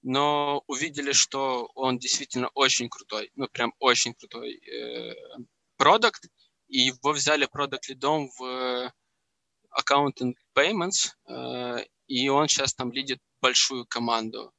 но 0.00 0.64
увидели, 0.68 1.12
что 1.12 1.70
он 1.74 1.98
действительно 1.98 2.48
очень 2.54 2.88
крутой, 2.88 3.30
ну 3.34 3.46
прям 3.48 3.74
очень 3.78 4.14
крутой 4.14 4.54
э, 4.54 5.14
продукт, 5.76 6.24
и 6.68 6.78
его 6.78 7.12
взяли 7.12 7.44
продукт 7.44 7.90
лидом 7.90 8.30
в 8.38 8.90
Accountant 9.78 10.36
Payments, 10.54 11.10
и 12.06 12.28
он 12.30 12.48
сейчас 12.48 12.72
там 12.72 12.90
лидит 12.90 13.20
большую 13.42 13.84
команду. 13.84 14.54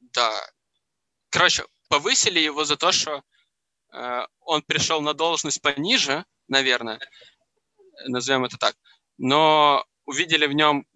Да. 0.00 0.32
Короче, 1.28 1.66
повысили 1.88 2.38
его 2.40 2.64
за 2.64 2.76
то, 2.76 2.92
что 2.92 3.22
э, 3.92 4.26
он 4.40 4.62
пришел 4.62 5.00
на 5.00 5.14
должность 5.14 5.62
пониже, 5.62 6.24
наверное, 6.48 7.00
назовем 8.06 8.44
это 8.44 8.56
так, 8.58 8.74
но 9.18 9.84
увидели 10.04 10.46
в 10.46 10.52
нем 10.52 10.86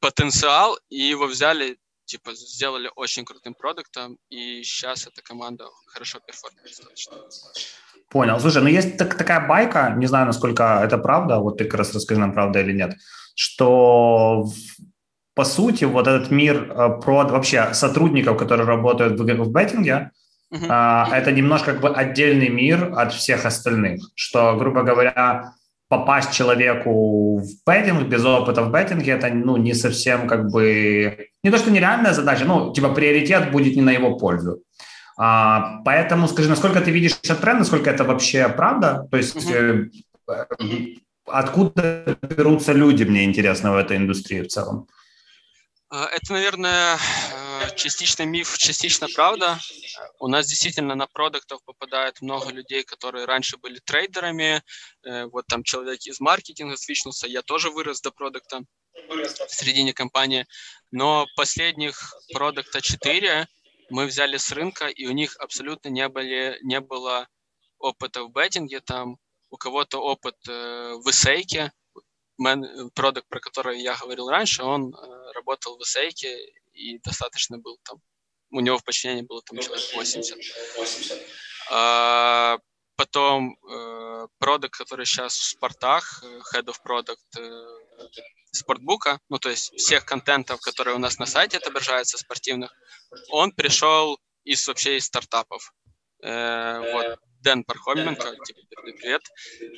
потенциал 0.00 0.78
и 0.88 0.96
его 0.96 1.26
взяли, 1.26 1.78
типа, 2.06 2.34
сделали 2.34 2.90
очень 2.96 3.24
крутым 3.24 3.54
продуктом, 3.54 4.18
и 4.30 4.62
сейчас 4.62 5.06
эта 5.06 5.22
команда 5.22 5.66
хорошо 5.86 6.20
перформирует. 6.20 6.80
Понял. 8.08 8.40
Слушай, 8.40 8.62
ну 8.62 8.68
есть 8.68 8.96
так, 8.96 9.16
такая 9.16 9.46
байка, 9.46 9.94
не 9.96 10.06
знаю, 10.06 10.26
насколько 10.26 10.80
это 10.82 10.98
правда, 10.98 11.38
вот 11.38 11.58
ты 11.58 11.64
как 11.64 11.78
раз 11.78 11.94
расскажи 11.94 12.20
нам, 12.20 12.32
правда 12.32 12.60
или 12.60 12.72
нет, 12.72 12.96
что 13.36 14.46
по 15.40 15.44
сути 15.46 15.84
вот 15.86 16.06
этот 16.06 16.30
мир 16.30 16.70
э, 16.70 17.00
про 17.02 17.24
вообще 17.24 17.72
сотрудников, 17.72 18.36
которые 18.36 18.66
работают 18.66 19.18
в, 19.18 19.24
в 19.24 19.50
беттинге, 19.50 20.10
uh-huh. 20.52 21.14
это 21.14 21.32
немножко 21.32 21.72
как 21.72 21.80
бы 21.80 21.88
отдельный 21.88 22.50
мир 22.50 22.92
от 22.94 23.14
всех 23.14 23.46
остальных, 23.46 24.02
что, 24.14 24.54
грубо 24.58 24.82
говоря, 24.82 25.54
попасть 25.88 26.32
человеку 26.32 27.38
в 27.38 27.48
беттинг 27.66 28.06
без 28.08 28.22
опыта 28.22 28.62
в 28.62 28.70
беттинге, 28.70 29.12
это 29.12 29.30
ну, 29.30 29.56
не 29.56 29.72
совсем 29.72 30.26
как 30.26 30.50
бы... 30.50 31.28
Не 31.42 31.50
то, 31.50 31.56
что 31.56 31.70
нереальная 31.70 32.12
задача, 32.12 32.44
ну, 32.44 32.74
типа 32.74 32.90
приоритет 32.90 33.50
будет 33.50 33.76
не 33.76 33.82
на 33.82 33.92
его 33.92 34.18
пользу. 34.18 34.58
А, 35.16 35.80
поэтому 35.86 36.28
скажи, 36.28 36.50
насколько 36.50 36.82
ты 36.82 36.90
видишь 36.90 37.18
этот 37.24 37.40
тренд, 37.40 37.60
насколько 37.60 37.88
это 37.88 38.04
вообще 38.04 38.46
правда? 38.48 39.08
То 39.10 39.16
есть 39.16 39.36
угу. 39.36 39.54
э, 40.28 40.96
откуда 41.26 42.18
берутся 42.36 42.74
люди, 42.74 43.04
мне 43.04 43.24
интересно, 43.24 43.72
в 43.72 43.76
этой 43.76 43.96
индустрии 43.96 44.42
в 44.42 44.48
целом? 44.48 44.86
А, 45.92 46.06
это, 46.06 46.32
наверное, 46.32 46.96
э, 46.96 47.74
частично 47.74 48.22
миф, 48.22 48.56
частично 48.58 49.08
правда. 49.12 49.58
У 50.20 50.28
нас 50.28 50.46
действительно 50.46 50.94
на 50.94 51.08
продуктов 51.08 51.64
попадает 51.64 52.20
много 52.20 52.52
людей, 52.52 52.84
которые 52.84 53.24
раньше 53.24 53.56
были 53.56 53.80
трейдерами. 53.80 54.62
Э, 55.02 55.26
вот 55.26 55.48
там 55.48 55.64
человек 55.64 56.06
из 56.06 56.20
маркетинга 56.20 56.76
свичнулся, 56.76 57.26
я 57.26 57.42
тоже 57.42 57.70
вырос 57.70 58.00
до 58.02 58.12
продукта 58.12 58.60
в 59.08 59.48
середине 59.48 59.92
компании. 59.92 60.46
Но 60.92 61.26
последних 61.34 62.14
продукта 62.32 62.80
4 62.80 63.48
мы 63.90 64.06
взяли 64.06 64.36
с 64.36 64.52
рынка, 64.52 64.86
и 64.86 65.06
у 65.06 65.10
них 65.10 65.36
абсолютно 65.40 65.88
не, 65.88 66.08
были, 66.08 66.56
не 66.62 66.78
было 66.78 67.26
опыта 67.80 68.22
в 68.22 68.30
беттинге, 68.30 68.80
там 68.80 69.16
у 69.50 69.56
кого-то 69.56 69.98
опыт 69.98 70.36
э, 70.48 70.94
в 71.04 71.10
исейке, 72.40 72.90
продукт, 72.94 73.28
про 73.28 73.40
который 73.40 73.80
я 73.80 73.96
говорил 73.96 74.28
раньше, 74.28 74.62
он 74.62 74.94
э, 74.94 75.32
работал 75.34 75.76
в 75.78 75.82
исейке 75.82 76.36
и 76.72 76.98
достаточно 76.98 77.58
был 77.58 77.78
там, 77.82 78.00
у 78.50 78.60
него 78.60 78.78
в 78.78 78.84
подчинении 78.84 79.22
было 79.22 79.42
там 79.42 79.58
человек 79.58 79.84
80. 79.94 80.36
80. 80.76 81.22
А, 81.70 82.58
потом 82.96 83.56
э, 83.70 84.26
продукт, 84.38 84.76
который 84.76 85.06
сейчас 85.06 85.34
в 85.36 85.44
спортах, 85.44 86.22
э, 86.24 86.40
Head 86.54 86.66
of 86.66 86.76
Product 86.84 87.38
э, 87.38 87.66
спортбука, 88.52 89.20
ну 89.28 89.38
то 89.38 89.50
есть 89.50 89.72
всех 89.76 90.04
контентов, 90.04 90.60
которые 90.60 90.96
у 90.96 90.98
нас 90.98 91.18
на 91.18 91.26
сайте 91.26 91.58
отображаются 91.58 92.18
спортивных, 92.18 92.72
он 93.30 93.52
пришел 93.52 94.18
из 94.44 94.66
вообще 94.66 94.96
из 94.96 95.04
стартапов. 95.04 95.72
Э, 96.22 96.92
вот 96.92 97.18
Дэн 97.40 97.64
Пархоменко, 97.64 98.36
тебе 98.44 98.62
привет. 98.82 99.22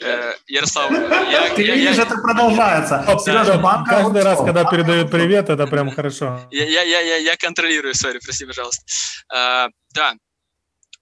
Э, 0.03 0.35
Ярослав, 0.47 0.91
я... 0.91 1.55
Ты 1.55 1.63
я, 1.63 1.75
видишь, 1.77 1.97
я, 1.97 2.03
это 2.03 2.17
продолжается. 2.17 3.05
Сережа, 3.25 3.59
банка, 3.59 3.91
Каждый 3.91 4.23
раз, 4.23 4.39
когда 4.39 4.65
передают 4.65 5.11
привет, 5.11 5.49
это 5.49 5.67
прям 5.67 5.91
хорошо. 5.91 6.41
Я, 6.51 6.65
я, 6.65 6.83
я, 6.83 7.01
я, 7.01 7.17
я 7.17 7.37
контролирую, 7.37 7.95
сори, 7.95 8.19
прости, 8.19 8.47
пожалуйста. 8.47 8.85
Э, 9.33 9.69
да, 9.95 10.15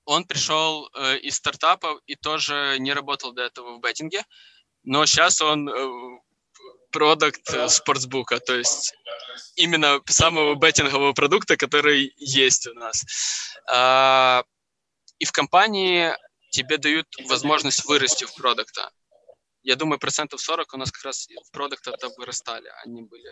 он 0.04 0.24
пришел 0.24 0.90
э, 0.94 1.18
из 1.18 1.36
стартапов 1.36 2.00
и 2.06 2.14
тоже 2.16 2.76
не 2.78 2.92
работал 2.92 3.32
до 3.32 3.42
этого 3.42 3.76
в 3.76 3.80
беттинге, 3.80 4.22
но 4.82 5.06
сейчас 5.06 5.40
он 5.40 5.68
э, 5.68 6.18
продукт 6.90 7.48
э, 7.52 7.68
спортсбука, 7.68 8.40
то 8.40 8.56
есть 8.56 8.92
именно 9.56 10.00
самого 10.06 10.56
беттингового 10.56 11.12
продукта, 11.12 11.56
который 11.56 12.12
есть 12.16 12.66
у 12.66 12.74
нас. 12.74 13.04
И 15.18 15.24
в 15.24 15.32
компании 15.32 16.12
тебе 16.50 16.78
дают 16.78 17.06
возможность 17.28 17.84
вырасти 17.86 18.24
в 18.24 18.34
продукта. 18.34 18.90
Я 19.62 19.76
думаю, 19.76 19.98
процентов 19.98 20.40
40 20.40 20.74
у 20.74 20.76
нас 20.76 20.90
как 20.90 21.04
раз 21.04 21.28
в 21.28 21.50
продукта-то 21.52 22.08
вырастали, 22.16 22.70
они 22.84 23.02
были 23.02 23.30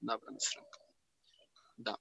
набраны 0.00 0.38
с 0.40 0.54
рынка. 0.54 0.78
Да. 1.76 1.96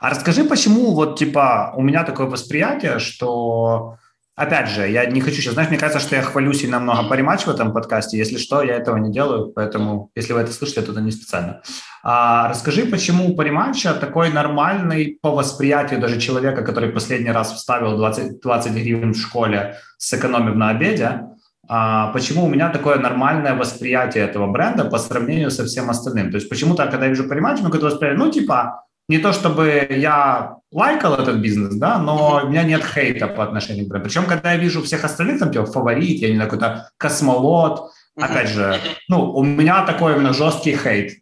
А 0.00 0.10
расскажи, 0.10 0.44
почему 0.44 0.94
вот 0.94 1.18
типа 1.18 1.72
у 1.76 1.82
меня 1.82 2.04
такое 2.04 2.26
восприятие, 2.26 2.98
что 2.98 3.98
Опять 4.36 4.68
же, 4.68 4.88
я 4.88 5.06
не 5.06 5.20
хочу 5.20 5.36
сейчас, 5.36 5.54
знаешь, 5.54 5.70
мне 5.70 5.78
кажется, 5.78 6.00
что 6.00 6.16
я 6.16 6.22
хвалюсь 6.22 6.64
и 6.64 6.66
намного 6.66 7.08
по 7.08 7.14
рематч 7.14 7.42
в 7.42 7.50
этом 7.50 7.72
подкасте. 7.72 8.18
Если 8.18 8.38
что, 8.38 8.62
я 8.62 8.74
этого 8.74 8.96
не 8.96 9.12
делаю, 9.12 9.52
поэтому, 9.54 10.10
если 10.16 10.32
вы 10.32 10.40
это 10.40 10.52
слышите, 10.52 10.82
то 10.82 10.90
это 10.90 11.00
не 11.00 11.12
специально. 11.12 11.62
А, 12.02 12.48
расскажи, 12.48 12.84
почему 12.84 13.36
по 13.36 13.42
рематча 13.42 13.94
такой 13.94 14.32
нормальный 14.32 15.18
по 15.22 15.30
восприятию 15.30 16.00
даже 16.00 16.20
человека, 16.20 16.64
который 16.64 16.90
последний 16.90 17.30
раз 17.30 17.52
вставил 17.52 17.96
20, 17.96 18.40
20 18.40 18.72
гривен 18.72 19.12
в 19.12 19.18
школе, 19.18 19.76
сэкономив 19.98 20.56
на 20.56 20.70
обеде, 20.70 21.20
а, 21.68 22.12
почему 22.12 22.44
у 22.44 22.48
меня 22.48 22.70
такое 22.70 22.98
нормальное 22.98 23.54
восприятие 23.54 24.24
этого 24.24 24.50
бренда 24.50 24.84
по 24.84 24.98
сравнению 24.98 25.52
со 25.52 25.64
всем 25.64 25.90
остальным. 25.90 26.32
То 26.32 26.38
есть 26.38 26.48
почему-то, 26.48 26.86
когда 26.86 27.04
я 27.04 27.10
вижу 27.10 27.28
по 27.28 27.34
рематчу, 27.34 27.62
какое-то 27.62 28.14
ну, 28.14 28.32
типа, 28.32 28.84
не 29.08 29.18
то 29.18 29.32
чтобы 29.32 29.86
я 29.90 30.56
лайкал 30.70 31.14
этот 31.14 31.36
бизнес, 31.36 31.74
да, 31.74 31.98
но 31.98 32.42
у 32.44 32.48
меня 32.48 32.62
нет 32.62 32.84
хейта 32.84 33.28
по 33.28 33.44
отношению 33.44 33.86
к 33.86 33.88
бренду. 33.88 34.08
Причем, 34.08 34.26
когда 34.26 34.52
я 34.52 34.58
вижу 34.58 34.82
всех 34.82 35.04
остальных, 35.04 35.38
там, 35.38 35.52
типа, 35.52 35.66
фаворит, 35.66 36.20
я 36.20 36.28
не 36.28 36.36
знаю, 36.36 36.50
какой-то 36.50 36.90
космолот, 36.96 37.92
опять 38.16 38.48
же, 38.48 38.80
ну, 39.08 39.32
у 39.32 39.44
меня 39.44 39.84
такой 39.84 40.14
именно 40.14 40.32
жесткий 40.32 40.76
хейт. 40.76 41.18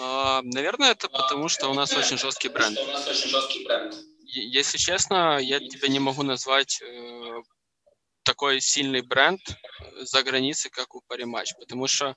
А, 0.00 0.42
наверное, 0.42 0.92
это 0.92 1.08
потому, 1.08 1.48
что 1.48 1.68
у 1.70 1.74
нас 1.74 1.96
очень 1.96 2.18
жесткий 2.18 2.48
бренд. 2.48 2.76
Если 4.26 4.78
честно, 4.78 5.38
я 5.38 5.60
тебя 5.60 5.86
не 5.88 6.00
могу 6.00 6.24
назвать 6.24 6.82
э, 6.82 7.42
такой 8.24 8.60
сильный 8.60 9.02
бренд 9.02 9.40
за 10.00 10.24
границей, 10.24 10.72
как 10.72 10.96
у 10.96 11.02
Париматч, 11.06 11.54
потому 11.60 11.86
что 11.86 12.16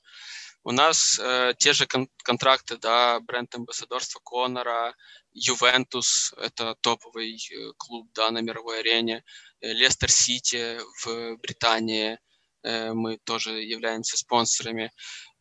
у 0.64 0.72
нас 0.72 1.20
э, 1.20 1.54
те 1.58 1.74
же 1.74 1.86
кон- 1.88 2.10
контракты, 2.24 2.78
да, 2.78 3.20
бренд-амбассадорство 3.22 4.20
Конора, 4.24 4.96
Ювентус, 5.32 6.34
это 6.38 6.76
топовый 6.82 7.36
э, 7.36 7.72
клуб, 7.78 8.10
да, 8.14 8.32
на 8.32 8.42
мировой 8.42 8.80
арене, 8.80 9.24
э, 9.62 9.74
Лестер 9.74 10.12
Сити 10.12 10.80
в 11.04 11.38
Британии, 11.38 12.20
э, 12.64 12.94
мы 12.94 13.18
тоже 13.24 13.62
являемся 13.62 14.18
спонсорами. 14.18 14.92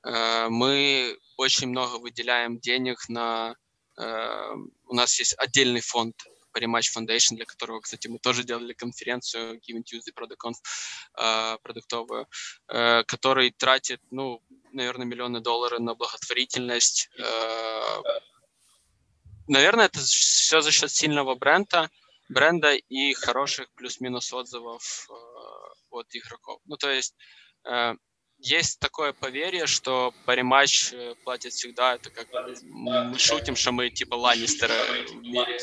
Э, 0.04 0.48
мы 0.48 1.16
очень 1.36 1.68
много 1.68 1.96
выделяем 1.98 2.58
денег 2.60 2.98
на... 3.08 3.56
Э, 3.98 4.52
у 4.86 4.94
нас 4.94 5.18
есть 5.18 5.34
отдельный 5.38 5.80
фонд 5.80 6.14
Rematch 6.58 6.92
Foundation, 6.96 7.36
для 7.36 7.44
которого, 7.44 7.80
кстати, 7.80 8.08
мы 8.08 8.18
тоже 8.18 8.44
делали 8.44 8.72
конференцию 8.72 9.60
Given 9.60 9.82
Tuesday 9.82 10.12
ProductConf 10.14 10.54
э, 11.18 11.58
продуктовую, 11.62 12.26
э, 12.68 13.04
который 13.04 13.50
тратит, 13.50 14.00
ну, 14.10 14.42
наверное, 14.72 15.06
миллионы 15.06 15.40
долларов 15.40 15.80
на 15.80 15.94
благотворительность. 15.94 17.08
Э, 17.18 18.02
наверное, 19.48 19.86
это 19.86 20.00
все 20.00 20.60
за 20.60 20.70
счет 20.70 20.90
сильного 20.90 21.34
бренда, 21.34 21.90
бренда 22.28 22.74
и 22.74 23.14
хороших 23.14 23.70
плюс-минус 23.74 24.32
отзывов 24.32 25.08
от 25.90 26.06
игроков. 26.14 26.60
Ну, 26.64 26.76
то 26.76 26.90
есть 26.90 27.14
есть 28.46 28.78
такое 28.78 29.12
поверье, 29.12 29.66
что 29.66 30.14
париматч 30.24 30.92
э, 30.92 31.14
платит 31.24 31.52
всегда. 31.52 31.94
Это 31.94 32.10
как 32.10 32.26
мы 32.62 33.18
шутим, 33.18 33.56
что 33.56 33.72
мы 33.72 33.90
типа 33.90 34.14
Ланнистеры 34.14 34.74
в 35.08 35.22
мире, 35.22 35.58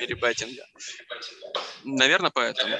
мире 0.00 0.14
беттинга. 0.14 0.62
Наверное, 1.84 2.30
поэтому. 2.34 2.74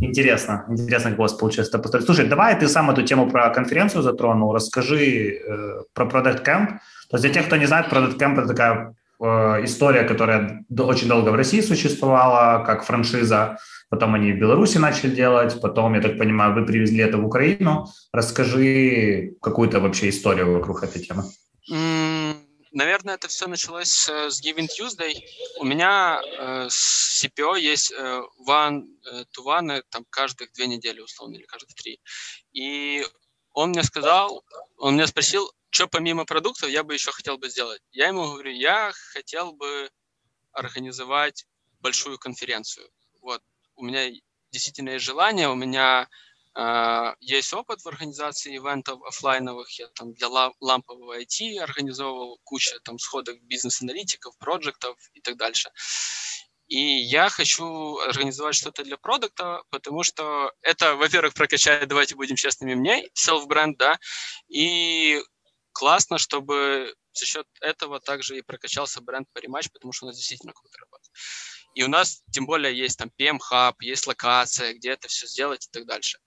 Интересно, 0.00 0.64
интересно, 0.68 1.10
как 1.10 1.18
у 1.18 1.22
вас 1.22 1.32
получается 1.32 1.72
это 1.72 1.82
построить. 1.82 2.06
Слушай, 2.06 2.28
давай 2.28 2.58
ты 2.58 2.68
сам 2.68 2.90
эту 2.90 3.02
тему 3.02 3.30
про 3.30 3.50
конференцию 3.50 4.02
затронул, 4.02 4.52
расскажи 4.52 5.38
э, 5.38 5.82
про 5.92 6.06
Product 6.06 6.44
Camp. 6.44 6.66
То 7.10 7.16
есть 7.16 7.24
для 7.24 7.32
тех, 7.32 7.46
кто 7.46 7.56
не 7.56 7.66
знает, 7.66 7.90
Product 7.90 8.18
Camp– 8.18 8.32
это 8.38 8.48
такая 8.48 8.94
история, 9.20 10.04
которая 10.04 10.64
очень 10.78 11.08
долго 11.08 11.30
в 11.30 11.34
России 11.34 11.60
существовала, 11.60 12.64
как 12.64 12.84
франшиза. 12.84 13.58
Потом 13.90 14.14
они 14.14 14.32
в 14.32 14.38
Беларуси 14.38 14.78
начали 14.78 15.10
делать, 15.10 15.60
потом, 15.60 15.94
я 15.94 16.00
так 16.00 16.18
понимаю, 16.18 16.54
вы 16.54 16.66
привезли 16.66 17.02
это 17.02 17.16
в 17.16 17.24
Украину. 17.24 17.86
Расскажи 18.12 19.34
какую-то 19.40 19.80
вообще 19.80 20.10
историю 20.10 20.52
вокруг 20.52 20.82
этой 20.82 21.02
темы. 21.02 21.24
Наверное, 22.72 23.14
это 23.14 23.28
все 23.28 23.46
началось 23.46 24.08
э, 24.08 24.30
с 24.30 24.44
Giving 24.44 24.68
Tuesday. 24.68 25.14
У 25.58 25.64
меня 25.64 26.20
э, 26.22 26.66
с 26.68 27.24
CPO 27.24 27.58
есть 27.58 27.92
э, 27.92 28.22
one 28.46 28.84
э, 29.10 29.24
to 29.34 29.44
one, 29.44 29.78
э, 29.78 29.82
там 29.88 30.04
каждых 30.10 30.52
две 30.52 30.66
недели, 30.66 31.00
условно, 31.00 31.36
или 31.36 31.44
каждых 31.44 31.74
три. 31.74 31.98
И 32.52 33.04
он 33.54 33.70
мне 33.70 33.82
сказал, 33.82 34.44
он 34.76 34.94
меня 34.94 35.06
спросил, 35.06 35.50
что 35.70 35.86
помимо 35.88 36.24
продуктов 36.24 36.70
я 36.70 36.82
бы 36.82 36.94
еще 36.94 37.12
хотел 37.12 37.38
бы 37.38 37.48
сделать? 37.48 37.82
Я 37.90 38.08
ему 38.08 38.24
говорю, 38.24 38.52
я 38.52 38.92
хотел 39.12 39.52
бы 39.52 39.90
организовать 40.52 41.46
большую 41.80 42.18
конференцию. 42.18 42.88
Вот, 43.20 43.42
у 43.76 43.84
меня 43.84 44.10
действительно 44.50 44.90
есть 44.90 45.04
желание, 45.04 45.48
у 45.48 45.54
меня 45.54 46.08
э, 46.56 47.14
есть 47.20 47.52
опыт 47.52 47.82
в 47.82 47.88
организации 47.88 48.56
ивентов 48.56 49.02
офлайновых, 49.04 49.70
я 49.78 49.88
там 49.88 50.14
для 50.14 50.28
лампового 50.60 51.20
IT 51.20 51.58
организовывал 51.58 52.40
кучу 52.44 52.78
там 52.80 52.98
сходов 52.98 53.40
бизнес-аналитиков, 53.42 54.36
проектов 54.38 54.96
и 55.14 55.20
так 55.20 55.36
дальше. 55.36 55.70
И 56.66 56.78
я 56.78 57.30
хочу 57.30 57.96
организовать 57.98 58.54
что-то 58.54 58.84
для 58.84 58.98
продукта, 58.98 59.62
потому 59.70 60.02
что 60.02 60.52
это, 60.60 60.96
во-первых, 60.96 61.32
прокачает, 61.32 61.88
давайте 61.88 62.14
будем 62.14 62.36
честными, 62.36 62.74
мне, 62.74 63.08
self-бренд, 63.14 63.78
да, 63.78 63.98
и 64.48 65.22
классно, 65.78 66.18
чтобы 66.18 66.92
за 67.12 67.24
счет 67.24 67.46
этого 67.60 68.00
также 68.00 68.36
и 68.36 68.42
прокачался 68.42 69.00
бренд 69.00 69.28
по 69.32 69.38
рематч, 69.38 69.70
потому 69.72 69.92
что 69.92 70.06
у 70.06 70.08
нас 70.08 70.16
действительно 70.16 70.52
круто 70.52 70.76
работает. 70.80 71.12
И 71.74 71.84
у 71.84 71.88
нас, 71.88 72.24
тем 72.32 72.46
более, 72.46 72.76
есть 72.76 72.98
там 72.98 73.12
PM-хаб, 73.16 73.80
есть 73.82 74.08
локация, 74.08 74.74
где 74.74 74.90
это 74.90 75.06
все 75.06 75.28
сделать 75.28 75.66
и 75.66 75.70
так 75.70 75.86
дальше. 75.86 76.18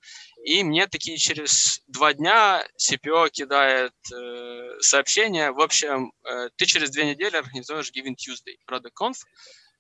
И 0.46 0.64
мне 0.64 0.88
такие 0.88 1.18
через 1.18 1.82
два 1.88 2.14
дня 2.14 2.66
CPO 2.80 3.30
кидает 3.30 3.94
э, 4.14 4.80
сообщение, 4.80 5.52
в 5.52 5.60
общем, 5.60 6.14
э, 6.24 6.50
ты 6.56 6.66
через 6.66 6.90
две 6.90 7.06
недели 7.06 7.36
организуешь 7.36 7.92
Giving 7.92 8.16
Tuesday, 8.16 8.56
Product 8.70 8.94
Conf, 8.98 9.18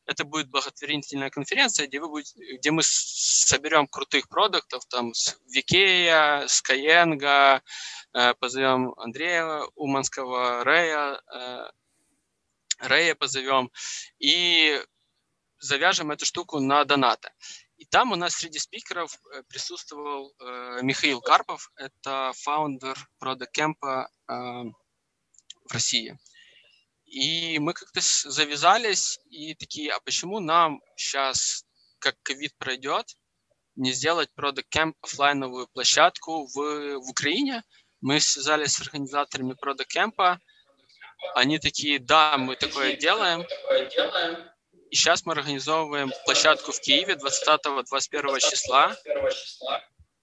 это 0.06 0.24
будет 0.24 0.50
благотворительная 0.50 1.30
конференция, 1.30 1.88
где, 1.88 2.00
вы 2.00 2.10
будете, 2.10 2.58
где 2.58 2.72
мы 2.72 2.82
соберем 2.84 3.88
крутых 3.88 4.28
продуктов, 4.28 4.86
там, 4.88 5.14
с 5.14 5.38
Викея, 5.48 6.46
Skyeng, 6.48 7.62
э, 8.14 8.34
позовем 8.40 8.94
Андрея 8.98 9.62
Уманского, 9.76 10.64
Рэя, 10.64 11.22
э, 11.34 11.70
Рэя 12.80 13.16
позовем, 13.16 13.72
и 14.20 14.82
завяжем 15.60 16.12
эту 16.12 16.26
штуку 16.26 16.60
на 16.60 16.84
донаты. 16.84 17.32
И 17.78 17.86
там 17.86 18.12
у 18.12 18.16
нас 18.16 18.34
среди 18.34 18.60
спикеров 18.60 19.20
э, 19.34 19.44
присутствовал 19.50 20.34
э, 20.40 20.80
Михаил 20.82 21.22
Карпов, 21.22 21.72
это 21.76 22.32
фаундер 22.36 22.96
Product 23.20 23.48
Camp 23.58 23.76
э, 23.84 24.06
в 24.28 25.72
России. 25.72 26.18
И 27.12 27.60
мы 27.60 27.74
как-то 27.74 28.00
завязались 28.02 29.20
и 29.30 29.54
такие, 29.54 29.92
а 29.92 30.00
почему 30.00 30.40
нам 30.40 30.82
сейчас, 30.96 31.66
как 32.00 32.16
ковид 32.24 32.56
пройдет, 32.58 33.06
не 33.76 33.92
сделать 33.92 34.30
Product 34.38 34.66
Camp 34.74 34.94
офлайновую 35.02 35.68
площадку 35.68 36.48
в, 36.48 36.56
в 36.56 37.10
Украине? 37.10 37.64
Мы 38.00 38.22
связались 38.22 38.76
с 38.76 38.82
организаторами 38.82 39.56
Product 39.62 39.88
Camp, 39.94 40.38
они 41.36 41.60
такие, 41.60 42.00
да, 42.00 42.38
мы 42.38 42.56
такое 42.56 42.96
делаем. 42.96 43.46
И 44.90 44.96
сейчас 44.96 45.26
мы 45.26 45.34
организовываем 45.34 46.14
площадку 46.24 46.72
в 46.72 46.80
Киеве 46.80 47.16
20-21 47.16 48.40
числа. 48.40 48.96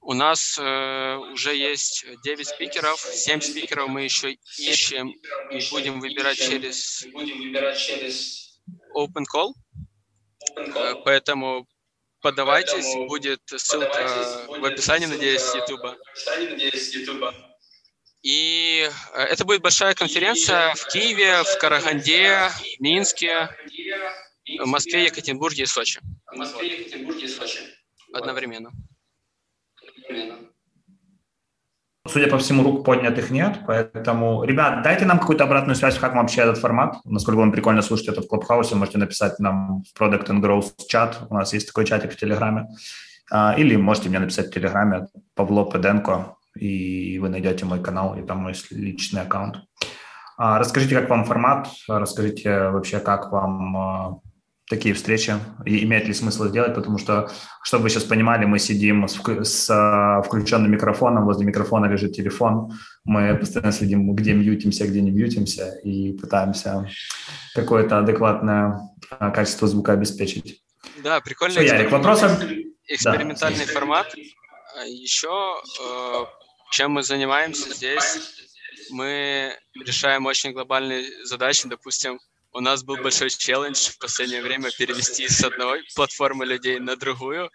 У 0.09 0.15
нас 0.15 0.57
э, 0.59 1.17
уже 1.35 1.55
есть 1.55 2.07
9 2.25 2.49
спикеров, 2.49 2.99
7 2.99 3.43
спикеров 3.43 3.89
мы 3.89 4.05
еще 4.05 4.39
ищем 4.57 5.11
и 5.51 5.71
будем 5.71 6.01
выбирать 6.01 6.39
через 6.39 7.07
Open 8.97 9.25
Call. 9.31 9.53
Э, 10.57 10.95
поэтому 11.05 11.69
подавайтесь, 12.23 12.87
будет 13.07 13.43
ссылка 13.55 14.47
в 14.49 14.65
описании, 14.65 15.05
надеюсь, 15.05 15.55
YouTube. 15.55 15.99
И 18.23 18.89
э, 19.13 19.23
это 19.25 19.45
будет 19.45 19.61
большая 19.61 19.93
конференция 19.93 20.75
в 20.75 20.87
Киеве, 20.87 21.43
в 21.43 21.59
Караганде, 21.59 22.49
в 22.49 22.81
Минске, 22.81 23.55
в 24.59 24.65
Москве, 24.65 25.05
Екатеринбурге 25.05 25.65
и 25.65 25.67
Сочи. 25.67 26.01
В 26.33 26.37
Москве, 26.39 26.79
Екатеринбурге 26.79 27.27
и 27.27 27.29
Сочи. 27.29 27.61
Одновременно. 28.15 28.73
Судя 32.09 32.29
по 32.29 32.39
всему, 32.39 32.63
рук 32.63 32.85
поднятых 32.85 33.31
нет, 33.31 33.61
поэтому, 33.67 34.45
ребят, 34.45 34.83
дайте 34.83 35.05
нам 35.05 35.19
какую-то 35.19 35.45
обратную 35.45 35.77
связь, 35.77 35.99
как 35.99 36.15
вам 36.15 36.23
вообще 36.23 36.43
этот 36.43 36.59
формат, 36.59 36.97
насколько 37.05 37.39
вам 37.39 37.53
прикольно 37.53 37.83
слушать 37.83 38.09
это 38.09 38.23
в 38.23 38.27
Клабхаусе, 38.27 38.77
можете 38.77 38.99
написать 38.99 39.39
нам 39.39 39.83
в 39.83 40.01
Product 40.01 40.27
and 40.29 40.41
Growth 40.41 40.73
чат, 40.89 41.19
у 41.29 41.35
нас 41.35 41.53
есть 41.53 41.67
такой 41.67 41.85
чатик 41.85 42.13
в 42.13 42.17
Телеграме, 42.17 42.69
а, 43.31 43.55
или 43.59 43.77
можете 43.77 44.09
мне 44.09 44.19
написать 44.19 44.47
в 44.47 44.55
Телеграме 44.55 45.09
Павло 45.35 45.71
Педенко, 45.71 46.37
и 46.57 47.19
вы 47.19 47.29
найдете 47.29 47.67
мой 47.67 47.81
канал, 47.83 48.17
и 48.17 48.23
там 48.23 48.39
мой 48.39 48.55
личный 48.71 49.23
аккаунт. 49.23 49.57
А, 50.39 50.59
расскажите, 50.59 50.95
как 50.95 51.11
вам 51.11 51.25
формат, 51.25 51.69
расскажите 51.89 52.71
вообще, 52.71 53.01
как 53.01 53.33
вам 53.33 53.77
а, 53.77 54.19
такие 54.69 54.95
встречи, 54.95 55.35
и 55.65 55.85
имеет 55.85 56.07
ли 56.07 56.15
смысл 56.15 56.45
сделать, 56.49 56.75
потому 56.75 56.99
что, 56.99 57.31
чтобы 57.63 57.85
вы 57.85 57.91
сейчас 57.91 58.05
понимали, 58.05 58.45
мы 58.45 58.59
сидим 58.59 59.09
с, 59.09 59.19
с 59.19 59.71
а, 59.71 60.23
включенным 60.23 60.71
микрофоном, 60.71 61.25
возле 61.25 61.47
микрофона 61.47 61.87
лежит 61.87 62.13
телефон, 62.13 62.73
мы 63.05 63.35
постоянно 63.35 63.73
следим, 63.73 64.15
где 64.15 64.35
мьютимся, 64.35 64.87
где 64.87 65.01
не 65.01 65.11
мьютимся, 65.11 65.79
и 65.83 66.13
пытаемся 66.13 66.89
какое-то 67.55 67.99
адекватное 67.99 68.81
а, 69.11 69.31
качество 69.31 69.67
звука 69.67 69.93
обеспечить. 69.93 70.63
Да, 71.03 71.21
прикольный 71.21 71.65
Все, 71.65 71.75
Ярик, 71.75 71.91
вопросы? 71.91 72.27
экспериментальный 72.89 73.67
да. 73.67 73.73
формат. 73.73 74.15
А 74.77 74.85
Еще 74.85 75.29
э, 75.29 76.25
чем 76.71 76.93
мы 76.93 77.03
занимаемся 77.03 77.73
здесь, 77.75 78.19
мы 78.91 79.57
решаем 79.85 80.27
очень 80.27 80.53
глобальные 80.53 81.05
задачи, 81.25 81.69
допустим, 81.69 82.21
у 82.53 82.61
нас 82.61 82.83
был 82.83 82.97
большой 82.97 83.31
челлендж 83.31 83.91
в 83.91 83.99
последнее 83.99 84.43
время 84.43 84.71
перевести 84.71 85.29
с 85.29 85.45
одной 85.45 85.83
платформы 85.95 86.47
людей 86.47 86.79
на 86.79 86.97
другую. 86.97 87.51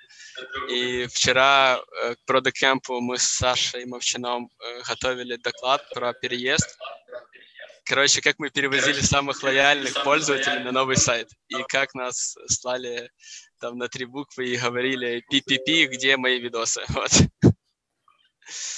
И 0.70 1.08
вчера 1.08 1.80
э, 2.04 2.16
к 2.16 2.30
Product 2.30 2.54
Camp 2.62 2.82
мы 3.00 3.18
с 3.18 3.24
Сашей 3.24 3.86
Мовчином 3.86 4.50
э, 4.60 4.82
готовили 4.88 5.36
доклад 5.38 5.88
про 5.94 6.14
переезд. 6.14 6.78
Короче, 7.86 8.22
как 8.22 8.36
мы 8.40 8.50
перевозили 8.50 9.02
самых 9.02 9.44
лояльных 9.44 10.04
пользователей 10.04 10.64
на 10.64 10.72
новый 10.72 10.96
сайт. 10.96 11.30
И 11.50 11.56
как 11.68 11.94
нас 11.96 12.38
слали 12.48 13.12
там 13.60 13.78
на 13.78 13.90
три 13.90 14.06
буквы 14.06 14.48
и 14.48 14.58
говорили 14.58 15.24
PPP, 15.32 15.88
где 15.88 16.18
мои 16.18 16.40
видосы. 16.40 16.82
Вот. 16.94 17.12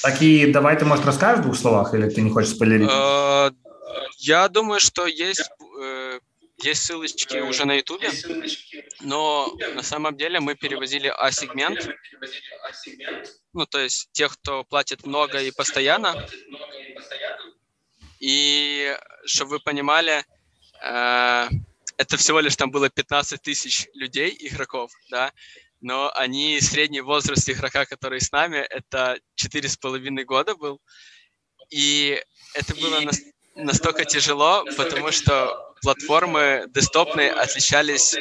Так 0.03 0.22
и 0.22 0.51
давай 0.51 0.78
ты, 0.78 0.86
может, 0.86 1.05
расскажешь 1.05 1.39
в 1.39 1.43
двух 1.43 1.57
словах, 1.57 1.95
или 1.95 2.07
ты 2.07 2.22
не 2.22 2.30
хочешь 2.30 2.51
спойлерить? 2.51 2.89
Э, 2.89 3.49
я 4.20 4.47
думаю, 4.47 4.80
что 4.80 5.05
есть, 5.05 5.49
есть 6.62 6.86
ссылочки 6.86 7.38
уже 7.38 7.66
на 7.66 7.74
Ютубе, 7.76 8.10
но 9.01 9.53
на 9.74 9.84
самом 9.84 10.18
деле 10.18 10.39
мы 10.39 10.56
перевозили 10.56 11.08
А-сегмент, 11.08 11.89
ну, 13.53 13.66
то 13.66 13.80
есть 13.80 14.10
тех, 14.12 14.34
кто 14.34 14.64
платит 14.64 15.06
много 15.06 15.41
и 15.41 15.51
постоянно. 15.51 16.28
И, 18.20 18.97
чтобы 19.26 19.51
вы 19.51 19.60
понимали, 19.60 20.24
э, 20.82 21.49
это 21.97 22.18
всего 22.18 22.39
лишь 22.39 22.56
там 22.56 22.72
было 22.72 22.89
15 22.89 23.41
тысяч 23.41 23.88
людей, 23.93 24.36
игроков, 24.39 24.91
да, 25.10 25.32
но 25.82 26.12
они, 26.16 26.60
средний 26.62 27.01
возраст 27.01 27.47
игрока, 27.49 27.86
который 27.86 28.20
с 28.20 28.32
нами, 28.32 28.58
это 28.58 29.20
4,5 29.36 30.24
года 30.24 30.56
был. 30.56 30.82
И 31.70 32.22
это 32.53 32.76
было 32.76 33.01
настолько 33.56 34.06
тяжело, 34.06 34.66
потому 34.78 35.12
что 35.12 35.74
платформы 35.82 36.66
десктопные 36.70 37.32
отличались 37.32 38.18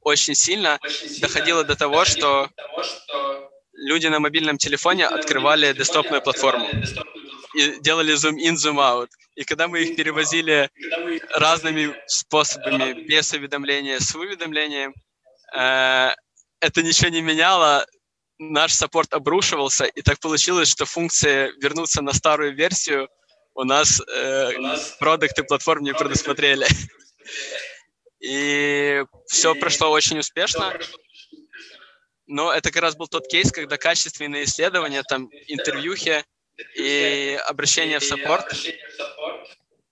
очень 0.00 0.34
сильно. 0.34 0.78
Доходило 1.20 1.64
до 1.64 1.76
того, 1.76 2.04
что 2.04 2.48
люди 3.72 4.06
на 4.06 4.20
мобильном 4.20 4.58
телефоне 4.58 5.06
открывали 5.06 5.72
десктопную 5.72 6.22
платформу 6.22 6.68
и 7.54 7.80
делали 7.80 8.14
зум-ин, 8.14 8.56
зум-аут. 8.56 9.10
И 9.34 9.44
когда 9.44 9.68
мы 9.68 9.82
их 9.82 9.96
перевозили 9.96 10.70
разными 11.30 11.94
способами, 12.06 12.92
без 13.06 13.32
уведомления, 13.32 13.98
с 14.00 14.14
уведомлением, 14.14 14.94
э, 15.56 16.10
это 16.60 16.82
ничего 16.82 17.08
не 17.10 17.22
меняло, 17.22 17.86
наш 18.38 18.72
саппорт 18.72 19.12
обрушивался, 19.14 19.84
и 19.84 20.02
так 20.02 20.18
получилось, 20.20 20.68
что 20.68 20.84
функция 20.84 21.52
вернуться 21.60 22.02
на 22.02 22.12
старую 22.12 22.54
версию 22.54 23.08
у 23.58 23.64
нас, 23.64 24.00
э, 24.00 24.52
продукты 25.00 25.42
платформ 25.42 25.82
не 25.82 25.92
предусмотрели. 25.92 26.64
И 28.20 29.04
все 29.26 29.54
прошло 29.56 29.90
очень 29.90 30.20
успешно. 30.20 30.78
Но 32.28 32.52
это 32.52 32.70
как 32.70 32.82
раз 32.82 32.94
был 32.94 33.08
тот 33.08 33.26
кейс, 33.26 33.50
когда 33.50 33.76
качественные 33.76 34.44
исследования, 34.44 35.02
там, 35.02 35.28
интервьюхи 35.48 36.24
и 36.76 37.36
обращения 37.48 37.98
в 37.98 38.04
саппорт 38.04 38.54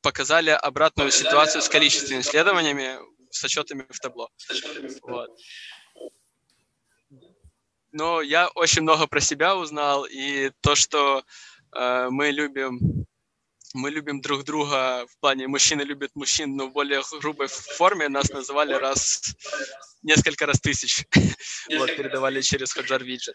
показали 0.01 0.51
обратную 0.51 1.11
ситуацию 1.11 1.61
с 1.61 1.69
количественными 1.69 2.23
исследованиями 2.23 2.99
с 3.31 3.43
отчетами 3.43 3.85
в 3.91 3.99
табло. 3.99 4.31
Вот. 5.03 5.31
Но 7.91 8.23
я 8.23 8.49
очень 8.49 8.83
много 8.83 9.09
про 9.09 9.21
себя 9.21 9.57
узнал, 9.57 10.05
и 10.05 10.53
то, 10.61 10.77
что 10.77 11.25
э, 11.75 12.09
мы 12.11 12.31
любим 12.31 13.07
мы 13.77 13.91
любим 13.91 14.20
друг 14.20 14.45
друга 14.45 15.07
в 15.07 15.20
плане 15.20 15.47
мужчины 15.47 15.83
любят 15.83 16.11
мужчин, 16.14 16.57
но 16.57 16.66
в 16.66 16.72
более 16.72 17.03
грубой 17.20 17.49
форме 17.49 18.09
нас 18.09 18.31
называли 18.31 18.72
раз 18.72 19.22
несколько 20.03 20.47
раз 20.47 20.61
тысяч. 20.61 21.05
Вот, 21.77 21.97
передавали 21.97 22.41
через 22.41 22.72
Ходжар 22.72 23.03
Виджет. 23.03 23.35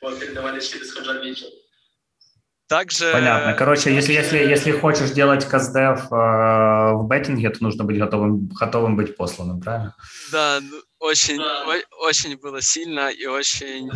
Также... 2.68 3.12
Понятно. 3.12 3.54
Короче, 3.54 3.94
если, 3.94 4.14
если, 4.14 4.38
если 4.38 4.72
хочешь 4.72 5.12
делать 5.12 5.46
каздев 5.46 6.06
э, 6.10 6.16
в 6.16 7.06
беттинге, 7.10 7.50
то 7.50 7.62
нужно 7.62 7.84
быть 7.84 7.98
готовым, 7.98 8.48
готовым 8.48 8.96
быть 8.96 9.18
посланным, 9.18 9.60
правильно? 9.60 9.94
Да, 10.32 10.62
ну, 10.62 10.82
очень, 11.00 11.42
о, 11.42 11.76
очень 12.06 12.38
было 12.38 12.62
сильно 12.62 13.10
и 13.10 13.26
очень... 13.26 13.89
Э, 13.89 13.94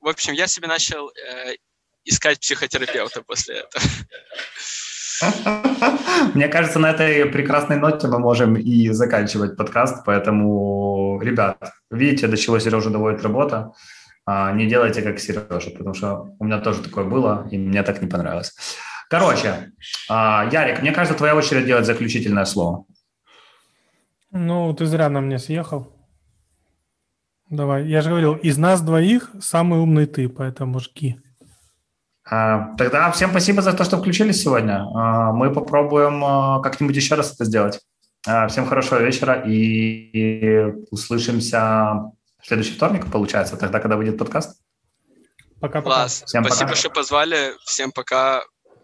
в 0.00 0.08
общем, 0.08 0.32
я 0.32 0.46
себе 0.46 0.68
начал 0.68 1.10
э, 1.10 1.56
искать 2.04 2.40
психотерапевта 2.40 3.22
после 3.22 3.56
этого. 3.56 3.84
Мне 6.34 6.48
кажется, 6.48 6.78
на 6.78 6.90
этой 6.90 7.26
прекрасной 7.26 7.76
ноте 7.76 8.08
мы 8.08 8.18
можем 8.18 8.56
и 8.56 8.90
заканчивать 8.90 9.56
подкаст, 9.56 10.04
поэтому, 10.04 11.20
ребят, 11.22 11.72
видите, 11.90 12.28
до 12.28 12.36
чего 12.36 12.58
Сережа 12.58 12.90
доводит 12.90 13.22
работа. 13.22 13.72
Не 14.26 14.66
делайте 14.66 15.02
как 15.02 15.18
Сережа, 15.18 15.70
потому 15.70 15.94
что 15.94 16.34
у 16.38 16.44
меня 16.44 16.60
тоже 16.60 16.82
такое 16.82 17.04
было, 17.04 17.48
и 17.50 17.58
мне 17.58 17.82
так 17.82 18.02
не 18.02 18.08
понравилось. 18.08 18.54
Короче, 19.08 19.72
а, 20.10 20.48
Ярик, 20.52 20.82
мне 20.82 20.92
кажется, 20.92 21.16
твоя 21.16 21.34
очередь 21.34 21.64
делать 21.64 21.86
заключительное 21.86 22.44
слово. 22.44 22.84
Ну, 24.30 24.74
ты 24.74 24.84
зря 24.84 25.08
на 25.08 25.22
мне 25.22 25.38
съехал. 25.38 25.94
Давай, 27.48 27.86
я 27.86 28.02
же 28.02 28.10
говорил, 28.10 28.34
из 28.34 28.58
нас 28.58 28.82
двоих 28.82 29.30
самый 29.40 29.80
умный 29.80 30.04
ты, 30.04 30.28
поэтому 30.28 30.80
жги. 30.80 31.18
А, 32.30 32.76
тогда 32.76 33.10
всем 33.10 33.30
спасибо 33.30 33.62
за 33.62 33.72
то, 33.72 33.84
что 33.84 33.98
включились 33.98 34.42
сегодня. 34.42 34.84
А, 34.94 35.32
мы 35.32 35.52
попробуем 35.52 36.22
а, 36.24 36.60
как-нибудь 36.60 36.96
еще 36.96 37.14
раз 37.14 37.32
это 37.34 37.44
сделать. 37.44 37.80
Всем 38.48 38.66
хорошего 38.66 38.98
вечера 38.98 39.42
и 39.46 40.64
услышимся 40.90 42.12
в 42.42 42.46
следующий 42.46 42.74
вторник, 42.74 43.10
получается, 43.10 43.56
тогда, 43.56 43.80
когда 43.80 43.96
выйдет 43.96 44.18
подкаст. 44.18 44.60
Пока-пока. 45.60 45.96
Класс. 45.96 46.24
Всем 46.26 46.44
Спасибо, 46.44 46.68
пока. 46.70 46.78
что 46.78 46.90
позвали. 46.90 47.52
Всем 47.64 47.92
пока. 47.92 48.42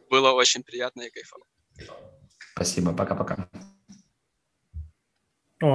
Было 0.09 0.31
очень 0.31 0.63
приятно 0.63 1.03
и 1.03 1.11
кайфово. 1.11 1.45
Спасибо. 2.55 2.93
Пока-пока. 2.93 3.49